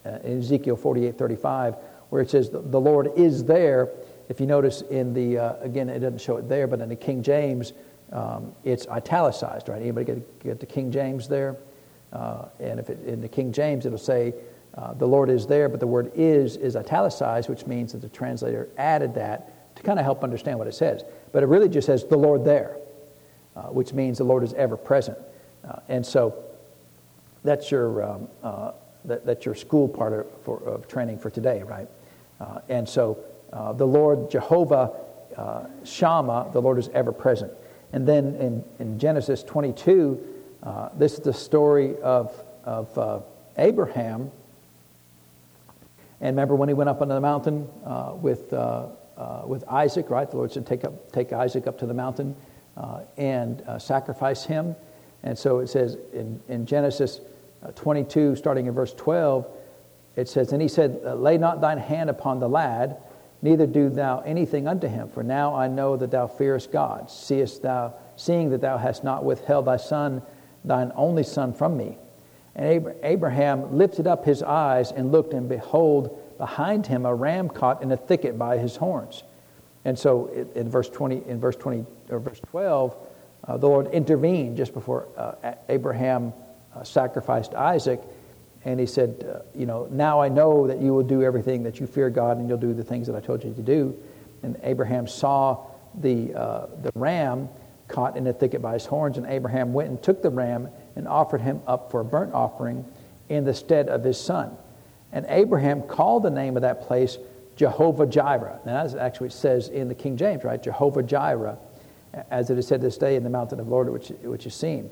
uh, 0.06 0.20
in 0.26 0.40
Ezekiel 0.40 0.76
48 0.76 1.18
35, 1.18 1.76
where 2.10 2.22
it 2.22 2.30
says, 2.30 2.50
The 2.50 2.60
Lord 2.60 3.12
is 3.16 3.46
there. 3.46 3.90
If 4.28 4.42
you 4.42 4.48
notice 4.48 4.82
in 4.82 5.14
the, 5.14 5.38
uh, 5.38 5.54
again, 5.62 5.88
it 5.88 6.00
doesn't 6.00 6.20
show 6.20 6.36
it 6.36 6.50
there, 6.50 6.68
but 6.68 6.82
in 6.82 6.90
the 6.90 6.96
King 6.98 7.24
James, 7.24 7.72
um, 8.12 8.54
it's 8.66 8.86
italicized, 8.90 9.70
right? 9.70 9.82
Anybody 9.82 10.06
get, 10.06 10.44
get 10.44 10.60
the 10.60 10.66
King 10.66 10.92
James 10.92 11.30
there? 11.30 11.56
Uh, 12.12 12.50
and 12.60 12.82
if 12.82 12.90
it, 12.90 13.00
in 13.06 13.22
the 13.22 13.30
King 13.30 13.54
James, 13.54 13.86
it'll 13.86 13.98
say, 13.98 14.34
uh, 14.76 14.94
the 14.94 15.08
Lord 15.08 15.30
is 15.30 15.48
there, 15.48 15.70
but 15.70 15.80
the 15.80 15.88
word 15.88 16.12
is 16.16 16.58
is 16.58 16.76
italicized, 16.76 17.48
which 17.48 17.66
means 17.66 17.94
that 17.94 18.02
the 18.02 18.10
translator 18.10 18.68
added 18.78 19.16
that 19.16 19.54
to 19.78 19.84
kind 19.84 20.00
of 20.00 20.06
help 20.06 20.24
understand 20.24 20.58
what 20.58 20.68
it 20.68 20.74
says. 20.74 21.04
But 21.32 21.44
it 21.44 21.46
really 21.46 21.70
just 21.70 21.86
says 21.86 22.04
the 22.06 22.18
Lord 22.18 22.44
there, 22.44 22.78
uh, 23.56 23.64
which 23.64 23.94
means 23.94 24.18
the 24.18 24.24
Lord 24.24 24.44
is 24.44 24.54
ever 24.54 24.76
present. 24.76 25.18
Uh, 25.68 25.80
and 25.88 26.06
so 26.06 26.44
that's 27.44 27.72
your, 27.72 28.04
um, 28.04 28.28
uh, 28.44 28.72
that, 29.06 29.26
that's 29.26 29.46
your 29.46 29.56
school 29.56 29.88
part 29.88 30.14
of, 30.14 30.28
for, 30.44 30.62
of 30.64 30.88
training 30.88 31.20
for 31.20 31.30
today, 31.30 31.64
right? 31.64 31.88
Uh, 32.40 32.60
and 32.70 32.88
so 32.88 33.18
the 33.76 33.88
Lord 33.88 34.30
Jehovah 34.30 34.92
Shammah, 35.84 36.50
the 36.52 36.62
Lord 36.62 36.78
is 36.78 36.90
ever 36.90 37.12
present. 37.12 37.52
And 37.94 38.08
then 38.08 38.36
in, 38.36 38.64
in 38.80 39.00
Genesis 39.00 39.44
22, 39.44 40.22
this 40.96 41.14
is 41.14 41.20
the 41.20 41.34
story 41.34 41.96
of, 42.02 42.34
of 42.66 43.24
Abraham 43.58 44.32
and 46.20 46.36
remember 46.36 46.56
when 46.56 46.68
he 46.68 46.74
went 46.74 46.90
up 46.90 47.02
on 47.02 47.10
the 47.10 47.22
mountain 47.22 47.70
uh, 47.86 48.14
with, 48.16 48.52
uh, 48.52 48.88
uh, 49.18 49.42
with 49.46 49.64
Isaac, 49.68 50.10
right? 50.10 50.30
The 50.30 50.38
Lord 50.38 50.52
said, 50.52 50.66
take, 50.66 50.84
up, 50.84 51.12
take 51.12 51.34
Isaac 51.34 51.68
up 51.68 51.78
to 51.80 51.86
the 51.86 51.94
mountain 51.94 52.36
uh, 52.76 53.02
and 53.18 53.62
uh, 53.62 53.80
sacrifice 53.80 54.46
him. 54.46 54.76
And 55.24 55.38
so 55.38 55.60
it 55.60 55.68
says 55.68 55.98
in, 56.14 56.40
in 56.48 56.66
Genesis 56.66 57.22
uh, 57.64 57.72
22, 57.72 58.36
starting 58.36 58.68
in 58.68 58.74
verse 58.74 58.94
12, 58.94 59.48
it 60.16 60.28
says, 60.30 60.54
And 60.54 60.62
he 60.62 60.68
said, 60.68 61.04
Lay 61.04 61.38
not 61.38 61.62
thine 61.62 61.78
hand 61.78 62.10
upon 62.10 62.40
the 62.40 62.50
lad, 62.50 62.98
neither 63.42 63.68
do 63.68 63.90
thou 63.90 64.20
anything 64.20 64.68
unto 64.68 64.88
him. 64.88 65.10
For 65.10 65.24
now 65.24 65.56
I 65.56 65.68
know 65.68 65.98
that 65.98 66.12
thou 66.12 66.28
fearest 66.28 66.72
God, 66.72 67.10
seest 67.10 67.62
thou, 67.62 67.94
seeing 68.16 68.50
that 68.52 68.62
thou 68.62 68.78
hast 68.78 69.04
not 69.04 69.24
withheld 69.24 69.66
thy 69.66 69.78
son, 69.78 70.22
thine 70.64 70.92
only 70.96 71.24
son, 71.24 71.54
from 71.54 71.78
me. 71.78 71.98
And 72.56 72.94
Abraham 73.04 73.78
lifted 73.78 74.08
up 74.08 74.26
his 74.26 74.42
eyes 74.42 74.92
and 74.92 75.12
looked, 75.12 75.34
and 75.34 75.48
behold, 75.48 76.20
behind 76.38 76.88
him 76.88 77.06
a 77.06 77.14
ram 77.14 77.50
caught 77.50 77.82
in 77.82 77.92
a 77.92 77.98
thicket 77.98 78.38
by 78.38 78.58
his 78.58 78.76
horns. 78.76 79.24
And 79.86 79.98
so 79.98 80.28
in 80.56 80.70
verse 80.70 80.90
20, 80.90 81.24
in 81.28 81.40
verse 81.40 81.56
20, 81.56 81.86
or 82.10 82.20
verse 82.20 82.40
12, 82.50 82.96
uh, 83.48 83.58
the 83.58 83.68
Lord 83.68 83.88
intervened 83.88 84.58
just 84.58 84.74
before 84.74 85.08
uh, 85.16 85.54
Abraham 85.70 86.34
uh, 86.76 86.84
sacrificed 86.84 87.54
Isaac. 87.54 88.02
And 88.66 88.80
he 88.80 88.86
said, 88.86 89.26
uh, 89.34 89.40
You 89.56 89.66
know, 89.66 89.88
now 89.92 90.20
I 90.20 90.28
know 90.30 90.68
that 90.68 90.80
you 90.82 90.94
will 90.94 91.04
do 91.04 91.24
everything 91.24 91.64
that 91.64 91.80
you 91.80 91.88
fear 91.88 92.10
God 92.10 92.38
and 92.38 92.50
you'll 92.50 92.58
do 92.58 92.74
the 92.74 92.84
things 92.84 93.08
that 93.08 93.16
I 93.16 93.22
told 93.22 93.44
you 93.44 93.54
to 93.54 93.62
do. 93.62 93.98
And 94.44 94.60
Abraham 94.64 95.08
saw 95.08 95.66
the, 96.02 96.34
uh, 96.34 96.68
the 96.82 96.92
ram 96.96 97.50
caught 97.88 98.18
in 98.18 98.28
a 98.28 98.34
thicket 98.34 98.62
by 98.62 98.74
his 98.74 98.86
horns, 98.86 99.18
and 99.18 99.26
Abraham 99.28 99.74
went 99.74 99.90
and 99.90 100.02
took 100.04 100.22
the 100.22 100.30
ram 100.30 100.68
and 100.96 101.08
offered 101.08 101.42
him 101.42 101.62
up 101.66 101.92
for 101.92 102.02
a 102.02 102.06
burnt 102.06 102.34
offering 102.34 102.86
in 103.30 103.46
the 103.46 103.54
stead 103.54 103.88
of 103.88 104.04
his 104.04 104.20
son. 104.20 104.58
And 105.12 105.26
Abraham 105.30 105.82
called 105.82 106.24
the 106.24 106.30
name 106.30 106.56
of 106.56 106.62
that 106.62 106.82
place 106.82 107.18
Jehovah 107.56 108.06
Jireh. 108.06 108.60
Now, 108.66 108.84
that's 108.84 108.96
actually 108.96 109.28
it 109.28 109.34
says 109.34 109.70
in 109.70 109.88
the 109.88 109.96
King 109.96 110.18
James, 110.18 110.44
right? 110.44 110.62
Jehovah 110.62 111.04
Jireh, 111.04 111.58
as 112.30 112.50
it 112.50 112.58
is 112.58 112.68
said 112.68 112.82
this 112.82 112.98
day 112.98 113.16
in 113.16 113.24
the 113.24 113.30
mountain 113.30 113.60
of 113.60 113.66
the 113.66 113.72
Lord, 113.72 113.90
which, 113.90 114.10
which 114.22 114.46
is 114.46 114.54
seen. 114.54 114.90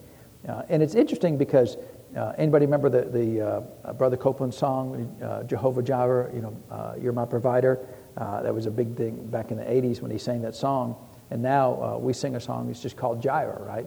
Uh, 0.47 0.63
and 0.69 0.81
it's 0.81 0.95
interesting 0.95 1.37
because 1.37 1.77
uh, 2.15 2.33
anybody 2.37 2.65
remember 2.65 2.89
the, 2.89 3.01
the 3.03 3.41
uh, 3.41 3.93
Brother 3.93 4.17
Copeland 4.17 4.53
song, 4.53 5.15
uh, 5.21 5.43
Jehovah 5.43 5.83
Jireh, 5.83 6.33
you 6.33 6.41
know, 6.41 6.57
uh, 6.71 6.93
you're 6.99 7.13
my 7.13 7.25
provider? 7.25 7.79
Uh, 8.17 8.41
that 8.41 8.53
was 8.53 8.65
a 8.65 8.71
big 8.71 8.95
thing 8.95 9.25
back 9.27 9.51
in 9.51 9.57
the 9.57 9.63
80s 9.63 10.01
when 10.01 10.11
he 10.11 10.17
sang 10.17 10.41
that 10.43 10.55
song. 10.55 10.95
And 11.31 11.41
now 11.41 11.97
we 11.97 12.13
sing 12.13 12.35
a 12.35 12.39
song 12.39 12.67
that's 12.67 12.81
just 12.81 12.95
called 12.95 13.21
Jireh, 13.21 13.61
right? 13.63 13.85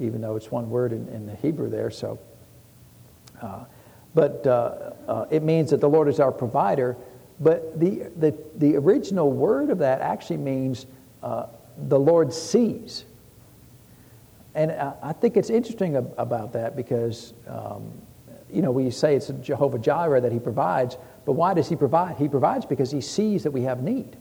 even 0.00 0.20
though 0.20 0.36
it's 0.36 0.50
one 0.50 0.70
word 0.70 0.92
in, 0.92 1.08
in 1.08 1.26
the 1.26 1.34
Hebrew 1.36 1.68
there. 1.68 1.90
So, 1.90 2.18
uh, 3.42 3.64
but 4.18 4.44
uh, 4.48 4.94
uh, 5.06 5.26
it 5.30 5.44
means 5.44 5.70
that 5.70 5.80
the 5.80 5.88
Lord 5.88 6.08
is 6.08 6.18
our 6.18 6.32
provider. 6.32 6.96
But 7.38 7.78
the, 7.78 8.10
the, 8.16 8.36
the 8.56 8.74
original 8.74 9.30
word 9.30 9.70
of 9.70 9.78
that 9.78 10.00
actually 10.00 10.38
means 10.38 10.86
uh, 11.22 11.46
the 11.86 12.00
Lord 12.00 12.32
sees. 12.32 13.04
And 14.56 14.72
I, 14.72 14.94
I 15.04 15.12
think 15.12 15.36
it's 15.36 15.50
interesting 15.50 15.94
ab- 15.94 16.14
about 16.18 16.52
that 16.54 16.74
because, 16.74 17.32
um, 17.46 17.92
you 18.52 18.60
know, 18.60 18.72
we 18.72 18.90
say 18.90 19.14
it's 19.14 19.28
Jehovah 19.40 19.78
Jireh 19.78 20.20
that 20.20 20.32
he 20.32 20.40
provides, 20.40 20.96
but 21.24 21.34
why 21.34 21.54
does 21.54 21.68
he 21.68 21.76
provide? 21.76 22.16
He 22.16 22.28
provides 22.28 22.66
because 22.66 22.90
he 22.90 23.00
sees 23.00 23.44
that 23.44 23.52
we 23.52 23.62
have 23.62 23.84
need. 23.84 24.16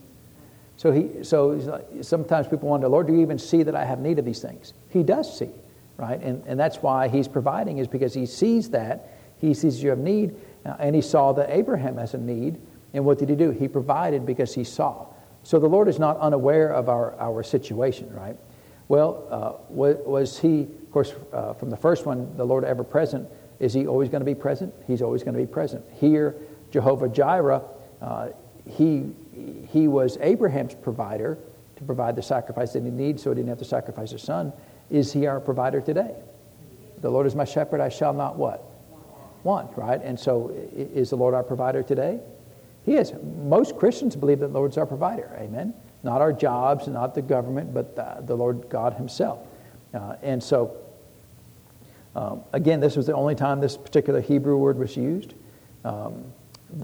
So, 0.76 0.92
he, 0.92 1.24
so 1.24 1.84
sometimes 2.02 2.48
people 2.48 2.70
wonder, 2.70 2.88
Lord, 2.88 3.08
do 3.08 3.14
you 3.14 3.22
even 3.22 3.40
see 3.40 3.64
that 3.64 3.76
I 3.76 3.84
have 3.84 3.98
need 3.98 4.20
of 4.20 4.26
these 4.26 4.44
things? 4.44 4.76
He 4.90 5.02
does 5.02 5.36
see 5.36 5.50
right? 5.98 6.22
And, 6.22 6.44
and 6.46 6.60
that's 6.60 6.78
why 6.78 7.08
he's 7.08 7.28
providing, 7.28 7.80
is 7.80 7.88
because 7.88 8.14
he 8.14 8.26
sees 8.26 8.70
that. 8.70 9.17
He 9.40 9.54
sees 9.54 9.82
you 9.82 9.90
have 9.90 10.00
need, 10.00 10.36
uh, 10.66 10.76
and 10.80 10.96
he 10.96 11.02
saw 11.02 11.32
that 11.34 11.50
Abraham 11.50 11.98
has 11.98 12.14
a 12.14 12.18
need. 12.18 12.60
And 12.94 13.06
what 13.06 13.20
did 13.20 13.30
he 13.30 13.36
do? 13.36 13.52
He 13.52 13.68
provided 13.68 14.26
because 14.26 14.54
he 14.54 14.64
saw. 14.64 15.08
So 15.44 15.60
the 15.60 15.68
Lord 15.68 15.88
is 15.88 16.00
not 16.00 16.18
unaware 16.18 16.74
of 16.74 16.90
our, 16.90 17.16
our 17.20 17.44
situation, 17.44 18.14
right? 18.14 18.36
Well, 18.88 19.28
uh, 19.30 19.54
was, 19.70 19.98
was, 20.06 20.40
he, 20.40 20.62
of 20.62 20.92
course, 20.92 21.14
uh, 21.34 21.54
from 21.54 21.70
the 21.70 21.78
first 21.78 22.06
one, 22.06 22.36
the 22.38 22.46
Lord 22.46 22.64
ever 22.64 22.84
present? 22.84 23.28
Is 23.60 23.74
he 23.74 23.88
always 23.88 24.10
going 24.10 24.22
to 24.22 24.26
be 24.26 24.36
present? 24.36 24.74
He's 24.88 25.02
always 25.02 25.24
going 25.24 25.34
to 25.36 25.40
be 25.40 25.48
present. 25.48 25.84
Here, 26.00 26.36
Jehovah 26.72 27.10
Jireh, 27.10 27.62
uh, 28.02 28.30
he, 28.66 29.12
he 29.70 29.88
was 29.88 30.18
Abraham's 30.22 30.76
provider 30.76 31.38
to 31.76 31.84
provide 31.84 32.16
the 32.16 32.22
sacrifice 32.22 32.74
that 32.74 32.84
he 32.84 32.90
needed 32.90 33.20
so 33.20 33.32
he 33.32 33.36
didn't 33.36 33.50
have 33.50 33.60
to 33.60 33.66
sacrifice 33.66 34.12
his 34.12 34.24
son. 34.24 34.54
Is 34.90 35.12
he 35.14 35.28
our 35.28 35.40
provider 35.40 35.82
today? 35.82 36.16
The 37.02 37.10
Lord 37.10 37.28
is 37.28 37.36
my 37.36 37.46
shepherd, 37.46 37.82
I 37.82 37.90
shall 37.90 38.14
not 38.14 38.38
what? 38.38 38.64
Want, 39.44 39.78
right? 39.78 40.02
And 40.04 40.20
so 40.20 40.50
is 40.76 41.10
the 41.10 41.16
Lord 41.16 41.34
our 41.34 41.44
provider 41.44 41.84
today? 41.84 42.20
He 42.86 42.96
is. 42.96 43.14
Most 43.44 43.78
Christians 43.78 44.16
believe 44.16 44.40
that 44.40 44.48
the 44.48 44.54
Lord's 44.54 44.78
our 44.78 44.86
provider. 44.86 45.30
Amen. 45.40 45.74
Not 46.04 46.22
our 46.22 46.32
jobs, 46.32 46.88
not 46.88 47.16
the 47.16 47.22
government, 47.22 47.74
but 47.74 47.96
the, 47.96 48.24
the 48.26 48.36
Lord 48.36 48.70
God 48.70 48.94
Himself. 48.94 49.40
Uh, 49.94 50.16
and 50.22 50.42
so, 50.42 50.78
um, 52.16 52.42
again, 52.54 52.80
this 52.80 52.96
was 52.96 53.06
the 53.06 53.14
only 53.14 53.36
time 53.36 53.60
this 53.60 53.76
particular 53.76 54.22
Hebrew 54.22 54.58
word 54.58 54.78
was 54.78 54.96
used. 54.96 55.34
Um, 55.84 56.26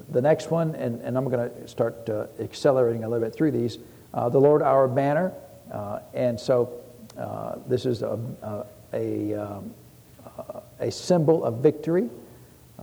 the 0.10 0.22
next 0.22 0.52
one, 0.52 0.76
and, 0.76 1.02
and 1.02 1.18
I'm 1.18 1.30
going 1.30 1.50
to 1.50 1.68
start 1.68 2.10
uh, 2.10 2.28
accelerating 2.40 3.04
a 3.04 3.10
little 3.10 3.26
bit 3.26 3.36
through 3.36 3.52
these. 3.52 3.78
Uh, 4.14 4.30
the 4.30 4.40
Lord 4.40 4.62
our 4.62 4.88
banner. 4.88 5.34
Uh, 5.72 6.00
and 6.14 6.40
so, 6.40 6.82
uh, 7.18 7.56
this 7.68 7.86
is 7.86 8.02
a, 8.02 8.20
a, 8.42 8.66
a, 8.94 9.34
um, 9.36 9.74
a, 10.80 10.92
symbol 10.92 11.44
of 11.44 11.60
victory. 11.60 12.10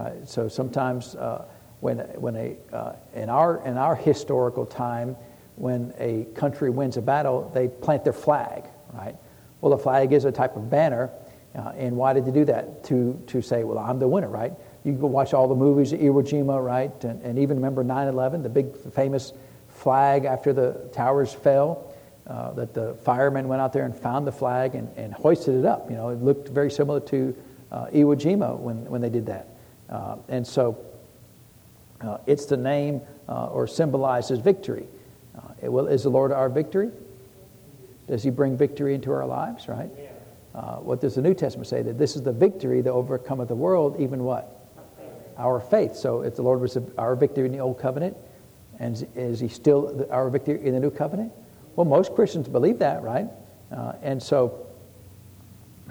Uh, 0.00 0.24
so 0.24 0.48
sometimes 0.48 1.14
uh, 1.14 1.44
when, 1.80 1.98
when 2.18 2.34
a, 2.36 2.56
uh, 2.72 2.96
in, 3.14 3.28
our, 3.28 3.62
in 3.66 3.76
our 3.76 3.94
historical 3.94 4.64
time, 4.64 5.14
when 5.56 5.92
a 5.98 6.24
country 6.34 6.70
wins 6.70 6.96
a 6.96 7.02
battle, 7.02 7.50
they 7.54 7.68
plant 7.68 8.04
their 8.04 8.14
flag, 8.14 8.64
right? 8.94 9.14
Well, 9.60 9.76
the 9.76 9.82
flag 9.82 10.12
is 10.12 10.24
a 10.24 10.32
type 10.32 10.56
of 10.56 10.70
banner. 10.70 11.10
Uh, 11.54 11.72
and 11.76 11.96
why 11.96 12.14
did 12.14 12.24
they 12.24 12.30
do 12.30 12.46
that? 12.46 12.84
To, 12.84 13.22
to 13.26 13.42
say, 13.42 13.64
well, 13.64 13.78
I'm 13.78 13.98
the 13.98 14.08
winner, 14.08 14.28
right? 14.28 14.52
You 14.84 14.92
can 14.92 15.00
go 15.00 15.06
watch 15.06 15.34
all 15.34 15.48
the 15.48 15.54
movies, 15.54 15.92
Iwo 15.92 16.22
Jima, 16.22 16.64
right? 16.64 17.04
And, 17.04 17.20
and 17.22 17.38
even 17.38 17.58
remember 17.58 17.84
9 17.84 18.08
11, 18.08 18.42
the 18.42 18.48
big 18.48 18.74
famous 18.92 19.34
flag 19.68 20.24
after 20.24 20.54
the 20.54 20.88
towers 20.92 21.34
fell 21.34 21.92
uh, 22.26 22.52
that 22.52 22.72
the 22.72 22.94
firemen 23.04 23.48
went 23.48 23.60
out 23.60 23.74
there 23.74 23.84
and 23.84 23.94
found 23.94 24.26
the 24.26 24.32
flag 24.32 24.74
and, 24.74 24.88
and 24.96 25.12
hoisted 25.12 25.56
it 25.56 25.66
up. 25.66 25.90
You 25.90 25.96
know, 25.96 26.08
it 26.08 26.22
looked 26.22 26.48
very 26.48 26.70
similar 26.70 27.00
to 27.00 27.36
uh, 27.70 27.86
Iwo 27.86 28.16
Jima 28.16 28.58
when, 28.58 28.86
when 28.86 29.02
they 29.02 29.10
did 29.10 29.26
that. 29.26 29.49
Uh, 29.90 30.16
and 30.28 30.46
so 30.46 30.78
uh, 32.00 32.18
it's 32.26 32.46
the 32.46 32.56
name 32.56 33.00
uh, 33.28 33.46
or 33.46 33.66
symbolizes 33.66 34.38
victory. 34.38 34.86
Uh, 35.36 35.70
will, 35.70 35.88
is 35.88 36.04
the 36.04 36.10
Lord 36.10 36.32
our 36.32 36.48
victory? 36.48 36.90
Does 38.06 38.22
he 38.22 38.30
bring 38.30 38.56
victory 38.56 38.94
into 38.94 39.12
our 39.12 39.26
lives, 39.26 39.68
right? 39.68 39.90
what 40.80 41.00
does 41.00 41.14
the 41.14 41.22
New 41.22 41.34
Testament 41.34 41.68
say? 41.68 41.80
That 41.80 41.98
this 41.98 42.16
is 42.16 42.22
the 42.22 42.32
victory 42.32 42.80
that 42.82 42.90
overcometh 42.90 43.48
the 43.48 43.54
world, 43.54 43.98
even 44.00 44.24
what? 44.24 44.56
Our 45.38 45.60
faith. 45.60 45.96
So 45.96 46.22
if 46.22 46.36
the 46.36 46.42
Lord 46.42 46.60
was 46.60 46.76
our 46.98 47.16
victory 47.16 47.46
in 47.46 47.52
the 47.52 47.60
Old 47.60 47.78
Covenant, 47.78 48.16
and 48.78 49.06
is 49.14 49.40
he 49.40 49.48
still 49.48 50.06
our 50.10 50.28
victory 50.28 50.64
in 50.64 50.74
the 50.74 50.80
New 50.80 50.90
Covenant? 50.90 51.32
Well, 51.76 51.84
most 51.84 52.14
Christians 52.14 52.48
believe 52.48 52.78
that, 52.80 53.02
right? 53.02 53.28
Uh, 53.70 53.92
and 54.02 54.22
so 54.22 54.66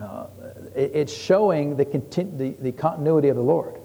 uh, 0.02 0.28
it, 0.76 0.92
it's 0.94 1.14
showing 1.14 1.78
the, 1.78 1.86
continu- 1.86 2.38
the, 2.38 2.50
the 2.60 2.72
continuity 2.72 3.30
of 3.30 3.36
the 3.36 3.44
Lord. 3.44 3.79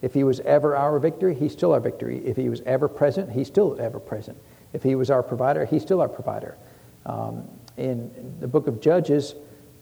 If 0.00 0.14
he 0.14 0.24
was 0.24 0.40
ever 0.40 0.76
our 0.76 0.98
victory, 0.98 1.34
he's 1.34 1.52
still 1.52 1.72
our 1.72 1.80
victory. 1.80 2.22
If 2.24 2.36
he 2.36 2.48
was 2.48 2.60
ever 2.62 2.88
present, 2.88 3.32
he's 3.32 3.48
still 3.48 3.76
ever 3.80 3.98
present. 3.98 4.38
If 4.72 4.82
he 4.82 4.94
was 4.94 5.10
our 5.10 5.22
provider, 5.22 5.64
he's 5.64 5.82
still 5.82 6.00
our 6.00 6.08
provider. 6.08 6.56
Um, 7.06 7.48
in 7.76 8.36
the 8.40 8.48
book 8.48 8.66
of 8.66 8.80
Judges, 8.80 9.34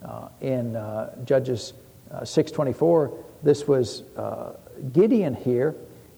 uh, 0.02 0.28
in 0.40 0.76
uh, 0.76 1.14
Judges 1.24 1.74
uh, 2.10 2.20
6.24, 2.20 3.12
this 3.42 3.66
was 3.66 4.02
uh, 4.16 4.52
Gideon 4.92 5.34
here. 5.34 5.74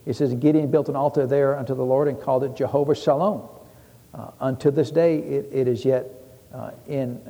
It 0.06 0.14
says, 0.14 0.34
Gideon 0.34 0.70
built 0.70 0.88
an 0.88 0.96
altar 0.96 1.26
there 1.26 1.58
unto 1.58 1.74
the 1.74 1.84
Lord 1.84 2.08
and 2.08 2.20
called 2.20 2.44
it 2.44 2.54
Jehovah 2.56 2.94
Shalom. 2.94 3.48
Uh, 4.14 4.30
unto 4.40 4.70
this 4.70 4.90
day, 4.90 5.18
it, 5.18 5.48
it 5.52 5.68
is 5.68 5.84
yet 5.84 6.06
uh, 6.52 6.70
in 6.86 7.20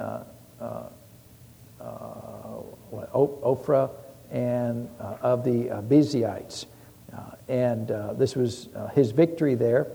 Ophrah 3.12 3.90
and 4.30 4.88
of 5.00 5.44
the 5.44 5.68
Bezaites. 5.88 6.66
and 7.48 7.88
this 8.18 8.36
was 8.36 8.68
his 8.94 9.10
victory 9.10 9.54
there. 9.54 9.88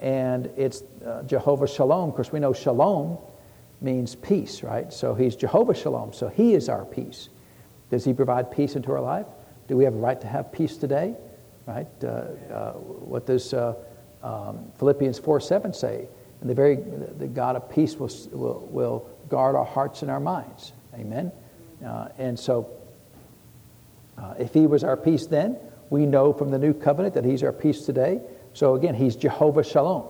And 0.00 0.50
it's 0.56 0.82
Jehovah 1.26 1.68
Shalom. 1.68 2.10
Of 2.10 2.14
course, 2.16 2.32
we 2.32 2.40
know 2.40 2.52
Shalom 2.52 3.18
means 3.80 4.14
peace, 4.14 4.62
right? 4.62 4.92
So 4.92 5.14
he's 5.14 5.36
Jehovah 5.36 5.74
Shalom. 5.74 6.12
So 6.12 6.28
he 6.28 6.54
is 6.54 6.68
our 6.68 6.84
peace. 6.84 7.28
Does 7.90 8.04
he 8.04 8.12
provide 8.12 8.50
peace 8.50 8.76
into 8.76 8.90
our 8.92 9.00
life? 9.00 9.26
Do 9.68 9.76
we 9.76 9.84
have 9.84 9.94
a 9.94 9.98
right 9.98 10.20
to 10.20 10.26
have 10.26 10.50
peace 10.52 10.76
today? 10.76 11.14
Right? 11.66 11.86
Uh, 12.02 12.06
uh, 12.06 12.72
what 12.72 13.26
does 13.26 13.54
uh, 13.54 13.74
um, 14.22 14.72
Philippians 14.78 15.18
4 15.18 15.40
7 15.40 15.72
say? 15.72 16.08
And 16.40 16.50
the 16.50 16.54
very 16.54 16.76
the 16.76 17.26
God 17.26 17.56
of 17.56 17.70
peace 17.70 17.96
will, 17.96 18.10
will, 18.32 18.68
will 18.70 19.10
guard 19.28 19.54
our 19.56 19.64
hearts 19.64 20.02
and 20.02 20.10
our 20.10 20.20
minds. 20.20 20.72
Amen? 20.94 21.32
Uh, 21.84 22.08
and 22.18 22.38
so, 22.38 22.70
uh, 24.18 24.34
if 24.38 24.54
he 24.54 24.66
was 24.66 24.84
our 24.84 24.96
peace 24.96 25.26
then, 25.26 25.56
we 25.90 26.06
know 26.06 26.32
from 26.32 26.50
the 26.50 26.58
new 26.58 26.72
covenant 26.72 27.14
that 27.14 27.24
he's 27.24 27.42
our 27.42 27.52
peace 27.52 27.82
today. 27.82 28.20
So 28.52 28.74
again, 28.74 28.94
he's 28.94 29.16
Jehovah 29.16 29.64
Shalom. 29.64 30.06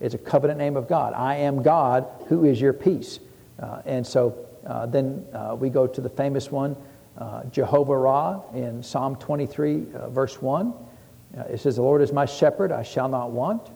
It's 0.00 0.14
a 0.14 0.18
covenant 0.18 0.58
name 0.58 0.76
of 0.76 0.88
God. 0.88 1.14
I 1.14 1.36
am 1.36 1.62
God 1.62 2.06
who 2.28 2.44
is 2.44 2.60
your 2.60 2.72
peace. 2.72 3.18
Uh, 3.60 3.82
and 3.86 4.06
so 4.06 4.46
then 4.88 5.26
we 5.58 5.70
go 5.70 5.86
to 5.86 6.00
the 6.00 6.10
famous 6.10 6.50
one 6.50 6.76
uh, 7.18 7.44
Jehovah 7.44 7.96
Ra 7.96 8.42
in 8.52 8.82
Psalm 8.82 9.16
23, 9.16 9.86
uh, 9.94 10.10
verse 10.10 10.42
1. 10.42 10.72
Uh, 11.36 11.40
it 11.44 11.60
says, 11.60 11.76
The 11.76 11.82
Lord 11.82 12.02
is 12.02 12.12
my 12.12 12.26
shepherd, 12.26 12.72
I 12.72 12.82
shall 12.82 13.08
not 13.08 13.30
want. 13.30 13.70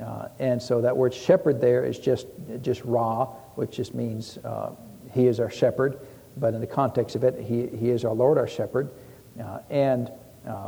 Uh, 0.00 0.28
and 0.38 0.62
so 0.62 0.80
that 0.82 0.96
word 0.96 1.12
shepherd 1.12 1.60
there 1.60 1.84
is 1.84 1.98
just, 1.98 2.26
just 2.62 2.84
Ra, 2.84 3.24
which 3.56 3.72
just 3.72 3.94
means 3.94 4.38
uh, 4.38 4.70
he 5.12 5.26
is 5.26 5.40
our 5.40 5.50
shepherd. 5.50 5.98
But 6.36 6.54
in 6.54 6.60
the 6.60 6.66
context 6.66 7.16
of 7.16 7.24
it, 7.24 7.40
he, 7.40 7.66
he 7.66 7.90
is 7.90 8.04
our 8.04 8.14
Lord, 8.14 8.38
our 8.38 8.46
shepherd. 8.46 8.90
And 9.70 10.10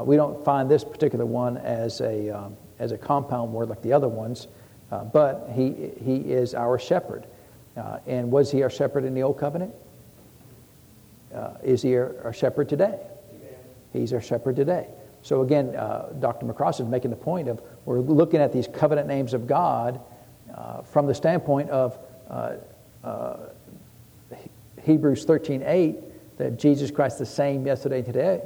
we 0.04 0.16
don't 0.16 0.44
find 0.44 0.70
this 0.70 0.84
particular 0.84 1.26
one 1.26 1.56
as 1.58 2.00
a, 2.00 2.30
um, 2.30 2.56
as 2.78 2.92
a 2.92 2.98
compound 2.98 3.52
word 3.52 3.68
like 3.68 3.82
the 3.82 3.92
other 3.92 4.08
ones, 4.08 4.48
but 5.12 5.50
he, 5.54 5.90
he 6.02 6.16
is 6.16 6.54
our 6.54 6.78
shepherd. 6.78 7.26
and 8.06 8.30
was 8.30 8.50
he 8.50 8.62
our 8.62 8.70
shepherd 8.70 9.04
in 9.04 9.14
the 9.14 9.22
Old 9.22 9.38
Covenant? 9.38 9.74
uh, 11.34 11.54
is 11.62 11.82
he 11.82 11.96
our, 11.96 12.14
our, 12.24 12.32
shepherd 12.32 12.68
today? 12.68 12.98
He's 13.92 14.12
our 14.12 14.20
shepherd 14.20 14.56
today. 14.56 14.88
So 15.22 15.42
again, 15.42 15.74
uh, 15.74 16.10
Dr. 16.18 16.46
McCrossan 16.46 16.82
is 16.82 16.88
making 16.88 17.10
the 17.10 17.16
point 17.16 17.48
of 17.48 17.60
we're 17.84 18.00
looking 18.00 18.40
at 18.40 18.52
these 18.52 18.68
covenant 18.68 19.08
names 19.08 19.34
of 19.34 19.46
God 19.46 20.00
uh, 20.54 20.82
from 20.82 21.06
the 21.06 21.14
standpoint 21.14 21.70
of 21.70 21.98
uh, 22.28 22.56
uh, 23.04 23.36
Hebrews 24.82 25.24
13, 25.24 25.62
8, 25.64 25.96
that 26.38 26.58
Jesus 26.58 26.90
Christ 26.90 27.18
the 27.18 27.26
same 27.26 27.66
yesterday, 27.66 28.00
today, 28.00 28.40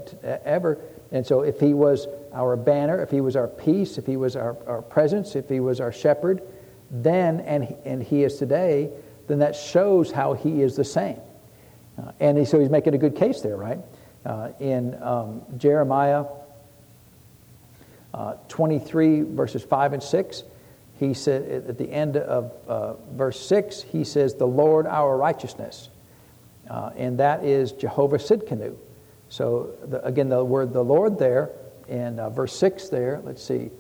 ever. 0.45 0.79
And 1.13 1.25
so 1.27 1.43
if 1.43 1.61
he 1.61 1.75
was 1.75 2.09
our 2.33 2.57
banner, 2.57 3.01
if 3.03 3.11
he 3.11 3.21
was 3.21 3.37
our 3.37 3.49
peace, 3.49 3.99
if 3.99 4.07
he 4.07 4.17
was 4.17 4.35
our, 4.35 4.57
our 4.67 4.83
presence, 4.83 5.37
if 5.37 5.49
he 5.49 5.61
was 5.61 5.81
our 5.81 5.93
shepherd, 5.93 6.43
then, 6.91 7.41
and, 7.41 7.77
and 7.85 8.03
he 8.03 8.25
is 8.25 8.37
today, 8.37 8.91
then 9.27 9.39
that 9.39 9.55
shows 9.55 10.11
how 10.11 10.33
he 10.33 10.63
is 10.63 10.75
the 10.75 10.85
same. 10.85 11.21
Uh, 11.99 12.13
and 12.21 12.39
he, 12.39 12.45
so 12.45 12.59
he's 12.59 12.71
making 12.71 12.95
a 12.95 12.99
good 12.99 13.15
case 13.15 13.41
there, 13.43 13.57
right? 13.57 13.79
Uh, 14.25 14.51
in 14.59 15.01
um, 15.03 15.43
Jeremiah 15.59 16.25
uh, 18.15 18.35
23, 18.49 19.23
verses 19.23 19.63
5 19.63 19.95
and 19.95 20.03
6, 20.03 20.45
he 20.99 21.15
said 21.15 21.67
at 21.69 21.79
the 21.79 21.91
end 21.91 22.17
of 22.17 22.53
uh, 22.69 22.95
verse 23.15 23.41
6, 23.41 23.83
he 23.83 24.05
says, 24.05 24.35
The 24.35 24.47
Lord 24.47 24.87
our 24.87 25.17
righteousness. 25.17 25.89
Uh, 26.73 26.91
and 26.97 27.19
that 27.19 27.45
is 27.45 27.73
Jehovah 27.73 28.17
Sidkenu. 28.17 28.75
So, 29.29 29.75
the, 29.85 30.05
again, 30.05 30.29
the 30.29 30.45
word 30.45 30.73
the 30.73 30.83
Lord 30.83 31.19
there 31.19 31.51
in 31.89 32.19
uh, 32.19 32.31
verse 32.31 32.57
6 32.57 32.89
there, 32.89 33.21
let's 33.25 33.43
see, 33.43 33.71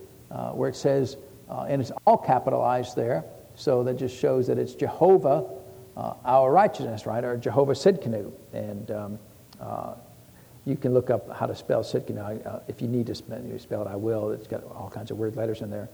where 0.52 0.68
it 0.68 0.76
says, 0.76 1.16
and 1.48 1.80
it's 1.80 1.92
all 2.06 2.18
capitalized 2.18 2.96
there, 2.96 3.24
so 3.54 3.82
that 3.84 3.94
just 3.94 4.16
shows 4.16 4.46
that 4.46 4.58
it's 4.58 4.74
Jehovah 4.74 5.44
uh, 5.96 6.14
our 6.24 6.50
righteousness, 6.50 7.06
right? 7.06 7.24
Or 7.24 7.36
Jehovah 7.36 7.72
Sidkenu. 7.72 8.32
And 8.52 8.90
um, 8.90 9.18
uh, 9.60 9.94
you 10.64 10.76
can 10.76 10.94
look 10.94 11.10
up 11.10 11.30
how 11.34 11.46
to 11.46 11.54
spell 11.54 11.82
Sidkenu. 11.82 12.46
Uh, 12.46 12.60
if 12.68 12.80
you 12.80 12.88
need 12.88 13.06
to 13.06 13.14
spell, 13.14 13.82
it, 13.82 13.88
I 13.88 13.96
will. 13.96 14.30
It's 14.30 14.46
got 14.46 14.64
all 14.64 14.90
kinds 14.92 15.10
of 15.10 15.18
weird 15.18 15.36
letters 15.36 15.60
in 15.60 15.70
there. 15.70 15.88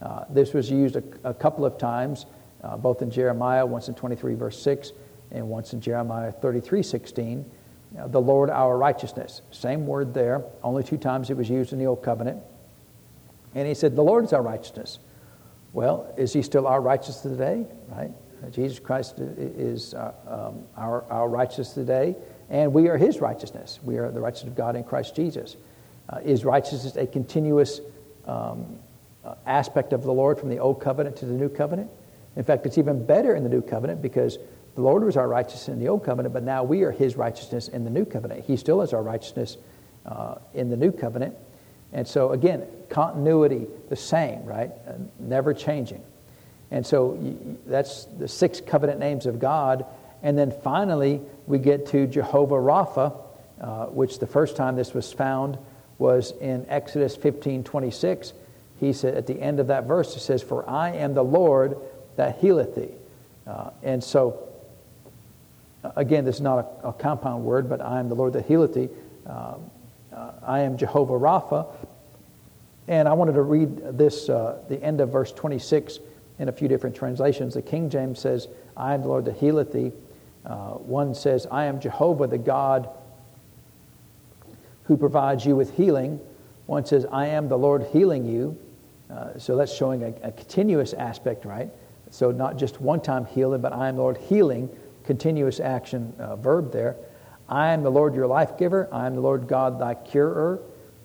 Uh, 0.00 0.24
this 0.30 0.52
was 0.52 0.70
used 0.70 0.96
a, 0.96 1.02
a 1.24 1.34
couple 1.34 1.64
of 1.64 1.78
times, 1.78 2.26
uh, 2.62 2.76
both 2.76 3.02
in 3.02 3.10
Jeremiah, 3.10 3.64
once 3.64 3.88
in 3.88 3.94
23, 3.94 4.34
verse 4.34 4.60
6, 4.60 4.92
and 5.32 5.48
once 5.48 5.72
in 5.72 5.80
Jeremiah 5.80 6.30
33, 6.30 6.82
16. 6.82 7.50
Uh, 7.98 8.06
the 8.08 8.20
Lord 8.20 8.48
our 8.48 8.78
righteousness. 8.78 9.42
Same 9.50 9.86
word 9.86 10.14
there, 10.14 10.42
only 10.62 10.82
two 10.82 10.96
times 10.96 11.28
it 11.30 11.36
was 11.36 11.50
used 11.50 11.72
in 11.72 11.78
the 11.78 11.86
Old 11.86 12.02
Covenant. 12.02 12.42
And 13.54 13.68
he 13.68 13.74
said, 13.74 13.96
The 13.96 14.02
Lord 14.02 14.24
is 14.24 14.32
our 14.32 14.42
righteousness. 14.42 14.98
Well, 15.72 16.12
is 16.16 16.32
he 16.32 16.42
still 16.42 16.66
our 16.66 16.80
righteousness 16.80 17.20
today? 17.20 17.66
Right? 17.88 18.10
Jesus 18.50 18.78
Christ 18.78 19.18
is 19.18 19.94
uh, 19.94 20.12
um, 20.26 20.64
our, 20.76 21.04
our 21.10 21.28
righteousness 21.28 21.72
today, 21.74 22.16
and 22.50 22.72
we 22.72 22.88
are 22.88 22.96
his 22.96 23.20
righteousness. 23.20 23.78
We 23.82 23.98
are 23.98 24.10
the 24.10 24.20
righteousness 24.20 24.50
of 24.50 24.56
God 24.56 24.74
in 24.74 24.84
Christ 24.84 25.14
Jesus. 25.14 25.56
Uh, 26.08 26.18
is 26.24 26.44
righteousness 26.44 26.96
a 26.96 27.06
continuous 27.06 27.80
um, 28.26 28.78
uh, 29.24 29.34
aspect 29.46 29.92
of 29.92 30.02
the 30.02 30.12
Lord 30.12 30.38
from 30.38 30.48
the 30.48 30.58
old 30.58 30.80
covenant 30.80 31.16
to 31.16 31.26
the 31.26 31.34
new 31.34 31.48
covenant? 31.48 31.90
In 32.34 32.42
fact, 32.42 32.66
it's 32.66 32.78
even 32.78 33.04
better 33.04 33.36
in 33.36 33.44
the 33.44 33.48
new 33.48 33.62
covenant 33.62 34.02
because 34.02 34.38
the 34.74 34.80
Lord 34.80 35.04
was 35.04 35.16
our 35.16 35.28
righteousness 35.28 35.68
in 35.68 35.78
the 35.78 35.88
old 35.88 36.04
covenant, 36.04 36.32
but 36.32 36.42
now 36.42 36.64
we 36.64 36.82
are 36.82 36.90
his 36.90 37.16
righteousness 37.16 37.68
in 37.68 37.84
the 37.84 37.90
new 37.90 38.04
covenant. 38.04 38.44
He 38.44 38.56
still 38.56 38.80
is 38.82 38.92
our 38.92 39.02
righteousness 39.02 39.58
uh, 40.06 40.36
in 40.54 40.70
the 40.70 40.76
new 40.76 40.92
covenant. 40.92 41.36
And 41.92 42.08
so, 42.08 42.32
again, 42.32 42.66
continuity, 42.88 43.66
the 43.90 43.96
same, 43.96 44.44
right? 44.44 44.70
Uh, 44.86 44.92
never 45.18 45.52
changing. 45.52 46.02
And 46.70 46.86
so 46.86 47.18
that's 47.66 48.06
the 48.18 48.26
six 48.26 48.62
covenant 48.62 48.98
names 48.98 49.26
of 49.26 49.38
God. 49.38 49.84
And 50.22 50.38
then 50.38 50.50
finally, 50.50 51.20
we 51.46 51.58
get 51.58 51.86
to 51.88 52.06
Jehovah 52.06 52.54
Rapha, 52.54 53.14
uh, 53.60 53.86
which 53.86 54.18
the 54.18 54.26
first 54.26 54.56
time 54.56 54.76
this 54.76 54.94
was 54.94 55.12
found 55.12 55.58
was 55.98 56.32
in 56.40 56.64
Exodus 56.68 57.14
15 57.14 57.62
26. 57.62 58.32
He 58.80 58.92
said 58.94 59.14
at 59.14 59.26
the 59.26 59.40
end 59.40 59.60
of 59.60 59.66
that 59.66 59.84
verse, 59.84 60.16
it 60.16 60.20
says, 60.20 60.42
For 60.42 60.68
I 60.68 60.92
am 60.92 61.12
the 61.12 61.22
Lord 61.22 61.76
that 62.16 62.38
healeth 62.38 62.74
thee. 62.74 62.94
Uh, 63.46 63.70
and 63.82 64.02
so, 64.02 64.48
again, 65.96 66.24
this 66.24 66.36
is 66.36 66.40
not 66.40 66.80
a, 66.84 66.88
a, 66.88 66.92
compound 66.92 67.44
word, 67.44 67.68
but 67.68 67.80
I 67.80 68.00
am 68.00 68.08
the 68.08 68.14
Lord 68.14 68.32
that 68.34 68.46
healeth 68.46 68.74
thee. 68.74 68.88
Uh, 69.26 69.56
uh 70.12 70.32
I 70.42 70.60
am 70.60 70.76
Jehovah 70.76 71.14
Rapha. 71.14 71.66
And 72.88 73.08
I 73.08 73.12
wanted 73.12 73.34
to 73.34 73.42
read 73.42 73.98
this, 73.98 74.28
uh, 74.28 74.58
the 74.68 74.82
end 74.82 75.00
of 75.00 75.10
verse 75.10 75.32
26 75.32 76.00
in 76.38 76.48
a 76.48 76.52
few 76.52 76.68
different 76.68 76.96
translations. 76.96 77.54
The 77.54 77.62
King 77.62 77.88
James 77.88 78.18
says, 78.18 78.48
I 78.76 78.94
am 78.94 79.02
the 79.02 79.08
Lord 79.08 79.24
that 79.26 79.36
healeth 79.36 79.72
thee. 79.72 79.92
Uh, 80.44 80.72
one 80.72 81.14
says, 81.14 81.46
I 81.50 81.66
am 81.66 81.80
Jehovah, 81.80 82.26
the 82.26 82.38
God 82.38 82.88
who 84.84 84.96
provides 84.96 85.46
you 85.46 85.54
with 85.54 85.76
healing. 85.76 86.18
One 86.66 86.84
says, 86.84 87.06
I 87.10 87.28
am 87.28 87.48
the 87.48 87.58
Lord 87.58 87.86
healing 87.92 88.26
you. 88.26 88.58
Uh, 89.10 89.38
so 89.38 89.56
that's 89.56 89.72
showing 89.72 90.02
a, 90.02 90.14
a, 90.22 90.32
continuous 90.32 90.94
aspect, 90.94 91.44
right? 91.44 91.70
So 92.10 92.30
not 92.30 92.56
just 92.56 92.80
one 92.80 93.00
time 93.00 93.26
healing, 93.26 93.60
but 93.60 93.72
I 93.72 93.88
am 93.88 93.98
Lord 93.98 94.16
healing, 94.16 94.68
continuous 95.04 95.60
action 95.60 96.12
uh, 96.18 96.36
verb 96.36 96.72
there. 96.72 96.96
I 97.48 97.72
am 97.72 97.82
the 97.82 97.90
Lord 97.90 98.14
your 98.14 98.26
life 98.26 98.56
giver. 98.58 98.88
I 98.92 99.06
am 99.06 99.14
the 99.14 99.20
Lord 99.20 99.46
God 99.48 99.78
thy 99.78 99.94
curer. 99.94 100.60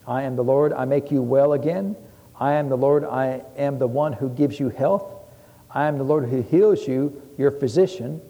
I 0.08 0.24
am 0.24 0.36
the 0.36 0.44
Lord, 0.44 0.72
I 0.72 0.86
make 0.86 1.12
you 1.12 1.22
well 1.22 1.54
again. 1.54 1.98
I 2.40 2.54
am 2.54 2.70
the 2.70 2.78
Lord, 2.78 3.04
I 3.04 3.42
am 3.58 3.78
the 3.78 3.88
one 3.88 4.14
who 4.14 4.30
gives 4.30 4.60
you 4.60 4.70
health. 4.70 5.04
I 5.70 5.88
am 5.88 5.98
the 5.98 6.04
Lord 6.06 6.30
who 6.30 6.42
heals 6.42 6.88
you, 6.88 7.22
your 7.38 7.52
physician. 7.52 8.22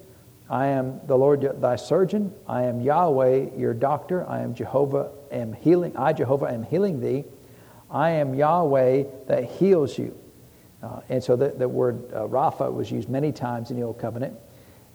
I 0.49 0.68
am 0.68 1.01
the 1.05 1.15
Lord 1.15 1.61
thy 1.61 1.76
surgeon. 1.76 2.34
I 2.47 2.63
am 2.63 2.82
Yahweh 2.82 3.57
your 3.57 3.74
doctor. 3.74 4.28
I 4.28 4.41
am 4.41 4.55
Jehovah 4.55 5.11
am 5.32 5.53
healing. 5.53 5.95
I 5.95 6.13
Jehovah 6.13 6.47
am 6.47 6.63
healing 6.63 6.99
thee. 6.99 7.26
I 7.91 8.11
am 8.11 8.34
Yahweh 8.34 9.03
that 9.28 9.43
heals 9.43 9.97
you. 9.97 10.18
Uh, 10.82 11.01
and 11.09 11.24
so 11.24 11.36
the, 11.36 11.49
the 11.49 11.68
word 11.68 12.11
uh, 12.13 12.28
Rapha 12.28 12.72
was 12.72 12.91
used 12.91 13.09
many 13.09 13.32
times 13.32 13.72
in 13.72 13.78
the 13.78 13.84
Old 13.84 13.99
Covenant. 13.99 14.38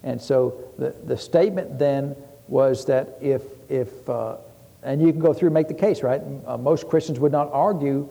And 0.03 0.21
so 0.21 0.71
the, 0.77 0.95
the 1.03 1.17
statement 1.17 1.79
then 1.79 2.15
was 2.47 2.85
that 2.85 3.17
if, 3.21 3.41
if 3.69 4.09
uh, 4.09 4.37
and 4.83 5.01
you 5.01 5.11
can 5.11 5.21
go 5.21 5.33
through 5.33 5.47
and 5.47 5.53
make 5.53 5.69
the 5.69 5.73
case, 5.73 6.03
right? 6.03 6.21
Uh, 6.45 6.57
most 6.57 6.89
Christians 6.89 7.19
would 7.19 7.31
not 7.31 7.49
argue 7.51 8.09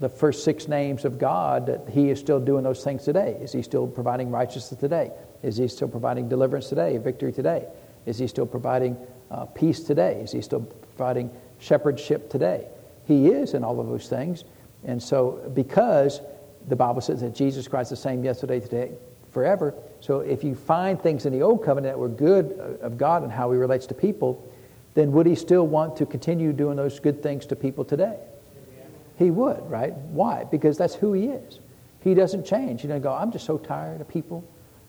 the 0.00 0.08
first 0.08 0.42
six 0.42 0.66
names 0.66 1.04
of 1.04 1.18
God, 1.18 1.66
that 1.66 1.88
He 1.90 2.10
is 2.10 2.18
still 2.18 2.40
doing 2.40 2.64
those 2.64 2.82
things 2.82 3.04
today. 3.04 3.36
Is 3.40 3.52
He 3.52 3.62
still 3.62 3.86
providing 3.86 4.30
righteousness 4.30 4.80
today? 4.80 5.12
Is 5.42 5.56
He 5.56 5.68
still 5.68 5.88
providing 5.88 6.28
deliverance 6.28 6.68
today, 6.68 6.96
victory 6.96 7.32
today? 7.32 7.66
Is 8.06 8.18
He 8.18 8.26
still 8.26 8.46
providing 8.46 8.96
uh, 9.30 9.44
peace 9.46 9.80
today? 9.80 10.20
Is 10.20 10.32
He 10.32 10.40
still 10.40 10.60
providing 10.60 11.30
shepherdship 11.58 12.30
today? 12.30 12.66
He 13.06 13.28
is 13.28 13.54
in 13.54 13.62
all 13.62 13.78
of 13.78 13.86
those 13.86 14.08
things. 14.08 14.44
And 14.84 15.02
so, 15.02 15.50
because 15.54 16.20
the 16.68 16.76
Bible 16.76 17.02
says 17.02 17.20
that 17.20 17.34
Jesus 17.34 17.68
Christ 17.68 17.92
is 17.92 17.98
the 17.98 18.02
same 18.02 18.24
yesterday, 18.24 18.60
today, 18.60 18.92
forever. 19.30 19.74
So, 20.04 20.20
if 20.20 20.44
you 20.44 20.54
find 20.54 21.00
things 21.00 21.24
in 21.24 21.32
the 21.32 21.40
Old 21.40 21.64
Covenant 21.64 21.94
that 21.94 21.98
were 21.98 22.10
good 22.10 22.52
of 22.82 22.98
God 22.98 23.22
and 23.22 23.32
how 23.32 23.50
He 23.52 23.56
relates 23.56 23.86
to 23.86 23.94
people, 23.94 24.46
then 24.92 25.12
would 25.12 25.24
He 25.24 25.34
still 25.34 25.66
want 25.66 25.96
to 25.96 26.04
continue 26.04 26.52
doing 26.52 26.76
those 26.76 27.00
good 27.00 27.22
things 27.22 27.46
to 27.46 27.56
people 27.56 27.86
today? 27.86 28.18
He 29.18 29.30
would, 29.30 29.62
right? 29.70 29.94
Why? 29.94 30.44
Because 30.44 30.76
that's 30.76 30.94
who 30.94 31.14
He 31.14 31.28
is. 31.28 31.58
He 32.02 32.12
doesn't 32.12 32.44
change. 32.44 32.82
He 32.82 32.88
doesn't 32.88 33.00
go, 33.00 33.14
I'm 33.14 33.32
just 33.32 33.46
so 33.46 33.56
tired 33.56 34.02
of 34.02 34.06
people, 34.06 34.44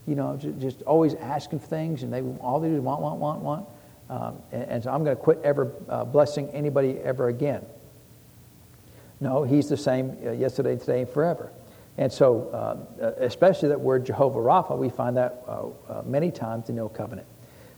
you 0.06 0.16
know, 0.16 0.36
just, 0.36 0.60
just 0.60 0.82
always 0.82 1.14
asking 1.14 1.60
for 1.60 1.68
things 1.68 2.04
and 2.04 2.12
they 2.12 2.20
all 2.42 2.60
they 2.60 2.68
do 2.68 2.76
is 2.76 2.82
want, 2.82 3.02
want, 3.02 3.18
want, 3.18 3.42
want. 3.42 3.66
Um, 4.10 4.42
and, 4.52 4.64
and, 4.64 4.84
so 4.84 4.92
I'm 4.92 5.06
going 5.06 5.16
to 5.16 5.24
quit 5.24 5.40
ever 5.46 5.72
uh, 5.88 6.04
blessing 6.04 6.50
anybody 6.50 6.98
ever 7.00 7.30
again. 7.30 7.66
No, 9.22 9.44
He's 9.44 9.70
the 9.70 9.78
same 9.78 10.18
uh, 10.26 10.32
yesterday, 10.32 10.76
today, 10.76 11.00
and 11.04 11.10
forever. 11.10 11.54
And 11.98 12.12
so, 12.12 12.88
uh, 13.02 13.12
especially 13.20 13.70
that 13.70 13.80
word 13.80 14.06
Jehovah 14.06 14.40
Rapha, 14.40 14.78
we 14.78 14.90
find 14.90 15.16
that 15.18 15.44
uh, 15.48 15.68
uh, 15.90 16.02
many 16.06 16.30
times 16.30 16.70
in 16.70 16.76
the 16.76 16.82
Old 16.82 16.94
Covenant. 16.94 17.28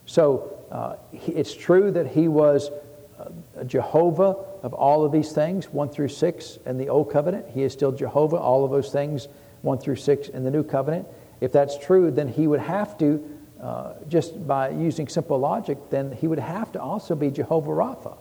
So 0.05 0.57
uh, 0.71 0.95
it's 1.11 1.53
true 1.53 1.91
that 1.91 2.07
he 2.07 2.27
was 2.27 2.71
uh, 3.19 3.63
Jehovah 3.65 4.35
of 4.63 4.73
all 4.73 5.05
of 5.05 5.11
these 5.11 5.31
things, 5.33 5.65
1 5.71 5.89
through 5.89 6.07
6 6.07 6.59
in 6.65 6.77
the 6.77 6.89
Old 6.89 7.11
Covenant. 7.11 7.45
He 7.49 7.63
is 7.63 7.73
still 7.73 7.91
Jehovah, 7.91 8.37
all 8.37 8.65
of 8.65 8.71
those 8.71 8.91
things, 8.91 9.27
1 9.61 9.77
through 9.79 9.97
6 9.97 10.29
in 10.29 10.43
the 10.43 10.51
New 10.51 10.63
Covenant. 10.63 11.07
If 11.41 11.51
that's 11.51 11.77
true, 11.77 12.09
then 12.09 12.27
he 12.27 12.47
would 12.47 12.59
have 12.59 12.97
to, 12.97 13.23
uh, 13.61 13.93
just 14.07 14.47
by 14.47 14.69
using 14.69 15.07
simple 15.07 15.37
logic, 15.37 15.77
then 15.89 16.11
he 16.11 16.27
would 16.27 16.39
have 16.39 16.71
to 16.71 16.81
also 16.81 17.15
be 17.15 17.29
Jehovah 17.29 17.71
Rapha. 17.71 18.17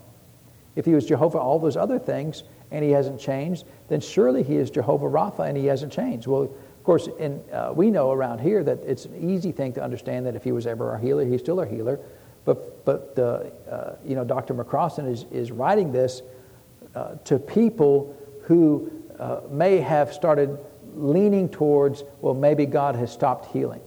If 0.74 0.84
he 0.84 0.94
was 0.94 1.06
Jehovah 1.06 1.38
all 1.38 1.58
those 1.58 1.76
other 1.76 1.98
things 1.98 2.42
and 2.70 2.84
he 2.84 2.90
hasn't 2.90 3.20
changed, 3.20 3.64
then 3.88 4.00
surely 4.00 4.42
he 4.42 4.56
is 4.56 4.70
Jehovah 4.70 5.06
Rapha 5.06 5.48
and 5.48 5.56
he 5.56 5.66
hasn't 5.66 5.92
changed. 5.92 6.26
Well, 6.26 6.42
of 6.42 6.84
course, 6.84 7.08
in, 7.18 7.42
uh, 7.52 7.72
we 7.74 7.90
know 7.90 8.12
around 8.12 8.40
here 8.40 8.62
that 8.64 8.78
it's 8.84 9.06
an 9.06 9.30
easy 9.30 9.52
thing 9.52 9.72
to 9.74 9.82
understand 9.82 10.26
that 10.26 10.36
if 10.36 10.44
he 10.44 10.52
was 10.52 10.66
ever 10.66 10.90
our 10.90 10.98
healer, 10.98 11.24
he's 11.24 11.40
still 11.40 11.60
our 11.60 11.66
healer. 11.66 12.00
But, 12.44 12.84
but 12.84 13.18
uh, 13.18 13.96
you 14.04 14.14
know, 14.14 14.24
Dr. 14.24 14.54
McCrossan 14.54 15.10
is, 15.10 15.24
is 15.32 15.50
writing 15.50 15.92
this 15.92 16.22
uh, 16.94 17.16
to 17.24 17.38
people 17.38 18.16
who 18.42 18.90
uh, 19.18 19.40
may 19.50 19.80
have 19.80 20.12
started 20.12 20.58
leaning 20.94 21.48
towards, 21.48 22.04
well, 22.20 22.34
maybe 22.34 22.64
God 22.64 22.94
has 22.96 23.12
stopped 23.12 23.52
healing. 23.52 23.80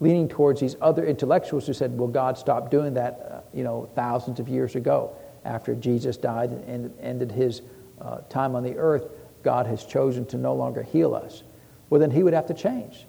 Leaning 0.00 0.28
towards 0.28 0.60
these 0.60 0.76
other 0.80 1.04
intellectuals 1.04 1.66
who 1.66 1.72
said, 1.72 1.96
well, 1.98 2.08
God 2.08 2.38
stopped 2.38 2.70
doing 2.70 2.94
that, 2.94 3.28
uh, 3.30 3.40
you 3.52 3.64
know, 3.64 3.88
thousands 3.94 4.40
of 4.40 4.48
years 4.48 4.76
ago 4.76 5.16
after 5.44 5.74
Jesus 5.74 6.16
died 6.16 6.50
and 6.50 6.92
ended 7.00 7.30
his 7.30 7.62
uh, 8.04 8.18
time 8.28 8.54
on 8.54 8.62
the 8.62 8.76
earth, 8.76 9.06
God 9.42 9.66
has 9.66 9.84
chosen 9.84 10.26
to 10.26 10.36
no 10.36 10.54
longer 10.54 10.82
heal 10.82 11.14
us. 11.14 11.42
Well, 11.90 12.00
then 12.00 12.10
he 12.10 12.22
would 12.22 12.34
have 12.34 12.46
to 12.46 12.54
change. 12.54 13.06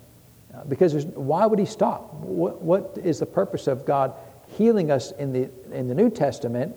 Uh, 0.53 0.63
because 0.65 1.05
why 1.05 1.45
would 1.45 1.59
he 1.59 1.65
stop? 1.65 2.13
What, 2.13 2.61
what 2.61 2.97
is 3.03 3.19
the 3.19 3.25
purpose 3.25 3.67
of 3.67 3.85
God 3.85 4.13
healing 4.57 4.91
us 4.91 5.11
in 5.11 5.33
the, 5.33 5.49
in 5.71 5.87
the 5.87 5.95
New 5.95 6.09
Testament, 6.09 6.75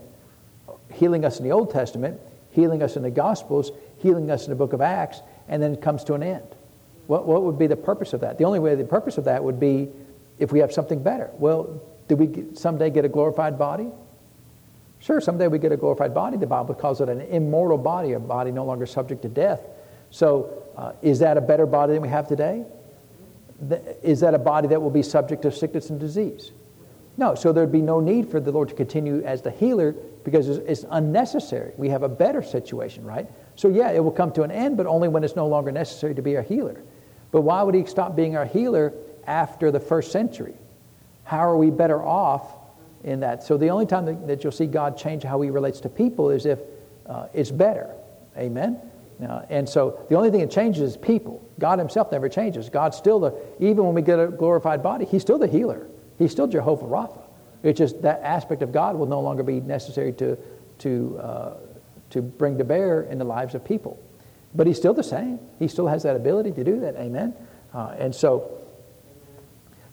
healing 0.93 1.25
us 1.25 1.39
in 1.39 1.45
the 1.45 1.53
Old 1.53 1.71
Testament, 1.71 2.21
healing 2.51 2.83
us 2.83 2.97
in 2.97 3.03
the 3.03 3.11
Gospels, 3.11 3.71
healing 3.99 4.31
us 4.31 4.45
in 4.45 4.51
the 4.51 4.57
book 4.57 4.73
of 4.73 4.81
Acts, 4.81 5.21
and 5.49 5.63
then 5.63 5.75
it 5.75 5.83
comes 5.83 6.03
to 6.05 6.15
an 6.15 6.23
end? 6.23 6.47
What, 7.07 7.27
what 7.27 7.43
would 7.43 7.59
be 7.59 7.67
the 7.67 7.77
purpose 7.77 8.13
of 8.13 8.21
that? 8.21 8.39
The 8.39 8.45
only 8.45 8.59
way 8.59 8.75
the 8.75 8.85
purpose 8.85 9.19
of 9.19 9.25
that 9.25 9.43
would 9.43 9.61
be 9.61 9.89
if 10.39 10.53
we 10.53 10.61
have 10.61 10.73
something 10.73 11.03
better. 11.03 11.31
Well, 11.35 11.81
do 12.09 12.17
we 12.17 12.55
someday 12.55 12.91
get 12.91 13.05
a 13.05 13.09
glorified 13.09 13.59
body? 13.59 13.89
Sure, 15.01 15.21
someday 15.21 15.47
we 15.47 15.59
get 15.59 15.73
a 15.73 15.77
glorified 15.77 16.13
body. 16.13 16.37
The 16.37 16.47
Bible 16.47 16.75
calls 16.75 17.01
it 17.01 17.09
an 17.09 17.21
immortal 17.21 17.79
body, 17.79 18.13
a 18.13 18.21
body 18.21 18.51
no 18.51 18.65
longer 18.65 18.87
subject 18.87 19.23
to 19.23 19.29
death. 19.29 19.61
So, 20.11 20.65
uh, 20.77 20.93
is 21.03 21.19
that 21.21 21.37
a 21.37 21.41
better 21.41 21.67
body 21.67 21.93
than 21.93 22.03
we 22.03 22.09
have 22.09 22.27
today? 22.27 22.65
Is 24.03 24.21
that 24.21 24.35
a 24.35 24.39
body 24.39 24.69
that 24.69 24.81
will 24.81 24.91
be 24.91 25.03
subject 25.03 25.43
to 25.43 25.53
sickness 25.53 25.91
and 25.91 25.99
disease? 25.99 26.53
No, 27.17 27.35
so 27.35 27.53
there'd 27.53 27.73
be 27.73 27.83
no 27.83 28.01
need 28.01 28.31
for 28.31 28.39
the 28.39 28.53
Lord 28.53 28.69
to 28.69 28.75
continue 28.75 29.23
as 29.25 29.43
the 29.43 29.51
healer 29.51 29.93
because 30.25 30.49
it's, 30.49 30.85
unnecessary. 30.91 31.73
We 31.77 31.89
have 31.89 32.03
a 32.03 32.09
better 32.09 32.43
situation, 32.43 33.05
right? 33.05 33.29
So, 33.57 33.69
yeah, 33.69 33.91
it 33.91 34.03
will 34.03 34.13
come 34.13 34.31
to 34.33 34.43
an 34.43 34.51
end, 34.51 34.77
but 34.77 34.87
only 34.87 35.09
when 35.09 35.25
it's 35.25 35.35
no 35.35 35.47
longer 35.47 35.73
necessary 35.73 36.15
to 36.15 36.23
be 36.23 36.37
a 36.37 36.43
healer. 36.43 36.83
But 37.33 37.43
why 37.43 37.63
would 37.63 37.75
He 37.75 37.85
stop 37.87 38.15
being 38.15 38.37
our 38.37 38.45
healer 38.45 38.95
after 39.27 39.71
the 39.71 39.81
first 39.81 40.13
century? 40.13 40.55
How 41.25 41.49
are 41.49 41.57
we 41.57 41.71
better 41.71 42.03
off 42.03 42.58
in 43.05 43.21
that. 43.21 43.43
So 43.43 43.57
the 43.57 43.71
only 43.71 43.87
time 43.87 44.05
that, 44.07 44.27
that 44.27 44.45
you'll 44.45 44.53
see 44.53 44.67
God 44.67 44.97
change 44.97 45.23
how 45.23 45.41
he 45.41 45.51
relates 45.51 45.81
to 45.81 45.89
people 45.89 46.31
is 46.31 46.47
if 46.47 46.59
uh, 47.07 47.27
it's 47.33 47.51
better. 47.51 47.95
Amen? 48.37 48.81
Uh, 49.27 49.43
and 49.49 49.69
so 49.69 50.05
the 50.09 50.15
only 50.15 50.31
thing 50.31 50.41
that 50.41 50.51
changes 50.51 50.83
is 50.83 50.97
people. 50.97 51.45
God 51.59 51.79
himself 51.79 52.13
never 52.13 52.29
changes. 52.29 52.69
God's 52.69 52.97
still 52.97 53.19
the, 53.19 53.35
even 53.59 53.85
when 53.85 53.95
we 53.95 54.03
get 54.03 54.19
a 54.19 54.29
glorified 54.29 54.83
body, 54.83 55.05
he's 55.05 55.23
still 55.23 55.39
the 55.39 55.49
healer. 55.49 55.89
He's 56.19 56.31
still 56.31 56.47
Jehovah 56.47 56.87
Rapha. 56.87 57.23
It's 57.63 57.79
just 57.79 58.03
that 58.03 58.21
aspect 58.23 58.63
of 58.63 58.73
God 58.73 58.97
will 58.97 59.07
no 59.07 59.21
longer 59.21 59.43
be 59.43 59.61
necessary 59.61 60.13
to, 60.15 60.39
to, 60.79 61.19
uh, 61.21 61.55
to 62.11 62.23
bring 62.23 62.59
to 62.59 62.65
bear 62.65 63.03
in 63.03 63.19
the 63.19 63.25
lives 63.25 63.55
of 63.55 63.65
people. 63.65 64.01
But 64.55 64.67
he's 64.67 64.77
still 64.77 64.95
the 64.95 65.03
same. 65.03 65.41
He 65.59 65.69
still 65.69 65.89
has 65.89 66.05
that 66.05 66.15
ability 66.15 66.53
to 66.53 66.65
do 66.65 66.81
that. 66.81 66.95
Amen? 66.97 67.35
Uh, 67.75 67.95
and 67.99 68.15
so 68.15 68.58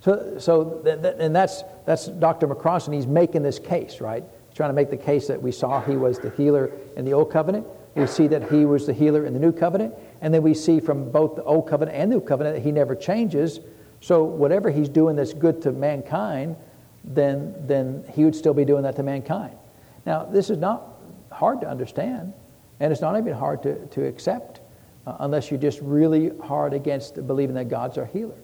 so, 0.06 0.36
so 0.38 0.82
th- 0.84 1.02
th- 1.02 1.16
and 1.18 1.36
that's, 1.36 1.64
that's 1.88 2.06
Dr. 2.06 2.48
McCrossan. 2.48 2.94
He's 2.94 3.08
making 3.08 3.42
this 3.42 3.58
case, 3.58 4.00
right? 4.00 4.24
He's 4.48 4.56
trying 4.56 4.70
to 4.70 4.76
make 4.76 4.92
the 4.92 4.98
case 4.98 5.26
that 5.26 5.42
we 5.42 5.52
saw 5.52 5.82
he 5.82 5.98
was 5.98 6.20
the 6.20 6.30
healer 6.30 6.72
in 6.96 7.06
the 7.06 7.14
Old 7.14 7.32
Covenant. 7.32 7.66
We 7.96 8.06
see 8.06 8.28
that 8.28 8.52
he 8.52 8.66
was 8.66 8.86
the 8.86 8.94
healer 8.94 9.26
in 9.26 9.34
the 9.34 9.40
New 9.40 9.52
Covenant. 9.52 9.96
And 10.22 10.32
then 10.32 10.44
we 10.44 10.54
see 10.54 10.80
from 10.80 11.10
both 11.12 11.36
the 11.36 11.44
Old 11.44 11.68
Covenant 11.68 11.98
and 11.98 12.12
the 12.12 12.18
New 12.18 12.22
Covenant 12.22 12.58
that 12.58 12.62
he 12.62 12.72
never 12.72 12.96
changes. 12.96 13.62
So 14.00 14.24
whatever 14.24 14.70
he's 14.70 14.90
doing 14.90 15.16
that's 15.16 15.34
good 15.34 15.60
to 15.64 15.72
mankind, 15.72 16.56
then, 17.04 17.56
then 17.66 18.06
he 18.14 18.26
would 18.26 18.36
still 18.36 18.54
be 18.54 18.64
doing 18.64 18.84
that 18.84 18.96
to 18.98 19.04
mankind. 19.04 19.58
Now, 20.06 20.24
this 20.24 20.52
is 20.52 20.60
not 20.60 21.00
hard 21.32 21.62
to 21.62 21.68
understand, 21.68 22.32
and 22.80 22.92
it's 22.92 23.02
not 23.02 23.18
even 23.18 23.34
hard 23.34 23.64
to, 23.64 23.84
to 23.88 24.06
accept 24.06 24.62
uh, 25.08 25.16
unless 25.22 25.50
you're 25.50 25.60
just 25.60 25.80
really 25.82 26.32
hard 26.44 26.74
against 26.74 27.26
believing 27.26 27.56
that 27.56 27.70
God's 27.70 27.98
our 27.98 28.06
healer. 28.06 28.38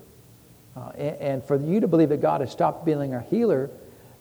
Uh, 0.75 0.91
and, 0.97 1.17
and, 1.17 1.43
for 1.43 1.57
you 1.57 1.81
to 1.81 1.87
believe 1.87 2.09
that 2.09 2.21
God 2.21 2.41
has 2.41 2.51
stopped 2.51 2.85
being 2.85 3.13
a 3.13 3.21
healer, 3.21 3.69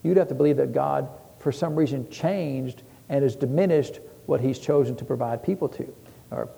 you'd 0.03 0.17
have 0.17 0.29
to 0.29 0.35
believe 0.35 0.57
that 0.57 0.73
God, 0.73 1.09
for 1.39 1.53
some 1.53 1.77
reason, 1.77 2.11
changed 2.11 2.83
and 3.09 3.23
has 3.23 3.37
diminished 3.37 4.01
what 4.27 4.41
He's 4.41 4.59
chosen 4.59 4.97
to 4.97 5.05
provide 5.05 5.45
people 5.45 5.69
to, 5.69 5.95
or 6.33 6.49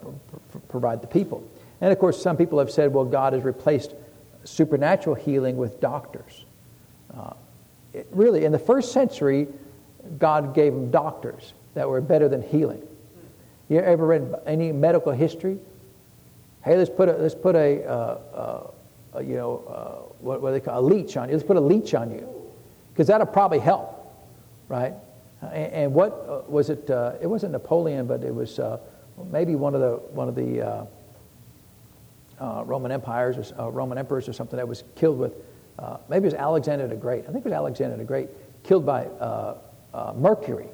provide 0.69 1.03
the 1.03 1.07
people. 1.07 1.47
And 1.83 1.93
of 1.93 1.99
course, 1.99 2.23
some 2.23 2.37
people 2.37 2.59
have 2.59 2.71
said, 2.71 2.93
well, 2.95 3.05
God 3.05 3.35
has 3.35 3.43
replaced 3.43 3.95
supernatural 4.45 5.15
healing 5.17 5.57
with 5.57 5.81
doctors. 5.81 6.45
Uh, 7.15 7.35
it, 7.93 8.07
really, 8.13 8.45
in 8.45 8.53
the 8.53 8.59
first 8.59 8.93
century, 8.93 9.49
God 10.19 10.55
gave 10.55 10.73
them 10.73 10.91
doctors 10.91 11.53
that 11.75 11.89
were 11.89 12.01
better 12.01 12.29
than 12.29 12.43
healing. 12.43 12.83
You 13.69 13.79
ever 13.79 14.07
read 14.07 14.35
any 14.47 14.73
medical 14.73 15.13
history? 15.13 15.59
Hey, 16.65 16.77
let's 16.77 16.91
put 16.91 17.09
a, 17.09 17.13
let's 17.15 17.35
put 17.35 17.57
a, 17.57 17.85
uh, 17.85 18.71
uh, 19.15 19.21
you 19.21 19.35
know, 19.35 19.65
uh, 19.69 20.13
what, 20.21 20.41
what 20.41 20.53
they 20.53 20.61
call 20.61 20.81
a 20.81 20.85
leech 20.85 21.17
on 21.17 21.29
you. 21.29 21.35
Let's 21.35 21.47
put 21.47 21.57
a 21.57 21.61
leech 21.61 21.95
on 21.95 22.11
you, 22.11 22.29
because 22.93 23.07
that'll 23.07 23.27
probably 23.27 23.59
help, 23.59 24.15
right? 24.69 24.95
And, 25.43 25.73
and 25.73 25.95
what 25.95 26.13
uh, 26.29 26.43
was 26.49 26.71
it? 26.71 26.89
Uh, 26.89 27.15
it 27.21 27.27
wasn't 27.27 27.53
Napoleon, 27.53 28.07
but 28.07 28.23
it 28.23 28.35
was 28.35 28.59
uh, 28.59 28.79
maybe 29.31 29.55
one 29.55 29.75
of 29.75 29.81
the 29.81 29.97
one 30.13 30.29
of 30.29 30.35
the 30.35 30.87
uh, 32.41 32.65
Roman 32.65 32.91
empires 32.91 33.53
or 33.59 33.71
Roman 33.71 33.99
emperors 33.99 34.29
or 34.29 34.33
something 34.33 34.57
that 34.57 34.67
was 34.67 34.85
killed 34.97 35.19
with. 35.19 35.35
maybe 36.09 36.25
it 36.25 36.33
was 36.33 36.35
Alexander 36.35 36.87
the 36.89 36.97
Great. 36.97 37.25
I 37.25 37.33
think 37.33 37.45
it 37.45 37.45
was 37.45 37.53
Alexander 37.53 37.97
the 37.97 38.05
Great 38.05 38.29
killed 38.63 38.87
by 38.87 39.07
mercury, 40.15 40.69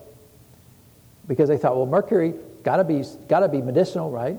because 1.27 1.49
they 1.49 1.59
thought, 1.59 1.77
well, 1.77 1.87
mercury 1.87 2.35
got 2.63 2.77
to 2.77 2.85
be 2.85 3.05
got 3.29 3.41
to 3.41 3.49
be 3.49 3.63
medicinal, 3.63 4.11
right? 4.11 4.37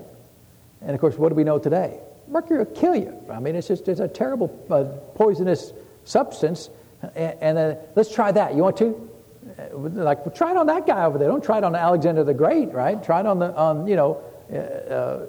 And 0.80 0.92
of 0.92 1.00
course, 1.00 1.18
what 1.18 1.28
do 1.28 1.34
we 1.34 1.44
know 1.44 1.58
today? 1.58 2.00
Mercury 2.30 2.58
will 2.58 2.66
kill 2.66 2.94
you. 2.94 3.14
I 3.30 3.40
mean, 3.40 3.54
it's 3.56 3.68
just 3.68 3.88
it's 3.88 4.00
a 4.00 4.08
terrible 4.08 4.48
uh, 4.70 4.84
poisonous 5.14 5.72
substance. 6.04 6.70
And, 7.14 7.36
and 7.40 7.58
uh, 7.58 7.74
let's 7.96 8.12
try 8.12 8.32
that. 8.32 8.54
You 8.54 8.62
want 8.62 8.76
to? 8.78 9.10
Uh, 9.58 9.76
like, 9.76 10.24
well, 10.24 10.34
try 10.34 10.50
it 10.50 10.56
on 10.56 10.66
that 10.66 10.86
guy 10.86 11.04
over 11.04 11.18
there. 11.18 11.28
Don't 11.28 11.44
try 11.44 11.58
it 11.58 11.64
on 11.64 11.74
Alexander 11.74 12.24
the 12.24 12.34
Great, 12.34 12.72
right? 12.72 13.02
Try 13.02 13.20
it 13.20 13.26
on 13.26 13.38
the 13.38 13.54
on 13.54 13.86
you 13.86 13.96
know 13.96 14.22
uh, 14.52 14.56
uh, 14.56 15.26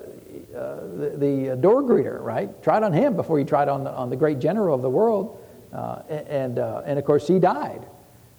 the, 0.97 1.13
the, 1.17 1.55
door 1.55 1.83
greeter, 1.83 2.21
right? 2.21 2.61
Try 2.63 2.77
it 2.77 2.83
on 2.83 2.93
him 2.93 3.15
before 3.15 3.39
you 3.39 3.45
try 3.45 3.63
it 3.63 3.69
on 3.69 3.83
the 3.83 3.91
on 3.91 4.09
the 4.09 4.15
great 4.15 4.39
general 4.39 4.75
of 4.75 4.81
the 4.81 4.89
world. 4.89 5.37
and 5.71 6.57
and 6.57 6.99
of 6.99 7.05
course 7.05 7.27
he 7.27 7.39
died. 7.39 7.85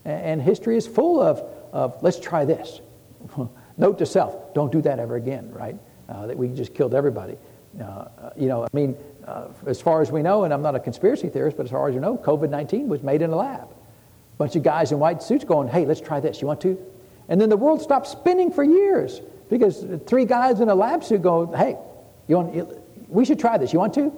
And, 0.05 0.25
and 0.25 0.43
history 0.43 0.77
is 0.77 0.87
full 0.87 1.21
of 1.21 1.39
of 1.73 2.03
let's 2.03 2.21
try 2.21 2.45
this. 2.45 2.81
Note 3.77 3.99
to 3.99 4.07
self: 4.07 4.55
don't 4.55 4.71
do 4.71 4.83
that 4.83 4.99
ever 4.99 5.17
again, 5.17 5.51
right? 5.53 5.77
uh, 6.13 6.27
that 6.27 6.37
we 6.37 6.49
just 6.49 6.75
killed 6.75 6.95
everybody. 6.95 7.37
Uh, 7.81 8.31
you 8.37 8.49
know, 8.49 8.65
I 8.65 8.69
mean, 8.73 8.97
uh, 9.27 9.49
as 9.67 9.81
far 9.81 10.03
as 10.03 10.11
we 10.11 10.23
know, 10.23 10.45
and 10.45 10.53
I'm 10.53 10.63
not 10.63 10.75
a 10.75 10.81
conspiracy 10.81 11.29
theorist, 11.29 11.57
but 11.57 11.65
as 11.65 11.73
far 11.73 11.89
as 11.89 11.95
you 11.95 12.01
know, 12.01 12.17
COVID 12.17 12.51
19 12.51 12.89
was 12.89 13.03
made 13.03 13.23
in 13.23 13.31
a 13.31 13.37
lab. 13.37 13.69
Bunch 14.39 14.57
of 14.57 14.63
guys 14.63 14.93
in 14.93 14.99
white 14.99 15.23
suits 15.23 15.45
going, 15.45 15.69
hey, 15.69 15.87
let's 15.87 16.01
try 16.01 16.21
this. 16.21 16.41
You 16.41 16.47
want 16.47 16.61
to? 16.63 16.79
And 17.29 17.41
then 17.41 17.49
the 17.49 17.57
world 17.57 17.81
stopped 17.81 18.07
spinning 18.07 18.51
for 18.51 18.65
years 18.65 19.21
because 19.49 19.87
three 20.07 20.25
guys 20.25 20.61
in 20.61 20.69
a 20.69 20.75
lab 20.75 21.05
suit 21.05 21.23
go, 21.23 21.47
hey, 21.53 21.77
you 22.29 22.37
want, 22.37 23.09
we 23.09 23.25
should 23.25 23.39
try 23.39 23.59
this. 23.59 23.73
You 23.73 23.79
want 23.79 23.95
to? 23.95 24.13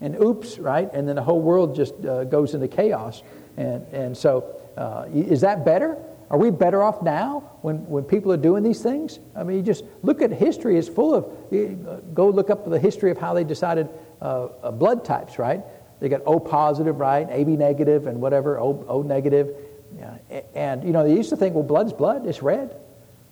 And 0.00 0.20
oops, 0.20 0.58
right? 0.58 0.92
And 0.92 1.08
then 1.08 1.16
the 1.16 1.22
whole 1.22 1.40
world 1.40 1.74
just 1.74 1.94
uh, 2.04 2.24
goes 2.24 2.54
into 2.54 2.68
chaos. 2.68 3.22
And, 3.56 3.86
and 3.92 4.16
so, 4.16 4.60
uh, 4.76 5.06
is 5.12 5.40
that 5.42 5.64
better? 5.64 5.96
Are 6.32 6.38
we 6.38 6.50
better 6.50 6.82
off 6.82 7.02
now 7.02 7.50
when, 7.60 7.86
when 7.86 8.04
people 8.04 8.32
are 8.32 8.38
doing 8.38 8.62
these 8.62 8.82
things? 8.82 9.18
I 9.36 9.42
mean, 9.44 9.58
you 9.58 9.62
just 9.62 9.84
look 10.02 10.22
at 10.22 10.32
history, 10.32 10.78
it's 10.78 10.88
full 10.88 11.14
of, 11.14 12.14
go 12.14 12.30
look 12.30 12.48
up 12.48 12.68
the 12.68 12.78
history 12.78 13.10
of 13.10 13.18
how 13.18 13.34
they 13.34 13.44
decided 13.44 13.90
uh, 14.22 14.48
uh, 14.62 14.70
blood 14.70 15.04
types, 15.04 15.38
right? 15.38 15.60
They 16.00 16.08
got 16.08 16.22
O 16.24 16.40
positive, 16.40 16.98
right? 16.98 17.28
AB 17.30 17.56
negative 17.56 18.06
and 18.06 18.18
whatever, 18.18 18.58
O, 18.58 18.82
o 18.88 19.02
negative. 19.02 19.54
Yeah. 19.98 20.40
And, 20.54 20.82
you 20.84 20.92
know, 20.92 21.06
they 21.06 21.14
used 21.14 21.28
to 21.30 21.36
think, 21.36 21.54
well, 21.54 21.64
blood's 21.64 21.92
blood, 21.92 22.26
it's 22.26 22.40
red. 22.40 22.76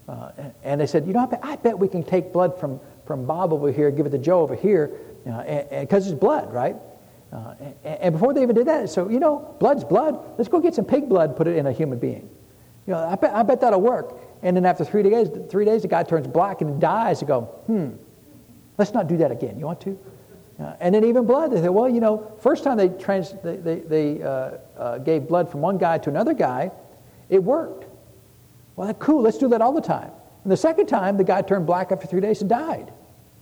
Uh, 0.06 0.32
and 0.62 0.78
they 0.78 0.86
said, 0.86 1.06
you 1.06 1.14
know, 1.14 1.20
I 1.20 1.26
bet, 1.26 1.40
I 1.42 1.56
bet, 1.56 1.78
we 1.78 1.88
can 1.88 2.02
take 2.02 2.34
blood 2.34 2.60
from, 2.60 2.80
from 3.06 3.24
Bob 3.24 3.54
over 3.54 3.72
here, 3.72 3.90
give 3.90 4.04
it 4.04 4.10
to 4.10 4.18
Joe 4.18 4.42
over 4.42 4.54
here, 4.54 4.90
because 5.24 6.06
it's 6.06 6.18
blood, 6.18 6.52
right? 6.52 6.76
Uh, 7.32 7.54
and, 7.60 7.74
and, 7.84 8.12
before 8.12 8.34
they 8.34 8.42
even 8.42 8.56
did 8.56 8.66
that, 8.66 8.90
so, 8.90 9.08
you 9.08 9.20
know, 9.20 9.56
blood's 9.58 9.84
blood. 9.84 10.18
Let's 10.36 10.48
go 10.48 10.60
get 10.60 10.74
some 10.74 10.84
pig 10.84 11.08
blood, 11.08 11.34
put 11.34 11.46
it 11.46 11.56
in 11.56 11.66
a 11.66 11.72
human 11.72 11.98
being. 11.98 12.28
You 12.86 12.94
know, 12.94 13.06
I 13.06 13.14
bet, 13.14 13.34
I 13.34 13.42
bet 13.42 13.60
that'll 13.60 13.80
work. 13.80 14.18
And 14.42 14.56
then 14.56 14.64
after 14.64 14.84
three 14.84 15.02
days, 15.02 15.28
three 15.50 15.64
days, 15.64 15.82
the 15.82 15.88
guy 15.88 16.02
turns 16.02 16.26
black 16.26 16.60
and 16.60 16.80
dies. 16.80 17.20
You 17.20 17.26
go, 17.26 17.42
hmm, 17.66 17.90
let's 18.78 18.94
not 18.94 19.06
do 19.06 19.16
that 19.18 19.30
again. 19.30 19.58
You 19.58 19.66
want 19.66 19.80
to? 19.82 19.98
Uh, 20.58 20.74
and 20.80 20.94
then 20.94 21.04
even 21.04 21.24
blood. 21.24 21.52
They 21.52 21.60
say, 21.60 21.68
well, 21.68 21.88
you 21.88 22.00
know, 22.00 22.32
first 22.40 22.64
time 22.64 22.76
they, 22.76 22.88
trans, 22.88 23.34
they, 23.42 23.56
they, 23.56 23.80
they 23.80 24.22
uh, 24.22 24.52
uh, 24.76 24.98
gave 24.98 25.26
blood 25.26 25.50
from 25.50 25.60
one 25.60 25.78
guy 25.78 25.98
to 25.98 26.10
another 26.10 26.34
guy, 26.34 26.70
it 27.28 27.42
worked. 27.42 27.86
Well, 28.76 28.92
cool. 28.94 29.22
Let's 29.22 29.38
do 29.38 29.48
that 29.48 29.62
all 29.62 29.72
the 29.72 29.80
time. 29.80 30.10
And 30.44 30.52
the 30.52 30.56
second 30.56 30.86
time, 30.86 31.16
the 31.16 31.24
guy 31.24 31.42
turned 31.42 31.66
black 31.66 31.92
after 31.92 32.06
three 32.06 32.20
days 32.20 32.40
and 32.40 32.48
died. 32.48 32.92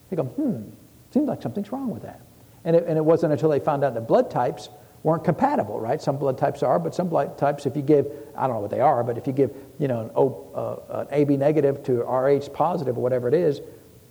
They 0.09 0.15
go, 0.15 0.23
hmm, 0.23 0.63
seems 1.11 1.27
like 1.27 1.41
something's 1.41 1.71
wrong 1.71 1.89
with 1.89 2.03
that. 2.03 2.21
And 2.65 2.75
it, 2.75 2.85
and 2.87 2.97
it 2.97 3.03
wasn't 3.03 3.31
until 3.33 3.49
they 3.49 3.59
found 3.59 3.83
out 3.83 3.93
the 3.93 4.01
blood 4.01 4.29
types 4.29 4.69
weren't 5.03 5.23
compatible, 5.23 5.79
right? 5.79 6.01
Some 6.01 6.17
blood 6.17 6.37
types 6.37 6.61
are, 6.61 6.77
but 6.79 6.93
some 6.93 7.07
blood 7.07 7.37
types, 7.37 7.65
if 7.65 7.75
you 7.75 7.81
give, 7.81 8.07
I 8.35 8.47
don't 8.47 8.55
know 8.55 8.61
what 8.61 8.71
they 8.71 8.81
are, 8.81 9.03
but 9.03 9.17
if 9.17 9.27
you 9.27 9.33
give, 9.33 9.55
you 9.77 9.87
know, 9.87 10.01
an, 10.01 10.11
o, 10.15 10.83
uh, 10.89 10.99
an 11.01 11.07
AB 11.11 11.37
negative 11.37 11.83
to 11.83 12.01
RH 12.01 12.49
positive 12.53 12.97
or 12.97 13.01
whatever 13.01 13.27
it 13.27 13.33
is, 13.33 13.61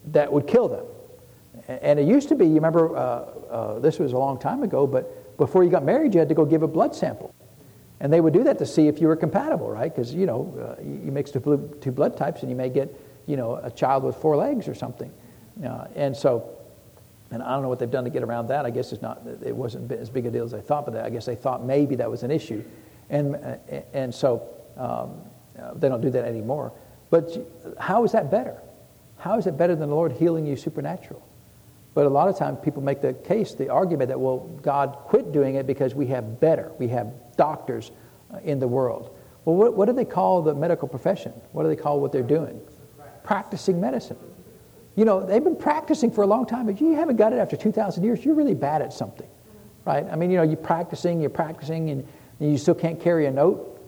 that 0.06 0.32
would 0.32 0.46
kill 0.46 0.68
them. 0.68 0.84
And 1.68 1.98
it 1.98 2.06
used 2.06 2.28
to 2.30 2.34
be, 2.34 2.46
you 2.46 2.54
remember, 2.54 2.96
uh, 2.96 3.00
uh, 3.00 3.78
this 3.80 3.98
was 3.98 4.12
a 4.12 4.18
long 4.18 4.38
time 4.38 4.62
ago, 4.62 4.86
but 4.86 5.36
before 5.36 5.64
you 5.64 5.70
got 5.70 5.84
married, 5.84 6.14
you 6.14 6.20
had 6.20 6.28
to 6.30 6.34
go 6.34 6.46
give 6.46 6.62
a 6.62 6.68
blood 6.68 6.94
sample. 6.94 7.34
And 8.00 8.12
they 8.12 8.20
would 8.20 8.32
do 8.32 8.44
that 8.44 8.58
to 8.58 8.66
see 8.66 8.88
if 8.88 9.00
you 9.00 9.08
were 9.08 9.16
compatible, 9.16 9.68
right? 9.68 9.94
Because, 9.94 10.14
you 10.14 10.24
know, 10.24 10.76
uh, 10.78 10.82
you 10.82 11.12
mix 11.12 11.30
two, 11.30 11.76
two 11.80 11.92
blood 11.92 12.16
types 12.16 12.42
and 12.42 12.50
you 12.50 12.56
may 12.56 12.70
get, 12.70 12.94
you 13.26 13.36
know, 13.36 13.56
a 13.56 13.70
child 13.70 14.04
with 14.04 14.16
four 14.16 14.36
legs 14.36 14.68
or 14.68 14.74
something. 14.74 15.12
Uh, 15.64 15.86
and 15.96 16.16
so, 16.16 16.57
and 17.30 17.42
I 17.42 17.52
don't 17.52 17.62
know 17.62 17.68
what 17.68 17.78
they've 17.78 17.90
done 17.90 18.04
to 18.04 18.10
get 18.10 18.22
around 18.22 18.48
that. 18.48 18.64
I 18.64 18.70
guess 18.70 18.92
it's 18.92 19.02
not, 19.02 19.22
it 19.44 19.54
wasn't 19.54 19.90
as 19.92 20.08
big 20.08 20.26
a 20.26 20.30
deal 20.30 20.44
as 20.44 20.52
they 20.52 20.60
thought, 20.60 20.86
but 20.86 20.96
I 20.96 21.10
guess 21.10 21.26
they 21.26 21.34
thought 21.34 21.64
maybe 21.64 21.96
that 21.96 22.10
was 22.10 22.22
an 22.22 22.30
issue. 22.30 22.62
And, 23.10 23.36
uh, 23.36 23.56
and 23.92 24.14
so 24.14 24.48
um, 24.76 25.20
uh, 25.60 25.74
they 25.74 25.88
don't 25.88 26.00
do 26.00 26.10
that 26.10 26.24
anymore. 26.24 26.72
But 27.10 27.36
how 27.78 28.04
is 28.04 28.12
that 28.12 28.30
better? 28.30 28.56
How 29.18 29.38
is 29.38 29.46
it 29.46 29.58
better 29.58 29.74
than 29.74 29.88
the 29.88 29.94
Lord 29.94 30.12
healing 30.12 30.46
you 30.46 30.56
supernatural? 30.56 31.22
But 31.94 32.06
a 32.06 32.08
lot 32.08 32.28
of 32.28 32.38
times 32.38 32.58
people 32.62 32.82
make 32.82 33.00
the 33.00 33.12
case, 33.12 33.54
the 33.54 33.70
argument 33.70 34.08
that, 34.08 34.20
well, 34.20 34.38
God 34.62 34.96
quit 35.06 35.32
doing 35.32 35.56
it 35.56 35.66
because 35.66 35.94
we 35.94 36.06
have 36.08 36.40
better, 36.40 36.70
we 36.78 36.88
have 36.88 37.12
doctors 37.36 37.90
uh, 38.32 38.38
in 38.44 38.58
the 38.58 38.68
world. 38.68 39.14
Well, 39.44 39.56
what, 39.56 39.74
what 39.74 39.86
do 39.86 39.92
they 39.92 40.04
call 40.04 40.42
the 40.42 40.54
medical 40.54 40.88
profession? 40.88 41.32
What 41.52 41.64
do 41.64 41.68
they 41.68 41.76
call 41.76 42.00
what 42.00 42.12
they're 42.12 42.22
doing? 42.22 42.60
Practicing 43.24 43.80
medicine. 43.80 44.16
You 44.98 45.04
know, 45.04 45.24
they've 45.24 45.44
been 45.44 45.54
practicing 45.54 46.10
for 46.10 46.22
a 46.22 46.26
long 46.26 46.44
time, 46.44 46.66
but 46.66 46.80
you 46.80 46.96
haven't 46.96 47.18
got 47.18 47.32
it 47.32 47.36
after 47.36 47.56
2,000 47.56 48.02
years. 48.02 48.24
You're 48.24 48.34
really 48.34 48.56
bad 48.56 48.82
at 48.82 48.92
something, 48.92 49.28
right? 49.84 50.04
I 50.10 50.16
mean, 50.16 50.28
you 50.28 50.38
know, 50.38 50.42
you're 50.42 50.56
practicing, 50.56 51.20
you're 51.20 51.30
practicing, 51.30 51.90
and 51.90 52.04
you 52.40 52.58
still 52.58 52.74
can't 52.74 53.00
carry 53.00 53.26
a 53.26 53.30
note. 53.30 53.80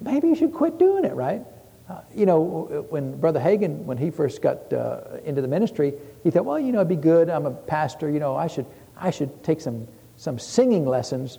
Maybe 0.00 0.26
you 0.26 0.34
should 0.34 0.52
quit 0.52 0.76
doing 0.76 1.04
it, 1.04 1.14
right? 1.14 1.42
Uh, 1.88 2.00
you 2.16 2.26
know, 2.26 2.84
when 2.90 3.16
Brother 3.20 3.38
Hagin, 3.38 3.84
when 3.84 3.96
he 3.96 4.10
first 4.10 4.42
got 4.42 4.72
uh, 4.72 5.18
into 5.24 5.40
the 5.40 5.46
ministry, 5.46 5.94
he 6.24 6.32
thought, 6.32 6.44
well, 6.44 6.58
you 6.58 6.72
know, 6.72 6.78
it'd 6.78 6.88
be 6.88 6.96
good. 6.96 7.30
I'm 7.30 7.46
a 7.46 7.52
pastor. 7.52 8.10
You 8.10 8.18
know, 8.18 8.34
I 8.34 8.48
should, 8.48 8.66
I 8.96 9.12
should 9.12 9.44
take 9.44 9.60
some, 9.60 9.86
some 10.16 10.36
singing 10.36 10.84
lessons 10.84 11.38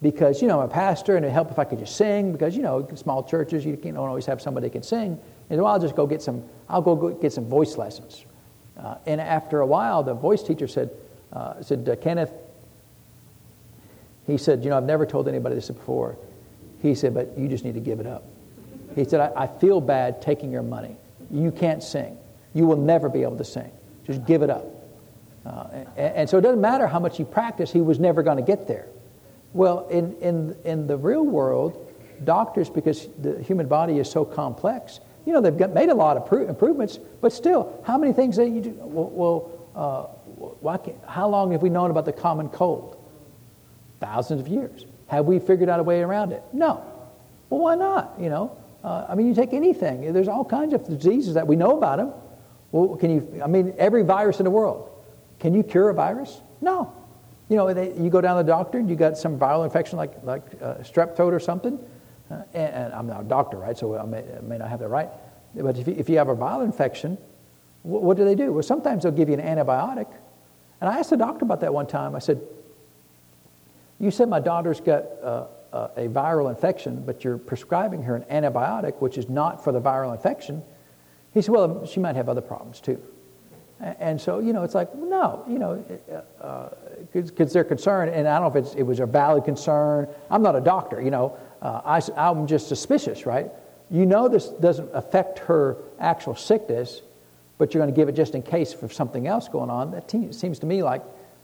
because, 0.00 0.40
you 0.40 0.46
know, 0.46 0.60
I'm 0.60 0.66
a 0.66 0.72
pastor 0.72 1.16
and 1.16 1.24
it'd 1.24 1.34
help 1.34 1.50
if 1.50 1.58
I 1.58 1.64
could 1.64 1.80
just 1.80 1.96
sing 1.96 2.30
because, 2.30 2.56
you 2.56 2.62
know, 2.62 2.86
small 2.94 3.24
churches, 3.24 3.66
you 3.66 3.74
don't 3.74 3.96
always 3.96 4.26
have 4.26 4.40
somebody 4.40 4.68
that 4.68 4.74
can 4.74 4.84
sing. 4.84 5.18
And 5.50 5.60
well, 5.60 5.72
I'll 5.72 5.80
just 5.80 5.96
go 5.96 6.06
get 6.06 6.22
some, 6.22 6.44
I'll 6.68 6.82
go 6.82 7.08
get 7.08 7.32
some 7.32 7.48
voice 7.48 7.76
lessons. 7.76 8.26
Uh, 8.78 8.96
and 9.06 9.20
after 9.20 9.60
a 9.60 9.66
while, 9.66 10.02
the 10.02 10.14
voice 10.14 10.42
teacher 10.42 10.66
said, 10.66 10.90
uh, 11.32 11.62
said 11.62 11.88
uh, 11.88 11.96
Kenneth, 11.96 12.32
he 14.26 14.38
said, 14.38 14.64
you 14.64 14.70
know, 14.70 14.76
I've 14.76 14.84
never 14.84 15.06
told 15.06 15.28
anybody 15.28 15.54
this 15.54 15.68
before. 15.68 16.16
He 16.82 16.94
said, 16.94 17.14
but 17.14 17.38
you 17.38 17.48
just 17.48 17.64
need 17.64 17.74
to 17.74 17.80
give 17.80 18.00
it 18.00 18.06
up. 18.06 18.24
He 18.94 19.04
said, 19.04 19.20
I, 19.20 19.44
I 19.44 19.46
feel 19.46 19.80
bad 19.80 20.22
taking 20.22 20.50
your 20.50 20.62
money. 20.62 20.96
You 21.30 21.50
can't 21.50 21.82
sing. 21.82 22.16
You 22.54 22.66
will 22.66 22.76
never 22.76 23.08
be 23.08 23.22
able 23.22 23.36
to 23.36 23.44
sing. 23.44 23.70
Just 24.06 24.24
give 24.26 24.42
it 24.42 24.50
up. 24.50 24.66
Uh, 25.44 25.66
and, 25.96 26.14
and, 26.16 26.30
so 26.30 26.38
it 26.38 26.40
doesn't 26.40 26.60
matter 26.60 26.86
how 26.86 26.98
much 26.98 27.16
he 27.16 27.24
practiced, 27.24 27.72
he 27.72 27.80
was 27.80 27.98
never 27.98 28.22
going 28.22 28.38
to 28.38 28.42
get 28.42 28.66
there. 28.66 28.86
Well, 29.52 29.86
in, 29.88 30.16
in, 30.20 30.56
in 30.64 30.86
the 30.86 30.96
real 30.96 31.24
world, 31.24 31.92
doctors, 32.24 32.70
because 32.70 33.08
the 33.20 33.42
human 33.42 33.68
body 33.68 33.98
is 33.98 34.10
so 34.10 34.24
complex, 34.24 35.00
you 35.26 35.32
know, 35.32 35.40
they've 35.40 35.56
got, 35.56 35.72
made 35.72 35.88
a 35.88 35.94
lot 35.94 36.16
of 36.16 36.48
improvements, 36.48 36.98
but 37.20 37.32
still, 37.32 37.80
how 37.84 37.96
many 37.96 38.12
things 38.12 38.36
that 38.36 38.48
you 38.48 38.60
do? 38.60 38.70
Well, 38.80 39.10
well 39.10 39.50
uh, 39.74 40.78
how 41.06 41.28
long 41.28 41.52
have 41.52 41.62
we 41.62 41.70
known 41.70 41.90
about 41.90 42.04
the 42.04 42.12
common 42.12 42.48
cold? 42.48 42.96
Thousands 44.00 44.40
of 44.40 44.48
years. 44.48 44.84
Have 45.06 45.26
we 45.26 45.38
figured 45.38 45.68
out 45.68 45.80
a 45.80 45.82
way 45.82 46.00
around 46.00 46.32
it? 46.32 46.42
No. 46.52 46.84
Well, 47.48 47.60
why 47.60 47.74
not? 47.74 48.14
You 48.18 48.30
know, 48.30 48.56
uh, 48.82 49.06
I 49.08 49.14
mean, 49.14 49.26
you 49.26 49.34
take 49.34 49.52
anything. 49.52 50.12
There's 50.12 50.28
all 50.28 50.44
kinds 50.44 50.74
of 50.74 50.86
diseases 50.86 51.34
that 51.34 51.46
we 51.46 51.56
know 51.56 51.78
about 51.78 51.98
them. 51.98 52.12
Well, 52.72 52.96
can 52.96 53.10
you? 53.10 53.42
I 53.42 53.46
mean, 53.46 53.74
every 53.78 54.02
virus 54.02 54.40
in 54.40 54.44
the 54.44 54.50
world. 54.50 54.90
Can 55.38 55.54
you 55.54 55.62
cure 55.62 55.90
a 55.90 55.94
virus? 55.94 56.40
No. 56.60 56.92
You 57.48 57.56
know, 57.56 57.72
they, 57.72 57.92
you 57.94 58.10
go 58.10 58.20
down 58.20 58.36
to 58.36 58.42
the 58.42 58.48
doctor 58.48 58.78
and 58.78 58.88
you 58.88 58.96
got 58.96 59.18
some 59.18 59.38
viral 59.38 59.64
infection 59.64 59.98
like 59.98 60.12
like 60.22 60.42
uh, 60.60 60.76
strep 60.76 61.16
throat 61.16 61.32
or 61.32 61.40
something. 61.40 61.78
Uh, 62.30 62.42
and, 62.54 62.92
I'm 62.92 63.06
not 63.06 63.20
a 63.20 63.24
doctor, 63.24 63.58
right? 63.58 63.76
So 63.76 63.98
I 63.98 64.04
may, 64.04 64.18
I 64.18 64.40
may 64.40 64.58
not 64.58 64.68
have 64.70 64.80
that 64.80 64.88
right. 64.88 65.08
But 65.54 65.78
if 65.78 65.86
you, 65.86 65.94
if 65.96 66.08
you 66.08 66.18
have 66.18 66.28
a 66.28 66.36
viral 66.36 66.64
infection, 66.64 67.18
what, 67.82 68.02
what 68.02 68.16
do 68.16 68.24
they 68.24 68.34
do? 68.34 68.52
Well, 68.52 68.62
sometimes 68.62 69.02
they'll 69.02 69.12
give 69.12 69.28
you 69.28 69.38
an 69.38 69.40
antibiotic. 69.40 70.08
And 70.80 70.90
I 70.90 70.98
asked 70.98 71.10
the 71.10 71.16
doctor 71.16 71.44
about 71.44 71.60
that 71.60 71.72
one 71.72 71.86
time. 71.86 72.14
I 72.14 72.18
said, 72.18 72.40
"You 74.00 74.10
said 74.10 74.28
my 74.28 74.40
daughter's 74.40 74.80
got 74.80 75.04
uh, 75.22 75.46
uh, 75.72 75.88
a 75.96 76.08
viral 76.08 76.50
infection, 76.50 77.02
but 77.06 77.24
you're 77.24 77.38
prescribing 77.38 78.02
her 78.02 78.16
an 78.16 78.24
antibiotic, 78.24 79.00
which 79.00 79.16
is 79.16 79.28
not 79.28 79.62
for 79.62 79.72
the 79.72 79.80
viral 79.80 80.12
infection." 80.12 80.62
He 81.32 81.42
said, 81.42 81.54
"Well, 81.54 81.86
she 81.86 82.00
might 82.00 82.16
have 82.16 82.28
other 82.28 82.40
problems 82.40 82.80
too." 82.80 83.00
And 83.80 84.20
so, 84.20 84.38
you 84.38 84.52
know, 84.52 84.62
it's 84.62 84.74
like, 84.74 84.94
no, 84.94 85.44
you 85.48 85.58
know, 85.58 85.84
because 87.12 87.32
uh, 87.32 87.52
they're 87.52 87.64
concerned, 87.64 88.12
and 88.12 88.26
I 88.26 88.38
don't 88.38 88.54
know 88.54 88.60
if 88.60 88.76
it 88.76 88.82
was 88.82 89.00
a 89.00 89.06
valid 89.06 89.44
concern. 89.44 90.08
I'm 90.30 90.42
not 90.42 90.54
a 90.56 90.60
doctor, 90.60 91.02
you 91.02 91.10
know, 91.10 91.36
Uh, 91.62 91.80
I, 91.84 92.00
I'm 92.16 92.46
just 92.46 92.68
suspicious, 92.68 93.26
right? 93.26 93.50
You 93.90 94.06
know 94.06 94.28
this 94.28 94.48
doesn't 94.48 94.90
affect 94.92 95.38
her 95.40 95.76
actual 95.98 96.34
sickness, 96.34 97.02
but 97.58 97.72
you're 97.72 97.82
going 97.82 97.94
to 97.94 97.98
give 97.98 98.08
it 98.08 98.12
just 98.12 98.34
in 98.34 98.42
case 98.42 98.72
for 98.72 98.88
something 98.88 99.26
else 99.26 99.48
going 99.48 99.70
on. 99.70 99.90
That 99.92 100.10
seems 100.10 100.58
to 100.58 100.66
me 100.66 100.82
like 100.82 101.02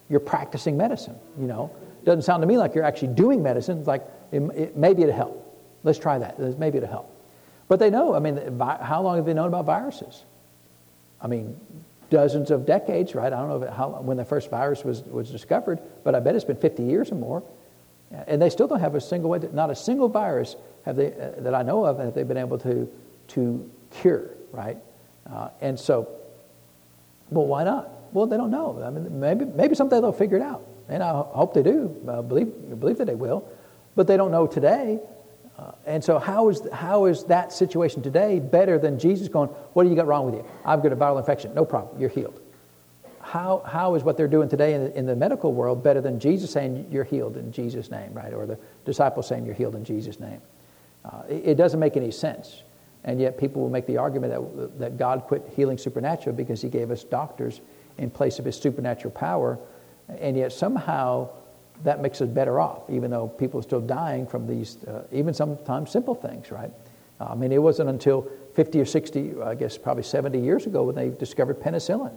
you're 0.08 0.20
practicing 0.20 0.76
medicine, 0.76 1.16
you 1.38 1.46
know. 1.46 1.70
Doesn't 2.04 2.22
sound 2.22 2.42
to 2.42 2.46
me 2.46 2.58
like 2.58 2.74
you're 2.74 2.84
actually 2.84 3.14
doing 3.14 3.42
medicine. 3.42 3.84
Like 3.84 4.02
it, 4.32 4.42
it, 4.54 4.76
maybe 4.76 5.02
it'll 5.02 5.14
help. 5.14 5.46
Let's 5.82 5.98
try 5.98 6.18
that. 6.18 6.58
Maybe 6.58 6.78
it'll 6.78 6.90
help. 6.90 7.16
But 7.68 7.78
they 7.78 7.90
know. 7.90 8.14
I 8.14 8.18
mean, 8.18 8.36
how 8.58 9.02
long 9.02 9.16
have 9.16 9.26
they 9.26 9.34
known 9.34 9.48
about 9.48 9.64
viruses? 9.64 10.24
I 11.20 11.28
mean, 11.28 11.58
dozens 12.10 12.50
of 12.50 12.66
decades, 12.66 13.14
right? 13.14 13.32
I 13.32 13.38
don't 13.38 13.60
know 13.60 13.70
how, 13.70 13.88
when 14.00 14.16
the 14.16 14.24
first 14.24 14.50
virus 14.50 14.84
was, 14.84 15.02
was 15.02 15.30
discovered, 15.30 15.80
but 16.02 16.14
I 16.14 16.20
bet 16.20 16.34
it's 16.34 16.44
been 16.44 16.56
50 16.56 16.82
years 16.82 17.12
or 17.12 17.14
more. 17.14 17.42
And 18.26 18.42
they 18.42 18.50
still 18.50 18.66
don't 18.66 18.80
have 18.80 18.94
a 18.94 19.00
single 19.00 19.30
way, 19.30 19.40
not 19.52 19.70
a 19.70 19.76
single 19.76 20.08
virus 20.08 20.56
have 20.84 20.96
they, 20.96 21.12
uh, 21.12 21.40
that 21.42 21.54
I 21.54 21.62
know 21.62 21.84
of 21.84 21.98
have 21.98 22.14
they've 22.14 22.26
been 22.26 22.36
able 22.36 22.58
to, 22.58 22.90
to 23.28 23.70
cure, 23.90 24.30
right? 24.52 24.76
Uh, 25.30 25.50
and 25.60 25.78
so, 25.78 26.08
well, 27.30 27.46
why 27.46 27.64
not? 27.64 27.88
Well, 28.12 28.26
they 28.26 28.36
don't 28.36 28.50
know. 28.50 28.82
I 28.82 28.90
mean, 28.90 29.20
maybe, 29.20 29.44
maybe 29.44 29.74
someday 29.74 30.00
they'll 30.00 30.12
figure 30.12 30.36
it 30.36 30.42
out. 30.42 30.66
And 30.88 31.02
I 31.02 31.10
hope 31.10 31.54
they 31.54 31.62
do. 31.62 31.96
I 32.08 32.20
believe, 32.20 32.80
believe 32.80 32.98
that 32.98 33.06
they 33.06 33.14
will. 33.14 33.48
But 33.94 34.08
they 34.08 34.16
don't 34.16 34.32
know 34.32 34.46
today. 34.46 34.98
Uh, 35.56 35.72
and 35.86 36.02
so, 36.02 36.18
how 36.18 36.48
is, 36.48 36.62
how 36.72 37.04
is 37.04 37.24
that 37.24 37.52
situation 37.52 38.02
today 38.02 38.40
better 38.40 38.78
than 38.78 38.98
Jesus 38.98 39.28
going, 39.28 39.50
What 39.74 39.84
do 39.84 39.90
you 39.90 39.94
got 39.94 40.06
wrong 40.06 40.24
with 40.24 40.34
you? 40.34 40.44
I've 40.64 40.82
got 40.82 40.92
a 40.92 40.96
viral 40.96 41.18
infection. 41.18 41.54
No 41.54 41.64
problem. 41.64 42.00
You're 42.00 42.10
healed. 42.10 42.40
How, 43.30 43.62
how 43.64 43.94
is 43.94 44.02
what 44.02 44.16
they're 44.16 44.26
doing 44.26 44.48
today 44.48 44.74
in 44.74 44.84
the, 44.84 44.98
in 44.98 45.06
the 45.06 45.14
medical 45.14 45.52
world 45.52 45.84
better 45.84 46.00
than 46.00 46.18
Jesus 46.18 46.50
saying 46.50 46.88
you're 46.90 47.04
healed 47.04 47.36
in 47.36 47.52
Jesus' 47.52 47.88
name, 47.88 48.12
right? 48.12 48.34
Or 48.34 48.44
the 48.44 48.58
disciples 48.84 49.28
saying 49.28 49.46
you're 49.46 49.54
healed 49.54 49.76
in 49.76 49.84
Jesus' 49.84 50.18
name? 50.18 50.40
Uh, 51.04 51.22
it, 51.28 51.50
it, 51.50 51.54
doesn't 51.54 51.78
make 51.78 51.96
any 51.96 52.10
sense. 52.10 52.64
And 53.04 53.20
yet 53.20 53.38
people 53.38 53.62
will 53.62 53.70
make 53.70 53.86
the 53.86 53.98
argument 53.98 54.32
that, 54.32 54.78
that 54.80 54.98
God 54.98 55.22
quit 55.28 55.48
healing 55.54 55.78
supernatural 55.78 56.34
because 56.34 56.60
he 56.60 56.68
gave 56.68 56.90
us 56.90 57.04
doctors 57.04 57.60
in 57.98 58.10
place 58.10 58.40
of 58.40 58.44
his 58.44 58.56
supernatural 58.56 59.12
power. 59.12 59.60
And 60.18 60.36
yet 60.36 60.52
somehow 60.52 61.28
that 61.84 62.02
makes 62.02 62.20
us 62.20 62.28
better 62.28 62.58
off, 62.58 62.90
even 62.90 63.12
though 63.12 63.28
people 63.28 63.60
are 63.60 63.62
still 63.62 63.80
dying 63.80 64.26
from 64.26 64.48
these, 64.48 64.82
uh, 64.88 65.04
even 65.12 65.34
sometimes 65.34 65.92
simple 65.92 66.16
things, 66.16 66.50
right? 66.50 66.72
I 67.20 67.36
mean, 67.36 67.52
it 67.52 67.62
wasn't 67.62 67.90
until 67.90 68.28
50 68.54 68.80
or 68.80 68.84
60, 68.84 69.40
I 69.40 69.54
guess 69.54 69.78
probably 69.78 70.02
70 70.02 70.40
years 70.40 70.66
ago 70.66 70.82
when 70.82 70.96
they 70.96 71.10
discovered 71.10 71.60
penicillin. 71.60 72.16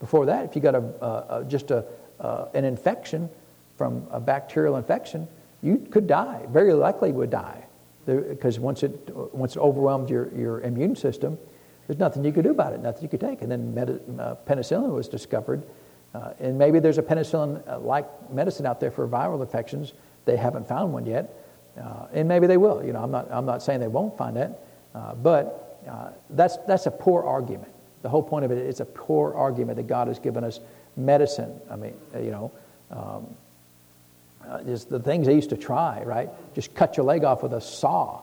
Before 0.00 0.26
that, 0.26 0.44
if 0.46 0.56
you 0.56 0.62
got 0.62 0.74
a, 0.74 0.80
a 0.80 1.44
just 1.46 1.70
a, 1.70 1.84
uh, 2.18 2.46
an 2.54 2.64
infection 2.64 3.30
from 3.76 4.06
a 4.10 4.18
bacterial 4.18 4.76
infection, 4.76 5.28
you 5.62 5.76
could 5.90 6.06
die, 6.06 6.44
very 6.50 6.72
likely 6.72 7.12
would 7.12 7.30
die. 7.30 7.64
Because 8.06 8.58
once 8.58 8.82
it, 8.82 9.14
once 9.32 9.56
it 9.56 9.60
overwhelmed 9.60 10.10
your, 10.10 10.34
your 10.34 10.62
immune 10.62 10.96
system, 10.96 11.38
there's 11.86 11.98
nothing 11.98 12.24
you 12.24 12.32
could 12.32 12.44
do 12.44 12.50
about 12.50 12.72
it, 12.72 12.80
nothing 12.80 13.02
you 13.02 13.08
could 13.08 13.20
take. 13.20 13.42
And 13.42 13.50
then 13.52 13.74
med- 13.74 14.00
uh, 14.18 14.36
penicillin 14.46 14.92
was 14.92 15.06
discovered. 15.06 15.62
Uh, 16.14 16.32
and 16.40 16.58
maybe 16.58 16.80
there's 16.80 16.98
a 16.98 17.02
penicillin 17.02 17.84
like 17.84 18.06
medicine 18.32 18.66
out 18.66 18.80
there 18.80 18.90
for 18.90 19.06
viral 19.06 19.40
infections. 19.40 19.92
They 20.24 20.36
haven't 20.36 20.66
found 20.66 20.92
one 20.92 21.06
yet. 21.06 21.34
Uh, 21.80 22.06
and 22.12 22.26
maybe 22.26 22.46
they 22.46 22.56
will. 22.56 22.84
You 22.84 22.92
know, 22.92 23.02
I'm 23.02 23.10
not, 23.10 23.30
I'm 23.30 23.46
not 23.46 23.62
saying 23.62 23.80
they 23.80 23.88
won't 23.88 24.16
find 24.16 24.36
it. 24.36 24.50
Uh, 24.94 25.14
but 25.14 25.80
uh, 25.88 26.10
that's, 26.30 26.56
that's 26.66 26.86
a 26.86 26.90
poor 26.90 27.22
argument. 27.22 27.72
The 28.02 28.08
whole 28.08 28.22
point 28.22 28.44
of 28.44 28.50
it, 28.50 28.58
it's 28.58 28.80
a 28.80 28.84
poor 28.84 29.34
argument 29.34 29.76
that 29.76 29.86
God 29.86 30.08
has 30.08 30.18
given 30.18 30.44
us 30.44 30.60
medicine. 30.96 31.60
I 31.70 31.76
mean, 31.76 31.94
you 32.14 32.30
know, 32.30 32.52
um, 32.90 33.34
uh, 34.48 34.62
just 34.62 34.88
the 34.88 34.98
things 35.00 35.26
they 35.26 35.34
used 35.34 35.50
to 35.50 35.56
try, 35.56 36.02
right? 36.02 36.30
Just 36.54 36.74
cut 36.74 36.96
your 36.96 37.04
leg 37.04 37.24
off 37.24 37.42
with 37.42 37.52
a 37.52 37.60
saw. 37.60 38.22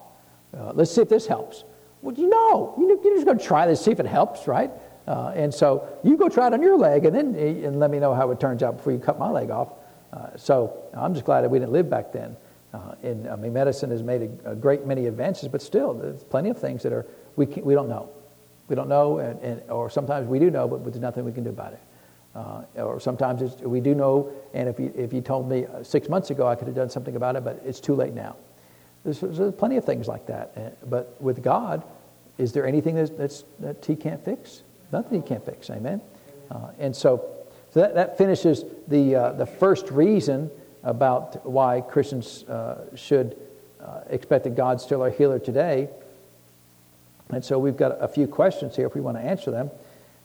Uh, 0.57 0.71
let's 0.73 0.91
see 0.91 1.01
if 1.01 1.09
this 1.09 1.27
helps. 1.27 1.63
Well, 2.01 2.15
you 2.15 2.27
know, 2.27 2.73
you're 2.77 3.15
just 3.15 3.25
going 3.25 3.37
to 3.37 3.43
try 3.43 3.67
this, 3.67 3.81
see 3.83 3.91
if 3.91 3.99
it 3.99 4.05
helps, 4.05 4.47
right? 4.47 4.71
Uh, 5.07 5.31
and 5.35 5.53
so 5.53 5.87
you 6.03 6.17
go 6.17 6.27
try 6.27 6.47
it 6.47 6.53
on 6.53 6.61
your 6.61 6.77
leg 6.77 7.05
and 7.05 7.15
then 7.15 7.35
and 7.35 7.79
let 7.79 7.89
me 7.89 7.97
know 7.97 8.13
how 8.13 8.29
it 8.31 8.39
turns 8.39 8.61
out 8.61 8.77
before 8.77 8.91
you 8.91 8.99
cut 8.99 9.17
my 9.17 9.29
leg 9.29 9.49
off. 9.49 9.69
Uh, 10.11 10.35
so 10.35 10.77
I'm 10.93 11.13
just 11.13 11.25
glad 11.25 11.41
that 11.41 11.49
we 11.49 11.59
didn't 11.59 11.71
live 11.71 11.89
back 11.89 12.11
then. 12.11 12.35
Uh, 12.73 12.95
and 13.03 13.27
I 13.27 13.35
mean, 13.37 13.53
medicine 13.53 13.89
has 13.91 14.03
made 14.03 14.29
a, 14.45 14.51
a, 14.51 14.55
great 14.55 14.85
many 14.85 15.07
advances, 15.07 15.47
but 15.47 15.61
still, 15.61 15.93
there's 15.93 16.23
plenty 16.23 16.49
of 16.49 16.59
things 16.59 16.83
that 16.83 16.91
are 16.91 17.05
we, 17.37 17.45
we 17.45 17.73
don't 17.73 17.87
know. 17.87 18.09
We 18.67 18.75
don't 18.75 18.89
know, 18.89 19.19
and, 19.19 19.39
and, 19.41 19.61
or 19.69 19.89
sometimes 19.89 20.27
we 20.27 20.39
do 20.39 20.49
know, 20.49 20.67
but, 20.67 20.83
but 20.83 20.93
there's 20.93 21.01
nothing 21.01 21.23
we 21.23 21.31
can 21.31 21.43
do 21.43 21.49
about 21.49 21.73
it. 21.73 21.79
Uh, 22.35 22.61
or 22.83 22.99
sometimes 22.99 23.61
we 23.61 23.79
do 23.79 23.95
know, 23.95 24.31
and 24.53 24.69
if 24.69 24.79
you, 24.79 24.93
if 24.95 25.11
you 25.11 25.21
told 25.21 25.49
me 25.49 25.65
uh, 25.65 25.81
six 25.83 26.07
months 26.07 26.29
ago 26.29 26.47
I 26.47 26.55
could 26.55 26.67
have 26.67 26.75
done 26.75 26.89
something 26.89 27.15
about 27.15 27.35
it, 27.35 27.43
but 27.43 27.61
it's 27.65 27.79
too 27.79 27.95
late 27.95 28.13
now. 28.13 28.35
There's, 29.03 29.21
there's 29.21 29.53
plenty 29.55 29.77
of 29.77 29.85
things 29.85 30.07
like 30.07 30.27
that. 30.27 30.51
Uh, 30.55 30.85
but 30.85 31.19
with 31.21 31.41
God, 31.41 31.83
is 32.37 32.51
there 32.51 32.67
anything 32.67 32.95
that's, 32.95 33.09
that's, 33.09 33.43
that 33.59 33.83
He 33.83 33.95
can't 33.95 34.23
fix? 34.23 34.61
Nothing 34.91 35.21
He 35.23 35.27
can't 35.27 35.43
fix. 35.43 35.69
Amen? 35.69 36.01
Uh, 36.51 36.69
and 36.77 36.95
so, 36.95 37.25
so 37.71 37.79
that, 37.79 37.95
that 37.95 38.17
finishes 38.17 38.65
the, 38.87 39.15
uh, 39.15 39.31
the 39.31 39.45
first 39.45 39.89
reason 39.89 40.51
about 40.83 41.43
why 41.45 41.81
Christians 41.81 42.43
uh, 42.43 42.95
should 42.95 43.35
expect 44.09 44.43
that 44.43 44.55
God's 44.55 44.83
still 44.83 45.01
our 45.01 45.09
healer 45.09 45.39
today. 45.39 45.89
And 47.29 47.43
so 47.43 47.59
we've 47.59 47.77
got 47.77 48.01
a 48.01 48.07
few 48.07 48.27
questions 48.27 48.75
here 48.75 48.87
if 48.87 48.95
we 48.95 49.01
want 49.01 49.17
to 49.17 49.23
answer 49.23 49.51
them. 49.51 49.69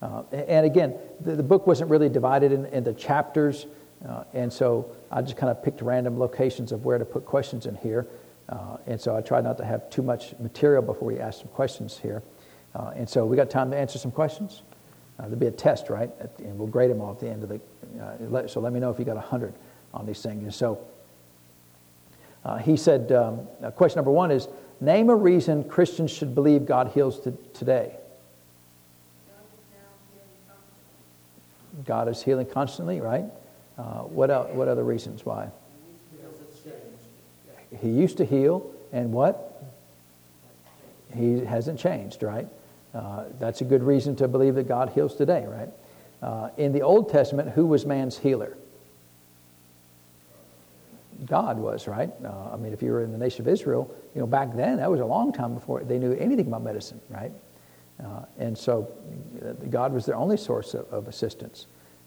Uh, 0.03 0.23
and 0.33 0.67
again, 0.67 0.95
the, 1.21 1.37
the, 1.37 1.43
book 1.43 1.67
wasn't 1.67 1.89
really 1.89 2.09
divided 2.09 2.51
in, 2.51 2.67
into 2.67 2.93
chapters, 2.93 3.67
uh, 4.09 4.25
and 4.35 4.53
so 4.53 4.91
I 5.13 5.23
just 5.23 5.37
kind 5.37 5.49
of 5.49 5.63
picked 5.63 5.81
random 5.81 6.19
locations 6.19 6.73
of 6.73 6.85
where 6.85 6.99
to 6.99 7.05
put 7.05 7.25
questions 7.25 7.67
in 7.67 7.77
here. 7.77 8.09
Uh, 8.49 8.79
and 8.87 9.01
so 9.01 9.17
I 9.17 9.21
tried 9.21 9.45
not 9.45 9.57
to 9.59 9.65
have 9.65 9.89
too 9.91 10.03
much 10.03 10.35
material 10.41 10.83
before 10.83 11.07
we 11.07 11.21
ask 11.21 11.41
some 11.41 11.49
questions 11.49 11.99
here. 11.99 12.23
Uh, 12.75 12.93
and 12.97 13.09
so 13.09 13.25
we 13.25 13.37
got 13.37 13.49
time 13.49 13.71
to 13.71 13.77
answer 13.77 13.99
some 13.99 14.11
questions. 14.11 14.63
Uh, 15.19 15.23
there'll 15.23 15.37
be 15.37 15.47
a 15.47 15.53
test, 15.53 15.89
right? 15.89 16.11
And 16.39 16.59
we'll 16.59 16.67
grade 16.67 16.91
them 16.91 17.01
all 17.01 17.13
at 17.13 17.21
the 17.21 17.29
end 17.29 17.45
of 17.45 17.49
the. 17.49 17.61
Uh, 18.37 18.49
so 18.49 18.61
let 18.61 18.73
me 18.73 18.81
know 18.81 18.91
if 18.91 18.99
you 18.99 19.05
got 19.05 19.15
100 19.15 19.55
on 19.95 20.05
these 20.05 20.21
things. 20.21 20.43
And 20.43 20.55
so 20.55 20.85
he 22.63 22.77
said, 22.77 23.13
um, 23.13 23.47
question 23.77 23.99
number 23.99 24.11
one 24.11 24.33
is 24.33 24.49
Name 24.83 25.11
a 25.11 25.15
reason 25.15 25.63
Christians 25.63 26.11
should 26.11 26.35
believe 26.35 26.67
God 26.67 26.89
heals 26.89 27.21
to, 27.21 27.31
today. 27.55 27.95
God 31.85 32.09
is 32.09 32.21
healing 32.21 32.47
constantly, 32.47 33.01
right? 33.01 33.25
Uh, 33.79 34.01
what, 34.01 34.29
else, 34.29 34.51
what 34.53 34.67
other 34.67 34.83
reasons 34.83 35.25
why? 35.25 35.51
He 37.81 37.91
used 37.91 38.17
to 38.17 38.25
heal, 38.25 38.75
and 38.93 39.13
what? 39.13 39.63
He 41.15 41.45
hasn't 41.45 41.79
changed, 41.79 42.25
right? 42.25 42.49
Uh, 42.93 43.27
that's 43.39 43.61
a 43.61 43.65
good 43.65 43.85
reason 43.85 44.17
to 44.17 44.27
believe 44.27 44.57
that 44.57 44.67
God 44.67 44.91
heals 44.91 45.15
today, 45.15 45.47
right? 45.47 45.69
Uh, 46.21 46.49
in 46.57 46.73
the 46.73 46.83
Old 46.83 47.09
Testament, 47.09 47.51
who 47.51 47.67
was 47.67 47.87
man's 47.87 48.19
healer? 48.19 48.57
God 51.27 51.59
was, 51.59 51.87
right? 51.87 52.11
Uh, 52.25 52.51
I 52.53 52.57
mean, 52.57 52.73
if 52.73 52.83
you 52.83 52.91
were 52.91 53.03
in 53.03 53.13
the 53.13 53.19
nation 53.19 53.43
of 53.43 53.49
Israel, 53.49 53.95
you 54.15 54.21
know, 54.21 54.27
back 54.27 54.55
then, 54.55 54.79
that 54.79 54.91
was 54.91 55.01
a 55.01 55.05
long 55.05 55.33
time 55.33 55.55
before 55.55 55.83
they 55.85 55.99
knew 55.99 56.13
anything 56.13 56.47
about 56.47 56.63
medicine, 56.63 57.01
right? 57.09 57.33
Uh, 58.03 58.25
and 58.39 58.57
so 58.57 58.93
uh, 59.45 59.53
God 59.71 59.93
was 59.93 60.07
their 60.07 60.17
only 60.17 60.37
source 60.37 60.75
of, 60.75 60.87
of 60.89 61.09
assistance. 61.09 61.67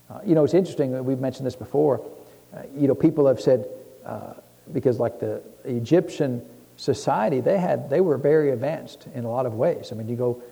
Uh, 0.09 0.19
you 0.25 0.35
know, 0.35 0.43
it's 0.43 0.53
interesting, 0.53 1.03
we've 1.05 1.19
mentioned 1.19 1.45
this 1.45 1.55
before. 1.55 2.05
Uh, 2.53 2.61
you 2.75 2.87
know, 2.87 2.95
people 2.95 3.27
have 3.27 3.39
said, 3.39 3.67
uh, 4.05 4.33
because 4.73 4.99
like 4.99 5.19
the 5.19 5.41
Egyptian 5.63 6.43
society, 6.75 7.39
they 7.39 7.57
had, 7.57 7.89
they 7.89 8.01
were 8.01 8.17
very 8.17 8.51
advanced 8.51 9.07
in 9.13 9.23
a 9.23 9.29
lot 9.29 9.45
of 9.45 9.53
ways. 9.53 9.91
I 9.91 9.95
mean, 9.95 10.07
you 10.07 10.15
go, 10.15 10.43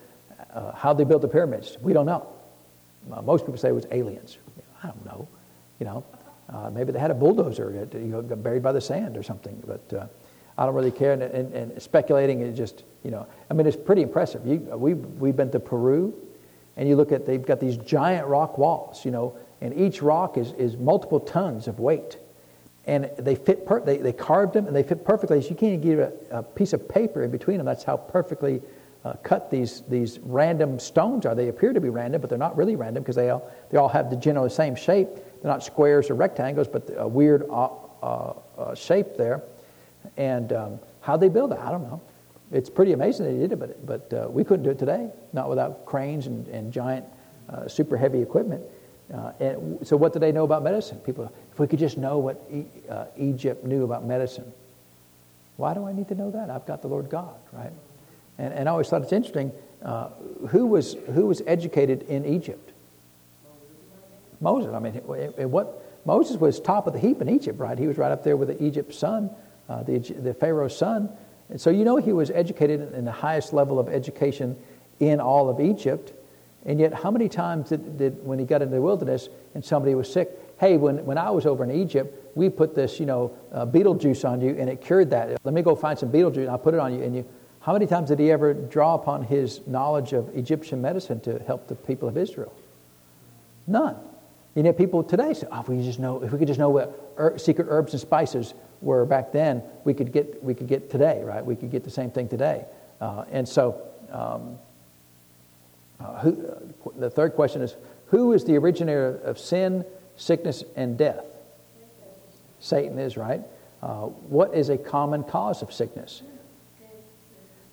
how 0.74 0.92
they 0.92 1.04
built 1.04 1.20
the 1.20 1.28
pyramids, 1.28 1.76
we 1.82 1.92
don't 1.92 2.06
know. 2.06 2.28
most 3.24 3.42
people 3.42 3.58
say 3.58 3.68
it 3.68 3.72
was 3.72 3.86
aliens. 3.90 4.38
I 4.82 4.86
don't 4.86 5.04
know, 5.04 5.28
you 5.80 5.86
know. 5.86 6.04
Uh, 6.52 6.70
maybe 6.70 6.92
they 6.92 6.98
had 6.98 7.10
a 7.10 7.14
bulldozer 7.14 7.72
that 7.72 7.98
you 7.98 8.06
know, 8.06 8.22
got 8.22 8.42
buried 8.42 8.62
by 8.62 8.72
the 8.72 8.80
sand 8.80 9.16
or 9.16 9.22
something. 9.22 9.62
But 9.66 9.96
uh, 9.96 10.06
I 10.58 10.66
don't 10.66 10.74
really 10.74 10.90
care. 10.90 11.12
And, 11.12 11.22
and, 11.22 11.52
and, 11.52 11.82
speculating 11.82 12.40
is 12.40 12.56
just, 12.56 12.84
you 13.02 13.10
know, 13.10 13.26
I 13.50 13.54
mean, 13.54 13.66
it's 13.66 13.76
pretty 13.76 14.02
impressive. 14.02 14.46
You, 14.46 14.58
we've, 14.76 14.98
we've 15.18 15.36
been 15.36 15.50
to 15.52 15.60
Peru, 15.60 16.14
and 16.76 16.88
you 16.88 16.96
look 16.96 17.12
at, 17.12 17.26
they've 17.26 17.44
got 17.44 17.60
these 17.60 17.76
giant 17.78 18.26
rock 18.26 18.58
walls, 18.58 19.04
you 19.04 19.10
know, 19.10 19.36
and 19.60 19.74
each 19.74 20.02
rock 20.02 20.36
is, 20.36 20.52
is 20.52 20.76
multiple 20.76 21.20
tons 21.20 21.66
of 21.66 21.80
weight. 21.80 22.18
And 22.86 23.10
they 23.18 23.34
fit, 23.34 23.64
per- 23.64 23.80
they, 23.80 23.96
they 23.96 24.12
carved 24.12 24.52
them 24.52 24.66
and 24.66 24.76
they 24.76 24.82
fit 24.82 25.04
perfectly. 25.04 25.40
So 25.40 25.48
you 25.48 25.56
can't 25.56 25.84
even 25.84 25.98
get 25.98 26.26
a, 26.30 26.38
a 26.38 26.42
piece 26.42 26.74
of 26.74 26.86
paper 26.86 27.22
in 27.22 27.30
between 27.30 27.56
them. 27.56 27.64
That's 27.64 27.84
how 27.84 27.96
perfectly 27.96 28.60
uh, 29.04 29.14
cut 29.22 29.50
these, 29.50 29.82
these 29.88 30.18
random 30.22 30.78
stones 30.78 31.24
are. 31.24 31.34
They 31.34 31.48
appear 31.48 31.72
to 31.72 31.80
be 31.80 31.88
random, 31.88 32.20
but 32.20 32.28
they're 32.28 32.38
not 32.38 32.56
really 32.56 32.76
random 32.76 33.02
because 33.02 33.16
they 33.16 33.30
all, 33.30 33.50
they 33.70 33.78
all 33.78 33.88
have 33.88 34.10
the 34.10 34.16
general 34.16 34.48
same 34.50 34.74
shape. 34.74 35.08
They're 35.44 35.52
not 35.52 35.62
squares 35.62 36.08
or 36.08 36.14
rectangles, 36.14 36.68
but 36.68 36.88
a 36.96 37.06
weird 37.06 37.44
uh, 37.50 37.68
uh, 38.02 38.32
uh, 38.56 38.74
shape 38.74 39.18
there. 39.18 39.42
And 40.16 40.54
um, 40.54 40.78
how 41.02 41.18
they 41.18 41.28
build 41.28 41.52
it, 41.52 41.58
I 41.58 41.70
don't 41.70 41.82
know. 41.82 42.00
It's 42.50 42.70
pretty 42.70 42.92
amazing 42.92 43.26
they 43.26 43.38
did 43.38 43.52
it, 43.52 43.58
but, 43.58 43.84
but 43.84 44.12
uh, 44.14 44.30
we 44.30 44.42
couldn't 44.42 44.64
do 44.64 44.70
it 44.70 44.78
today, 44.78 45.10
not 45.34 45.50
without 45.50 45.84
cranes 45.84 46.28
and, 46.28 46.48
and 46.48 46.72
giant, 46.72 47.04
uh, 47.50 47.68
super 47.68 47.98
heavy 47.98 48.22
equipment. 48.22 48.62
Uh, 49.12 49.32
and 49.38 49.86
so, 49.86 49.98
what 49.98 50.14
do 50.14 50.18
they 50.18 50.32
know 50.32 50.44
about 50.44 50.62
medicine? 50.62 50.96
People, 51.00 51.30
if 51.52 51.58
we 51.58 51.66
could 51.66 51.78
just 51.78 51.98
know 51.98 52.16
what 52.16 52.42
e- 52.50 52.64
Egypt 53.18 53.66
knew 53.66 53.84
about 53.84 54.02
medicine, 54.02 54.50
why 55.58 55.74
do 55.74 55.86
I 55.86 55.92
need 55.92 56.08
to 56.08 56.14
know 56.14 56.30
that? 56.30 56.48
I've 56.48 56.64
got 56.64 56.80
the 56.80 56.88
Lord 56.88 57.10
God, 57.10 57.34
right? 57.52 57.72
And, 58.38 58.54
and 58.54 58.66
I 58.66 58.72
always 58.72 58.88
thought 58.88 59.02
it's 59.02 59.12
interesting. 59.12 59.52
who 60.48 60.64
was 60.64 60.94
who 61.12 61.26
was 61.26 61.42
educated 61.46 62.04
in 62.04 62.24
Egypt? 62.24 62.63
Moses. 64.40 64.72
I 64.74 64.78
mean, 64.78 64.94
what 65.50 65.84
Moses 66.04 66.36
was 66.36 66.60
top 66.60 66.86
of 66.86 66.92
the 66.92 66.98
heap 66.98 67.20
in 67.20 67.28
Egypt, 67.28 67.58
right? 67.58 67.78
He 67.78 67.86
was 67.86 67.98
right 67.98 68.12
up 68.12 68.22
there 68.22 68.36
with 68.36 68.48
the 68.48 68.62
Egypt's 68.62 68.98
son, 68.98 69.30
uh, 69.68 69.82
the, 69.82 69.98
the 69.98 70.34
Pharaoh's 70.34 70.76
son. 70.76 71.08
And 71.50 71.60
so 71.60 71.70
you 71.70 71.84
know 71.84 71.96
he 71.96 72.12
was 72.12 72.30
educated 72.30 72.92
in 72.94 73.04
the 73.04 73.12
highest 73.12 73.52
level 73.52 73.78
of 73.78 73.88
education 73.88 74.56
in 75.00 75.20
all 75.20 75.48
of 75.48 75.60
Egypt. 75.60 76.12
And 76.66 76.80
yet, 76.80 76.94
how 76.94 77.10
many 77.10 77.28
times 77.28 77.68
did, 77.68 77.98
did 77.98 78.24
when 78.24 78.38
he 78.38 78.44
got 78.44 78.62
into 78.62 78.74
the 78.74 78.80
wilderness 78.80 79.28
and 79.54 79.64
somebody 79.64 79.94
was 79.94 80.10
sick, 80.10 80.30
hey, 80.58 80.76
when, 80.76 81.04
when 81.04 81.18
I 81.18 81.30
was 81.30 81.46
over 81.46 81.62
in 81.64 81.70
Egypt, 81.70 82.36
we 82.36 82.48
put 82.48 82.74
this, 82.74 82.98
you 82.98 83.06
know, 83.06 83.36
uh, 83.52 83.66
beetle 83.66 83.94
juice 83.94 84.24
on 84.24 84.40
you 84.40 84.56
and 84.58 84.70
it 84.70 84.80
cured 84.80 85.10
that. 85.10 85.38
Let 85.44 85.54
me 85.54 85.62
go 85.62 85.74
find 85.74 85.98
some 85.98 86.10
beetle 86.10 86.30
juice 86.30 86.42
and 86.42 86.50
I'll 86.50 86.58
put 86.58 86.74
it 86.74 86.80
on 86.80 86.94
you. 86.94 87.02
And 87.02 87.14
you, 87.16 87.24
how 87.60 87.72
many 87.72 87.86
times 87.86 88.08
did 88.08 88.18
he 88.18 88.30
ever 88.30 88.54
draw 88.54 88.94
upon 88.94 89.24
his 89.24 89.66
knowledge 89.66 90.12
of 90.12 90.34
Egyptian 90.36 90.80
medicine 90.80 91.20
to 91.20 91.38
help 91.46 91.68
the 91.68 91.74
people 91.74 92.08
of 92.08 92.16
Israel? 92.16 92.52
None. 93.66 93.96
You 94.54 94.62
know, 94.62 94.72
people 94.72 95.02
today 95.02 95.34
say, 95.34 95.48
oh, 95.50 95.60
if 95.60 95.68
we 95.68 95.82
just 95.82 95.98
know, 95.98 96.22
if 96.22 96.30
we 96.30 96.38
could 96.38 96.46
just 96.46 96.60
know 96.60 96.70
what 96.70 97.14
er, 97.18 97.36
secret 97.38 97.66
herbs 97.68 97.92
and 97.92 98.00
spices 98.00 98.54
were 98.80 99.04
back 99.04 99.32
then, 99.32 99.62
we 99.84 99.94
could 99.94 100.12
get, 100.12 100.42
we 100.44 100.54
could 100.54 100.68
get 100.68 100.90
today, 100.90 101.22
right? 101.24 101.44
We 101.44 101.56
could 101.56 101.70
get 101.70 101.82
the 101.82 101.90
same 101.90 102.10
thing 102.10 102.28
today. 102.28 102.64
Uh, 103.00 103.24
and 103.32 103.48
so, 103.48 103.82
um, 104.12 104.58
uh, 105.98 106.20
who, 106.20 106.46
uh, 106.46 106.90
the 106.96 107.10
third 107.10 107.34
question 107.34 107.62
is, 107.62 107.74
who 108.06 108.32
is 108.32 108.44
the 108.44 108.56
originator 108.56 109.20
of 109.24 109.38
sin, 109.38 109.84
sickness, 110.16 110.62
and 110.76 110.96
death? 110.96 111.24
Satan 112.60 112.98
is, 112.98 113.16
right? 113.16 113.42
Uh, 113.82 114.06
what 114.06 114.54
is 114.54 114.68
a 114.68 114.78
common 114.78 115.24
cause 115.24 115.62
of 115.62 115.72
sickness? 115.72 116.22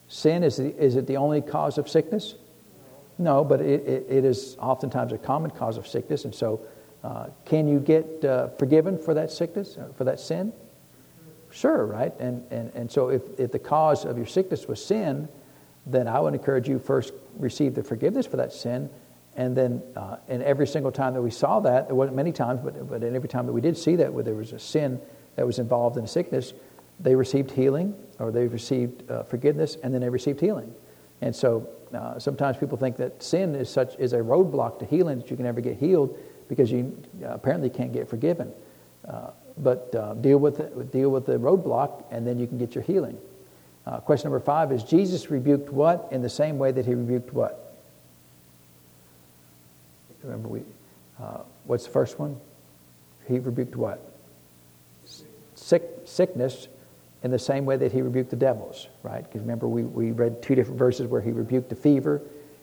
Sin, 0.08 0.44
is, 0.44 0.58
the, 0.58 0.76
is 0.84 0.96
it 0.96 1.08
the 1.08 1.18
only 1.18 1.42
cause 1.42 1.78
of 1.78 1.88
sickness? 1.88 2.36
No, 3.22 3.44
but 3.44 3.62
it, 3.62 3.88
it, 3.88 4.06
it 4.10 4.26
is 4.26 4.58
oftentimes 4.60 5.14
a 5.14 5.18
common 5.18 5.52
cause 5.52 5.78
of 5.78 5.88
sickness. 5.88 6.26
And 6.26 6.34
so, 6.34 6.62
uh, 7.04 7.28
can 7.46 7.68
you 7.68 7.80
get 7.80 8.26
uh, 8.26 8.48
forgiven 8.58 8.98
for 8.98 9.14
that 9.14 9.32
sickness, 9.32 9.78
uh, 9.78 9.94
for 9.96 10.06
that 10.06 10.20
sin? 10.20 10.52
Sure, 11.52 11.86
right? 11.86 12.14
And, 12.20 12.44
and, 12.50 12.72
and 12.74 12.92
so, 12.92 13.10
if, 13.10 13.22
if 13.40 13.52
the 13.52 13.60
cause 13.60 14.06
of 14.06 14.18
your 14.18 14.26
sickness 14.26 14.68
was 14.68 14.84
sin, 14.84 15.30
then 15.86 16.08
I 16.08 16.20
would 16.20 16.34
encourage 16.34 16.68
you 16.68 16.80
first 16.80 17.14
receive 17.38 17.76
the 17.76 17.84
forgiveness 17.84 18.26
for 18.26 18.38
that 18.38 18.54
sin. 18.54 18.90
And 19.36 19.56
then, 19.56 19.84
uh, 19.96 20.18
every 20.28 20.66
single 20.66 20.92
time 20.92 21.14
that 21.14 21.22
we 21.22 21.32
saw 21.32 21.60
that, 21.60 21.88
there 21.88 21.96
wasn't 21.96 22.16
many 22.16 22.32
times, 22.32 22.60
but, 22.64 22.90
but 22.90 23.04
in 23.04 23.16
every 23.16 23.30
time 23.30 23.46
that 23.46 23.54
we 23.54 23.62
did 23.62 23.78
see 23.78 23.96
that, 23.98 24.12
where 24.12 24.24
there 24.24 24.34
was 24.34 24.52
a 24.52 24.60
sin 24.60 25.00
that 25.36 25.46
was 25.46 25.60
involved 25.60 25.96
in 25.98 26.08
sickness, 26.08 26.54
they 27.00 27.14
received 27.14 27.52
healing 27.52 27.94
or 28.18 28.32
they 28.32 28.48
received 28.48 29.10
uh, 29.12 29.24
forgiveness 29.24 29.78
and 29.84 29.94
then 29.94 30.02
they 30.02 30.10
received 30.10 30.40
healing. 30.40 30.74
And 31.22 31.36
so 31.36 31.70
uh, 31.94 32.20
sometimes 32.20 32.58
people 32.58 32.78
think 32.78 32.98
that 32.98 33.22
sin 33.22 33.56
is 33.56 33.70
such 33.70 33.96
is 33.98 34.14
a 34.14 34.18
roadblock 34.18 34.80
to 34.80 34.86
healing 34.86 35.20
that 35.20 35.30
you 35.30 35.36
can 35.36 35.46
never 35.46 35.62
get 35.62 35.78
healed 35.78 36.18
because 36.48 36.72
you 36.72 36.98
uh, 37.24 37.30
apparently 37.30 37.70
can't 37.70 37.94
get 37.94 38.10
forgiven. 38.10 38.52
Uh, 39.08 39.32
but 39.58 39.94
uh, 39.96 40.14
deal 40.16 40.38
with 40.38 40.58
the, 40.58 40.84
deal 40.86 41.10
with 41.10 41.26
the 41.26 41.38
roadblock 41.38 42.04
and 42.12 42.26
then 42.26 42.40
you 42.40 42.48
can 42.48 42.58
get 42.58 42.76
your 42.76 42.84
healing. 42.84 43.18
Uh, 43.86 44.00
question 44.00 44.30
number 44.30 44.44
five 44.44 44.72
is 44.72 44.84
Jesus 44.84 45.30
rebuked 45.30 45.70
what 45.72 46.08
in 46.12 46.22
the 46.22 46.30
same 46.30 46.58
way 46.58 46.72
that 46.72 46.86
he 46.86 46.94
rebuked 46.94 47.34
what? 47.34 47.76
Remember 50.24 50.48
we. 50.48 50.62
what's 51.66 51.86
the 51.86 51.92
first 51.92 52.20
one? 52.20 52.40
He 53.28 53.40
rebuked 53.40 53.76
what? 53.76 54.12
sick, 55.62 55.84
sickness 56.06 56.68
in 57.24 57.32
the 57.32 57.40
same 57.40 57.66
way 57.66 57.78
that 57.78 57.92
he 57.92 58.02
rebuked 58.02 58.32
the 58.32 58.36
devils, 58.36 58.88
right? 59.04 59.24
Because 59.24 59.42
remember, 59.42 59.68
we, 59.68 59.84
we 59.84 60.12
read 60.12 60.42
two 60.42 60.56
different 60.56 60.80
verses 60.80 61.08
where 61.08 61.22
he 61.22 61.32
rebuked 61.32 61.70
the 61.70 61.76
fever, 61.76 62.22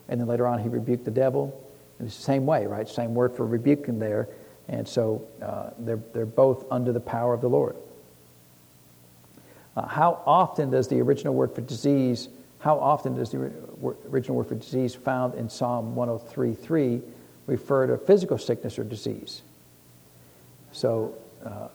and 0.09 0.21
then 0.21 0.27
later 0.27 0.47
on 0.47 0.59
he 0.59 0.69
rebuked 0.69 1.05
the 1.05 1.11
devil. 1.11 1.65
It's 2.01 2.17
the 2.17 2.23
same 2.23 2.47
way, 2.47 2.67
right? 2.67 2.89
Same 2.89 3.15
word 3.15 3.37
for 3.37 3.47
rebuking 3.47 3.99
there. 3.99 4.29
And 4.69 4.87
so 4.87 5.27
uh, 5.43 5.71
they're, 5.79 6.01
they're 6.13 6.27
both 6.27 6.65
under 6.71 6.93
the 6.93 7.01
power 7.01 7.35
of 7.35 7.41
the 7.41 7.49
Lord. 7.49 7.77
Uh, 9.77 9.87
how 9.87 10.23
often 10.27 10.71
does 10.71 10.89
the 10.89 11.01
original 11.01 11.35
word 11.35 11.55
for 11.55 11.61
disease, 11.61 12.29
how 12.59 12.79
often 12.79 13.15
does 13.15 13.31
the 13.31 13.53
original 14.11 14.37
word 14.37 14.49
for 14.49 14.57
disease 14.57 14.95
found 14.95 15.35
in 15.35 15.49
Psalm 15.49 15.95
103.3 15.95 17.01
refer 17.47 17.87
to 17.87 17.97
physical 17.97 18.39
sickness 18.39 18.79
or 18.79 18.85
disease? 18.85 19.43
So 20.73 21.15
uh, 21.45 21.69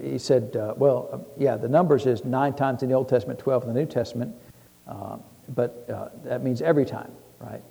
he 0.00 0.18
said, 0.18 0.56
uh, 0.56 0.74
well, 0.76 1.08
uh, 1.12 1.18
yeah, 1.38 1.56
the 1.56 1.68
numbers 1.68 2.06
is 2.06 2.24
nine 2.24 2.54
times 2.54 2.82
in 2.82 2.88
the 2.88 2.94
Old 2.94 3.08
Testament, 3.08 3.38
12 3.38 3.64
in 3.64 3.74
the 3.74 3.80
New 3.80 3.86
Testament, 3.86 4.34
uh, 4.86 5.16
but 5.54 5.88
uh, 5.92 6.08
that 6.24 6.42
means 6.42 6.62
every 6.62 6.84
time, 6.84 7.10
right? 7.40 7.62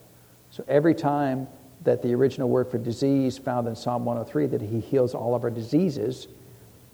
So 0.49 0.63
every 0.67 0.93
time 0.93 1.47
that 1.83 2.01
the 2.01 2.13
original 2.13 2.49
word 2.49 2.69
for 2.69 2.77
disease 2.77 3.37
found 3.37 3.67
in 3.67 3.75
Psalm 3.75 4.05
103, 4.05 4.47
that 4.47 4.61
he 4.61 4.79
heals 4.79 5.15
all 5.15 5.33
of 5.33 5.43
our 5.43 5.49
diseases, 5.49 6.27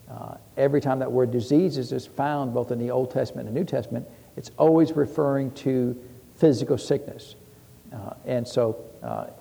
uh, 0.09 0.35
every 0.55 0.79
time 0.79 0.99
that 0.99 1.11
word 1.11 1.31
diseases 1.31 1.91
is 1.91 2.05
found 2.05 2.53
both 2.53 2.71
in 2.71 2.79
the 2.79 2.91
Old 2.91 3.11
Testament 3.11 3.47
and 3.47 3.55
New 3.55 3.65
Testament, 3.65 4.07
it's 4.37 4.51
always 4.57 4.93
referring 4.93 5.51
to 5.51 5.99
physical 6.35 6.77
sickness. 6.77 7.35
Uh, 7.93 8.13
and 8.25 8.47
so 8.47 8.83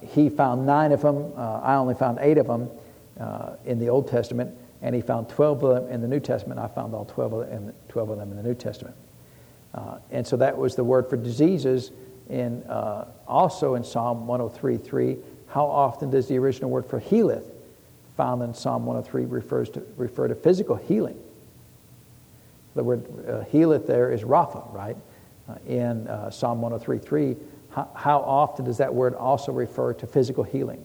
he 0.02 0.28
found 0.28 0.66
nine 0.66 0.92
of 0.92 1.02
them. 1.02 1.32
I 1.36 1.74
only 1.74 1.94
found 1.94 2.18
eight 2.20 2.38
of 2.38 2.46
them 2.46 2.70
in 3.64 3.78
the 3.78 3.88
Old 3.88 4.08
Testament 4.08 4.56
and 4.82 4.94
he 4.94 5.00
found 5.00 5.28
12 5.28 5.64
of 5.64 5.74
them 5.84 5.92
in 5.92 6.00
the 6.00 6.08
New 6.08 6.20
Testament. 6.20 6.60
I 6.60 6.68
found 6.68 6.94
all 6.94 7.04
12 7.04 7.32
of 7.32 7.48
them, 7.48 7.72
12 7.88 8.10
of 8.10 8.18
them 8.18 8.30
in 8.30 8.36
the 8.36 8.42
New 8.42 8.54
Testament. 8.54 8.94
Uh, 9.74 9.98
and 10.10 10.26
so 10.26 10.36
that 10.36 10.56
was 10.56 10.74
the 10.74 10.84
word 10.84 11.08
for 11.08 11.16
diseases 11.16 11.90
in, 12.30 12.62
uh, 12.64 13.06
also 13.26 13.74
in 13.74 13.84
Psalm 13.84 14.26
103.3. 14.26 15.18
How 15.48 15.66
often 15.66 16.10
does 16.10 16.28
the 16.28 16.38
original 16.38 16.70
word 16.70 16.86
for 16.86 16.98
healeth, 16.98 17.44
found 18.16 18.42
in 18.42 18.54
Psalm 18.54 18.86
103, 18.86 19.24
refers 19.26 19.68
to, 19.70 19.82
refer 19.96 20.28
to 20.28 20.34
physical 20.34 20.76
healing? 20.76 21.18
The 22.74 22.84
word 22.84 23.04
uh, 23.28 23.40
healeth 23.44 23.86
there 23.86 24.10
is 24.10 24.22
Rapha, 24.22 24.72
right? 24.72 24.96
Uh, 25.48 25.54
in 25.66 26.08
uh, 26.08 26.30
Psalm 26.30 26.60
103.3, 26.60 27.36
how, 27.70 27.90
how 27.94 28.18
often 28.20 28.64
does 28.64 28.78
that 28.78 28.94
word 28.94 29.14
also 29.14 29.52
refer 29.52 29.92
to 29.94 30.06
physical 30.06 30.42
healing? 30.42 30.84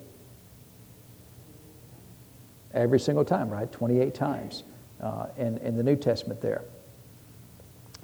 Every 2.74 2.99
single 2.99 3.26
time, 3.26 3.49
right? 3.49 3.72
28 3.72 4.13
times 4.13 4.63
uh, 5.01 5.28
in, 5.38 5.57
in 5.59 5.76
the 5.76 5.84
New 5.84 5.95
Testament 5.95 6.41
there. 6.41 6.63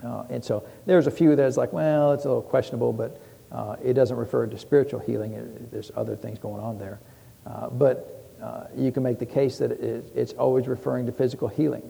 Uh, 0.04 0.24
and 0.30 0.44
so 0.44 0.68
there's 0.86 1.08
a 1.08 1.12
few 1.12 1.36
that's 1.36 1.58
like, 1.58 1.74
well, 1.74 2.14
it's 2.14 2.26
a 2.26 2.28
little 2.28 2.42
questionable, 2.42 2.94
but 2.94 3.20
uh, 3.52 3.76
it 3.84 3.94
doesn't 3.94 4.18
refer 4.18 4.46
to 4.46 4.58
spiritual 4.58 5.00
healing. 5.00 5.34
It, 5.34 5.72
there's 5.72 5.92
other 5.96 6.16
things 6.16 6.40
going 6.40 6.62
on 6.62 6.78
there. 6.78 7.00
Uh, 7.46 7.70
but 7.70 8.26
uh, 8.42 8.66
you 8.76 8.92
can 8.92 9.04
make 9.04 9.20
the 9.20 9.26
case 9.26 9.58
that 9.58 9.72
it, 9.72 10.12
it's 10.16 10.34
always 10.34 10.68
referring 10.68 11.06
to 11.06 11.12
physical 11.12 11.48
healing. 11.48 11.90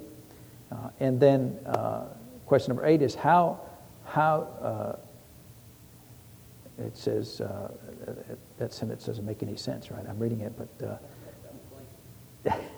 Uh, 0.71 0.89
and 0.99 1.19
then 1.19 1.57
question 2.45 2.69
number 2.69 2.85
eight 2.85 3.01
is 3.01 3.15
how, 3.15 3.59
how 4.05 4.97
it 6.77 6.95
says, 6.95 7.41
that 8.57 8.73
sentence 8.73 9.05
doesn't 9.05 9.25
make 9.25 9.41
any 9.41 9.55
sense, 9.55 9.91
right? 9.91 10.05
I'm 10.07 10.19
reading 10.19 10.41
it, 10.41 10.53
but 10.57 11.01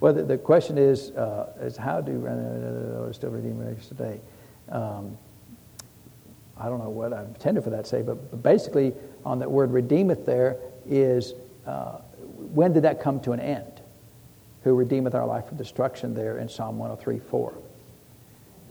well, 0.00 0.12
the, 0.12 0.22
the, 0.22 0.38
question 0.38 0.78
is, 0.78 1.10
uh, 1.12 1.52
is 1.60 1.76
how 1.76 2.00
do 2.00 2.26
uh, 2.26 3.12
still 3.12 3.30
redeem 3.30 3.76
today? 3.88 4.20
Um, 4.70 5.16
I 6.56 6.68
don't 6.68 6.78
know 6.78 6.90
what 6.90 7.12
I 7.12 7.22
intended 7.22 7.64
for 7.64 7.70
that 7.70 7.84
to 7.84 7.90
say, 7.90 8.02
but, 8.02 8.30
but 8.30 8.42
basically, 8.42 8.92
on 9.24 9.38
that 9.38 9.50
word 9.50 9.72
redeemeth 9.72 10.26
there 10.26 10.56
is 10.86 11.34
uh, 11.66 11.98
when 12.52 12.72
did 12.72 12.84
that 12.84 13.00
come 13.00 13.20
to 13.20 13.32
an 13.32 13.40
end? 13.40 13.80
Who 14.64 14.74
redeemeth 14.74 15.14
our 15.14 15.26
life 15.26 15.46
from 15.48 15.56
destruction 15.56 16.14
there 16.14 16.38
in 16.38 16.48
Psalm 16.48 16.78
103 16.78 17.18
4. 17.18 17.54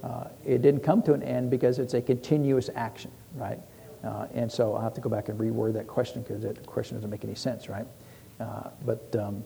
Uh, 0.03 0.27
it 0.45 0.61
didn't 0.61 0.81
come 0.81 1.01
to 1.03 1.13
an 1.13 1.23
end 1.23 1.49
because 1.49 1.79
it's 1.79 1.93
a 1.93 2.01
continuous 2.01 2.69
action, 2.75 3.11
right? 3.35 3.59
Uh, 4.03 4.27
and 4.33 4.51
so 4.51 4.75
I'll 4.75 4.81
have 4.81 4.93
to 4.93 5.01
go 5.01 5.09
back 5.09 5.29
and 5.29 5.39
reword 5.39 5.73
that 5.73 5.87
question 5.87 6.21
because 6.21 6.43
that 6.43 6.65
question 6.65 6.97
doesn't 6.97 7.09
make 7.09 7.23
any 7.23 7.35
sense, 7.35 7.67
right? 7.67 7.87
Uh, 8.39 8.69
but 8.85 9.15
um, 9.19 9.43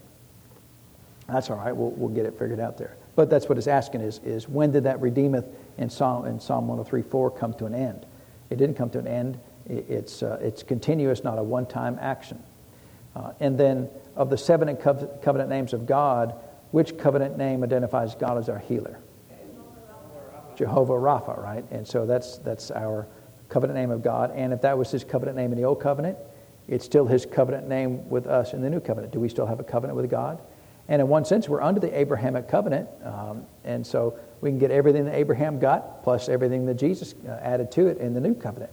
that's 1.28 1.50
all 1.50 1.58
right. 1.58 1.76
We'll, 1.76 1.92
we'll 1.92 2.10
get 2.10 2.26
it 2.26 2.38
figured 2.38 2.60
out 2.60 2.78
there. 2.78 2.98
But 3.16 3.30
that's 3.30 3.48
what 3.48 3.58
it's 3.58 3.68
asking 3.68 4.02
is, 4.02 4.20
is 4.24 4.48
when 4.48 4.72
did 4.72 4.84
that 4.84 5.02
redeemeth 5.02 5.46
in 5.78 5.90
Psalm, 5.90 6.26
in 6.26 6.40
Psalm 6.40 6.68
103 6.68 7.02
4 7.02 7.32
come 7.32 7.54
to 7.56 7.66
an 7.66 7.76
end? 7.76 8.06
It 8.50 8.58
didn't 8.58 8.76
come 8.76 8.90
to 8.92 9.00
an 9.00 9.08
end. 9.08 9.40
It's, 9.68 10.24
uh, 10.24 10.40
it's 10.42 10.64
continuous, 10.64 11.24
not 11.24 11.38
a 11.38 11.44
one 11.44 11.66
time 11.66 11.98
action. 12.02 12.42
Uh, 13.16 13.34
and 13.40 13.58
then 13.58 13.90
of 14.16 14.30
the 14.30 14.38
seven 14.38 14.76
covenant 14.78 15.50
names 15.50 15.74
of 15.74 15.86
God, 15.86 16.36
which 16.72 16.98
covenant 16.98 17.38
name 17.38 17.64
identifies 17.64 18.16
God 18.16 18.38
as 18.38 18.50
our 18.50 18.60
healer? 18.60 19.00
Jehovah 20.56 20.94
Rapha, 20.94 21.42
right? 21.42 21.66
And 21.72 21.88
so 21.88 22.06
that's, 22.06 22.38
that's 22.40 22.72
our 22.72 23.08
covenant 23.50 23.78
name 23.78 23.92
of 23.92 24.04
God. 24.04 24.32
And 24.36 24.54
if 24.54 24.62
that 24.62 24.78
was 24.78 24.92
his 24.92 25.04
covenant 25.04 25.38
name 25.38 25.52
in 25.52 25.58
the 25.58 25.66
old 25.66 25.82
covenant, 25.82 26.18
it's 26.68 26.86
still 26.86 27.06
his 27.06 27.26
covenant 27.26 27.68
name 27.68 28.08
with 28.10 28.28
us 28.28 28.54
in 28.54 28.62
the 28.62 28.70
new 28.70 28.80
covenant. 28.80 29.12
Do 29.12 29.20
we 29.20 29.28
still 29.28 29.46
have 29.46 29.60
a 29.60 29.64
covenant 29.64 29.98
with 29.98 30.10
God? 30.10 30.40
And 30.88 31.02
in 31.02 31.08
one 31.08 31.26
sense, 31.26 31.48
we're 31.48 31.62
under 31.62 31.80
the 31.80 31.98
Abrahamic 31.98 32.48
covenant. 32.48 32.90
Um, 33.04 33.46
and 33.64 33.86
so 33.86 34.20
we 34.42 34.50
can 34.50 34.60
get 34.60 34.72
everything 34.72 35.06
that 35.06 35.16
Abraham 35.16 35.60
got 35.60 36.04
plus 36.04 36.28
everything 36.28 36.66
that 36.66 36.76
Jesus 36.76 37.16
uh, 37.28 37.32
added 37.42 37.72
to 37.74 37.88
it 37.88 37.98
in 37.98 38.14
the 38.14 38.20
new 38.20 38.34
covenant. 38.34 38.72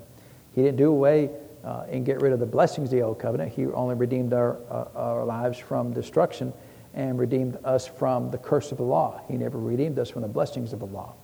He 0.54 0.62
didn't 0.62 0.78
do 0.78 0.90
away 0.90 1.30
uh, 1.64 1.84
and 1.90 2.04
get 2.04 2.20
rid 2.20 2.32
of 2.32 2.40
the 2.40 2.46
blessings 2.46 2.92
of 2.92 2.98
the 2.98 3.02
old 3.02 3.18
covenant. 3.18 3.52
He 3.52 3.66
only 3.66 3.94
redeemed 3.94 4.32
our, 4.32 4.58
uh, 4.70 4.86
our 4.94 5.24
lives 5.24 5.58
from 5.58 5.92
destruction 5.92 6.52
and 6.94 7.18
redeemed 7.18 7.58
us 7.64 7.86
from 7.86 8.30
the 8.30 8.38
curse 8.38 8.72
of 8.72 8.78
the 8.78 8.84
law. 8.84 9.20
He 9.28 9.36
never 9.36 9.58
redeemed 9.58 9.98
us 9.98 10.10
from 10.10 10.22
the 10.22 10.28
blessings 10.28 10.72
of 10.72 10.80
the 10.80 10.86
law. 10.86 11.14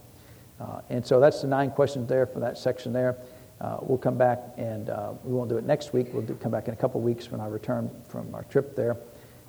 Uh, 0.60 0.80
and 0.90 1.04
so 1.04 1.18
that's 1.18 1.42
the 1.42 1.48
nine 1.48 1.70
questions 1.70 2.08
there 2.08 2.26
for 2.26 2.40
that 2.40 2.58
section 2.58 2.92
there. 2.92 3.16
Uh, 3.60 3.78
we'll 3.80 3.98
come 3.98 4.18
back 4.18 4.40
and 4.56 4.90
uh, 4.90 5.12
we 5.24 5.32
won't 5.32 5.48
do 5.48 5.56
it 5.56 5.64
next 5.64 5.92
week. 5.92 6.08
We'll 6.12 6.22
do, 6.22 6.34
come 6.34 6.52
back 6.52 6.68
in 6.68 6.74
a 6.74 6.76
couple 6.76 7.00
weeks 7.00 7.30
when 7.30 7.40
I 7.40 7.46
return 7.46 7.90
from 8.08 8.34
our 8.34 8.44
trip 8.44 8.76
there. 8.76 8.96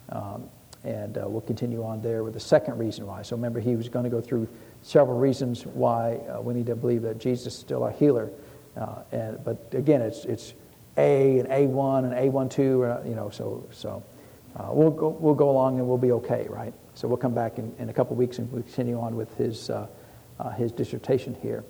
Um, 0.10 0.50
and 0.86 1.18
uh, 1.18 1.28
we'll 1.28 1.42
continue 1.42 1.84
on 1.84 2.02
there 2.02 2.24
with 2.24 2.34
the 2.34 2.40
second 2.40 2.78
reason 2.78 3.08
why. 3.08 3.24
So 3.24 3.36
remember, 3.36 3.60
he 3.60 3.76
was 3.76 3.90
going 3.90 4.04
to 4.04 4.10
go 4.10 4.22
through 4.22 4.48
several 4.84 5.18
reasons 5.18 5.66
why 5.66 6.18
uh, 6.30 6.42
we 6.42 6.54
need 6.54 6.68
to 6.68 6.76
believe 6.76 7.02
that 7.02 7.18
Jesus 7.18 7.54
is 7.54 7.60
still 7.60 7.84
our 7.84 7.92
healer. 7.92 8.30
Uh, 8.78 9.00
and, 9.12 9.44
but 9.44 9.68
again, 9.74 10.02
it's, 10.02 10.26
it's 10.26 10.54
A 10.98 11.40
and 11.40 11.50
A1 11.50 12.06
and 12.06 12.14
A12, 12.14 13.04
uh, 13.04 13.08
you 13.08 13.16
know, 13.16 13.30
so, 13.30 13.66
so 13.72 14.04
uh, 14.58 14.70
we'll, 14.72 14.92
go, 14.92 15.10
we'll 15.10 15.34
go 15.34 15.50
along 15.50 15.80
and 15.80 15.88
we'll 15.88 15.98
be 15.98 16.12
okay, 16.12 16.46
right? 16.50 16.74
So 16.94 17.08
we'll 17.08 17.18
come 17.18 17.34
back 17.34 17.58
in, 17.58 17.74
in 17.80 17.90
a 17.90 17.94
couple 17.94 18.16
weeks 18.16 18.38
and 18.38 18.52
we'll 18.52 18.64
continue 18.64 19.00
on 19.00 19.16
with 19.16 19.36
his, 19.38 19.70
uh, 19.70 19.88
his 20.56 20.72
dissertation 20.72 21.36
here. 21.42 21.64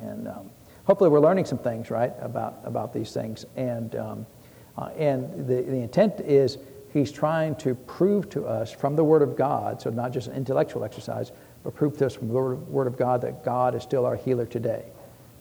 And 0.00 0.28
um, 0.28 0.50
hopefully 0.84 1.10
we're 1.10 1.20
learning 1.20 1.44
some 1.44 1.58
things, 1.58 1.90
right, 1.90 2.12
about, 2.20 2.60
about 2.64 2.94
these 2.94 3.12
things. 3.12 3.44
And 3.56 3.94
um, 3.96 4.26
and 4.96 5.46
the, 5.48 5.62
the 5.62 5.76
intent 5.76 6.20
is 6.20 6.58
he's 6.92 7.12
trying 7.12 7.54
to 7.56 7.74
prove 7.74 8.28
to 8.30 8.46
us 8.46 8.72
from 8.72 8.96
the 8.96 9.04
Word 9.04 9.22
of 9.22 9.36
God, 9.36 9.80
so 9.80 9.90
not 9.90 10.12
just 10.12 10.28
an 10.28 10.34
intellectual 10.34 10.84
exercise, 10.84 11.32
but 11.62 11.74
prove 11.74 11.96
to 11.98 12.06
us 12.06 12.14
from 12.14 12.28
the 12.28 12.34
Word 12.34 12.86
of 12.86 12.96
God 12.96 13.20
that 13.22 13.44
God 13.44 13.74
is 13.74 13.82
still 13.82 14.06
our 14.06 14.16
healer 14.16 14.46
today. 14.46 14.84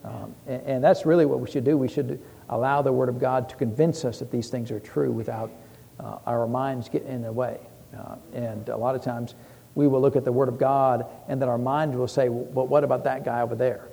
Um, 0.03 0.35
and, 0.45 0.61
and, 0.63 0.83
that's 0.83 1.05
really 1.05 1.25
what 1.25 1.39
we 1.39 1.49
should 1.49 1.63
do. 1.63 1.77
We 1.77 1.87
should 1.87 2.21
allow 2.49 2.81
the 2.81 2.93
Word 2.93 3.09
of 3.09 3.19
God 3.19 3.49
to 3.49 3.55
convince 3.55 4.05
us 4.05 4.19
that 4.19 4.31
these 4.31 4.49
things 4.49 4.71
are 4.71 4.79
true 4.79 5.11
without 5.11 5.51
uh, 5.99 6.19
our 6.25 6.47
minds 6.47 6.87
getting 6.87 7.09
in 7.09 7.21
the 7.23 7.31
way. 7.31 7.59
Uh, 7.97 8.15
and 8.33 8.69
a 8.69 8.77
lot 8.77 8.95
of 8.95 9.01
times 9.01 9.35
we 9.75 9.87
will 9.87 10.01
look 10.01 10.15
at 10.15 10.23
the 10.23 10.31
Word 10.31 10.49
of 10.49 10.57
God 10.57 11.05
and 11.27 11.41
then 11.41 11.49
our 11.49 11.57
minds 11.57 11.95
will 11.95 12.07
say, 12.07 12.29
well, 12.29 12.67
what 12.67 12.83
about 12.83 13.03
that 13.03 13.25
guy 13.25 13.41
over 13.41 13.55
there? 13.55 13.87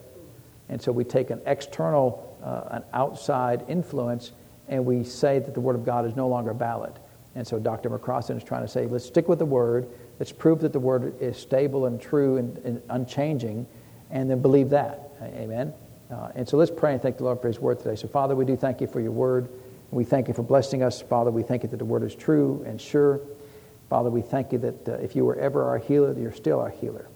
And 0.68 0.80
so 0.80 0.92
we 0.92 1.04
take 1.04 1.30
an 1.30 1.40
external, 1.46 2.36
uh, 2.42 2.76
an 2.76 2.84
outside 2.92 3.64
influence 3.68 4.32
and 4.68 4.84
we 4.84 5.04
say 5.04 5.38
that 5.38 5.54
the 5.54 5.60
Word 5.60 5.76
of 5.76 5.84
God 5.84 6.06
is 6.06 6.16
no 6.16 6.28
longer 6.28 6.52
valid. 6.52 6.92
And 7.34 7.46
so 7.46 7.58
Dr. 7.58 7.90
McCrossan 7.90 8.36
is 8.36 8.44
trying 8.44 8.62
to 8.62 8.68
say, 8.68 8.86
let's 8.86 9.04
stick 9.04 9.28
with 9.28 9.40
the 9.40 9.46
Word. 9.46 9.88
Let's 10.18 10.32
prove 10.32 10.60
that 10.60 10.72
the 10.72 10.80
Word 10.80 11.20
is 11.20 11.36
stable 11.36 11.86
and 11.86 12.00
true 12.00 12.36
and, 12.36 12.58
and 12.58 12.82
unchanging, 12.90 13.66
and 14.10 14.30
then 14.30 14.40
believe 14.40 14.70
that. 14.70 15.10
Amen. 15.22 15.72
Uh, 16.10 16.28
and 16.34 16.48
so 16.48 16.56
let's 16.56 16.70
pray 16.70 16.92
and 16.92 17.02
thank 17.02 17.16
the 17.16 17.24
Lord 17.24 17.40
for 17.40 17.48
His 17.48 17.58
Word 17.58 17.80
today. 17.80 17.96
So, 17.96 18.06
Father, 18.06 18.36
we 18.36 18.44
do 18.44 18.56
thank 18.56 18.80
you 18.80 18.86
for 18.86 19.00
your 19.00 19.12
Word. 19.12 19.48
We 19.90 20.04
thank 20.04 20.28
you 20.28 20.34
for 20.34 20.42
blessing 20.42 20.82
us. 20.82 21.00
Father, 21.00 21.30
we 21.30 21.42
thank 21.42 21.62
you 21.62 21.68
that 21.70 21.78
the 21.78 21.84
Word 21.84 22.04
is 22.04 22.14
true 22.14 22.62
and 22.66 22.80
sure. 22.80 23.20
Father, 23.90 24.10
we 24.10 24.22
thank 24.22 24.52
you 24.52 24.58
that 24.58 24.88
uh, 24.88 24.92
if 24.94 25.16
you 25.16 25.24
were 25.24 25.36
ever 25.36 25.64
our 25.64 25.78
healer, 25.78 26.18
you're 26.18 26.32
still 26.32 26.60
our 26.60 26.70
healer. 26.70 27.08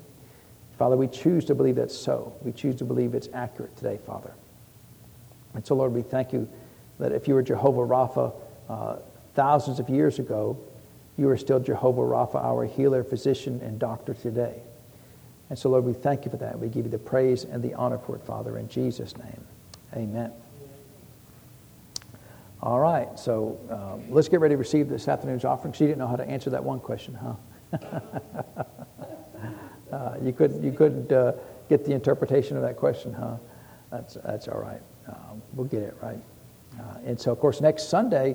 Father, 0.79 0.97
we 0.97 1.09
choose 1.09 1.45
to 1.47 1.55
believe 1.55 1.77
that's 1.77 1.97
so. 1.97 2.37
We 2.43 2.53
choose 2.53 2.77
to 2.77 2.85
believe 2.85 3.15
it's 3.15 3.29
accurate 3.35 3.77
today, 3.77 3.99
Father. 4.07 4.33
And 5.55 5.67
so, 5.67 5.75
Lord, 5.75 5.93
we 5.93 6.03
thank 6.03 6.33
you 6.33 6.49
that 6.99 7.13
if 7.13 7.27
you 7.27 7.35
were 7.35 7.43
Jehovah 7.43 7.81
Rapha 7.81 8.33
uh, 8.69 8.97
thousands 9.39 9.79
of 9.79 9.89
years 9.89 10.19
ago, 10.19 10.59
you 11.17 11.29
are 11.29 11.37
still 11.37 11.61
Jehovah 11.61 12.01
Rapha, 12.01 12.43
our 12.43 12.65
healer, 12.65 13.05
physician, 13.05 13.61
and 13.63 13.79
doctor 13.79 14.13
today. 14.13 14.61
And 15.49 15.57
so, 15.57 15.69
Lord, 15.71 15.85
we 15.85 15.93
thank 15.93 16.25
you 16.25 16.31
for 16.33 16.39
that. 16.39 16.59
We 16.59 16.67
give 16.67 16.87
you 16.87 16.91
the 16.91 16.99
praise 16.99 17.45
and 17.45 17.63
the 17.63 17.73
honor 17.75 17.99
for 17.99 18.17
it, 18.17 18.25
Father, 18.25 18.59
in 18.59 18.69
Jesus' 18.69 19.17
name. 19.17 19.47
Amen. 19.95 20.33
All 22.61 22.81
right, 22.81 23.17
so 23.17 23.61
um, 23.71 24.13
let's 24.13 24.29
get 24.29 24.41
ready 24.41 24.55
to 24.55 24.59
receive 24.59 24.89
this 24.89 25.07
afternoon's 25.07 25.45
offering. 25.45 25.73
She 25.73 25.87
didn't 25.87 25.99
know 25.99 26.09
how 26.09 26.17
to 26.17 26.29
answer 26.29 26.51
that 26.51 26.65
one 26.65 26.81
question, 26.81 27.15
huh? 27.15 27.35
uh, 29.93 30.17
you 30.21 30.33
couldn't, 30.33 30.65
you 30.65 30.73
couldn't 30.73 31.13
uh, 31.13 31.35
get 31.69 31.85
the 31.85 31.93
interpretation 31.93 32.57
of 32.57 32.65
that 32.65 32.77
question, 32.77 33.15
huh? 33.15 33.37
That's, 33.93 34.15
that's 34.15 34.49
all 34.49 34.59
right. 34.59 34.83
Um, 35.07 35.41
we'll 35.55 35.69
get 35.69 35.83
it 35.83 35.97
right. 36.03 36.19
Uh, 36.77 36.99
and 37.07 37.21
so, 37.21 37.31
of 37.31 37.39
course, 37.39 37.61
next 37.61 37.89
Sunday, 37.89 38.35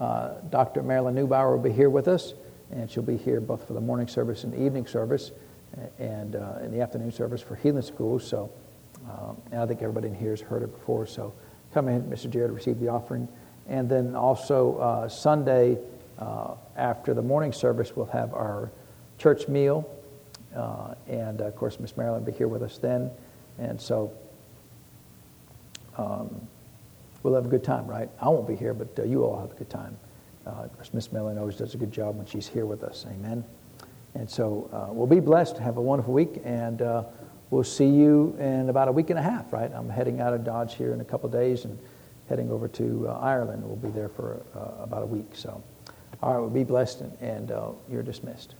uh, 0.00 0.34
Dr. 0.50 0.82
Marilyn 0.82 1.14
Neubauer 1.14 1.52
will 1.52 1.62
be 1.62 1.72
here 1.72 1.90
with 1.90 2.08
us, 2.08 2.34
and 2.70 2.90
she'll 2.90 3.02
be 3.02 3.16
here 3.16 3.40
both 3.40 3.66
for 3.66 3.72
the 3.72 3.80
morning 3.80 4.08
service 4.08 4.44
and 4.44 4.52
the 4.52 4.64
evening 4.64 4.86
service, 4.86 5.32
and 5.98 6.36
uh, 6.36 6.58
in 6.62 6.70
the 6.70 6.80
afternoon 6.80 7.12
service 7.12 7.40
for 7.40 7.56
healing 7.56 7.82
School. 7.82 8.18
So, 8.18 8.50
um, 9.08 9.36
I 9.52 9.66
think 9.66 9.82
everybody 9.82 10.08
in 10.08 10.14
here 10.14 10.30
has 10.30 10.40
heard 10.40 10.62
it 10.62 10.72
before. 10.72 11.06
So, 11.06 11.32
come 11.72 11.88
in, 11.88 12.02
Mr. 12.04 12.30
Jared, 12.30 12.50
receive 12.50 12.80
the 12.80 12.88
offering. 12.88 13.28
And 13.68 13.88
then 13.88 14.14
also 14.14 14.78
uh, 14.78 15.08
Sunday 15.08 15.78
uh, 16.18 16.54
after 16.76 17.14
the 17.14 17.22
morning 17.22 17.52
service, 17.52 17.94
we'll 17.94 18.06
have 18.06 18.32
our 18.32 18.70
church 19.18 19.46
meal. 19.46 19.88
Uh, 20.56 20.94
and 21.06 21.40
of 21.40 21.54
course, 21.54 21.78
Miss 21.78 21.96
Marilyn 21.96 22.24
will 22.24 22.32
be 22.32 22.36
here 22.36 22.48
with 22.48 22.62
us 22.62 22.78
then. 22.78 23.10
And 23.58 23.80
so 23.80 24.12
um, 25.98 26.40
we'll 27.22 27.34
have 27.34 27.46
a 27.46 27.48
good 27.48 27.64
time, 27.64 27.86
right? 27.86 28.08
I 28.20 28.28
won't 28.28 28.46
be 28.46 28.56
here, 28.56 28.74
but 28.74 28.98
uh, 28.98 29.04
you 29.04 29.24
all 29.24 29.40
have 29.40 29.50
a 29.50 29.54
good 29.54 29.70
time. 29.70 29.96
Uh, 30.46 30.50
of 30.50 30.72
course, 30.74 30.94
Miss 30.94 31.12
Marilyn 31.12 31.38
always 31.38 31.56
does 31.56 31.74
a 31.74 31.78
good 31.78 31.92
job 31.92 32.16
when 32.16 32.26
she's 32.26 32.48
here 32.48 32.66
with 32.66 32.82
us. 32.82 33.06
Amen. 33.08 33.44
And 34.14 34.28
so 34.28 34.68
uh, 34.72 34.92
we'll 34.92 35.06
be 35.06 35.20
blessed. 35.20 35.58
Have 35.58 35.76
a 35.76 35.82
wonderful 35.82 36.14
week. 36.14 36.40
And 36.44 36.80
we'll 37.50 37.64
see 37.64 37.88
you 37.88 38.36
in 38.38 38.68
about 38.68 38.88
a 38.88 38.92
week 38.92 39.10
and 39.10 39.18
a 39.18 39.22
half, 39.22 39.52
right? 39.52 39.70
I'm 39.72 39.90
heading 39.90 40.20
out 40.20 40.32
of 40.32 40.44
Dodge 40.44 40.74
here 40.74 40.94
in 40.94 41.00
a 41.00 41.04
couple 41.04 41.28
days. 41.28 41.64
and 41.64 41.78
heading 42.28 42.50
over 42.50 42.68
to 42.68 43.08
uh, 43.08 43.18
Ireland. 43.20 43.64
We'll 43.64 43.76
be 43.76 43.90
there 43.90 44.08
for 44.08 44.42
uh, 44.54 44.82
about 44.82 45.02
a 45.02 45.06
week. 45.06 45.30
So, 45.32 45.62
all 46.22 46.34
right, 46.34 46.40
we'll 46.40 46.50
be 46.50 46.64
blessed, 46.64 47.00
and, 47.00 47.16
and 47.20 47.50
uh, 47.50 47.70
you're 47.90 48.02
dismissed. 48.02 48.54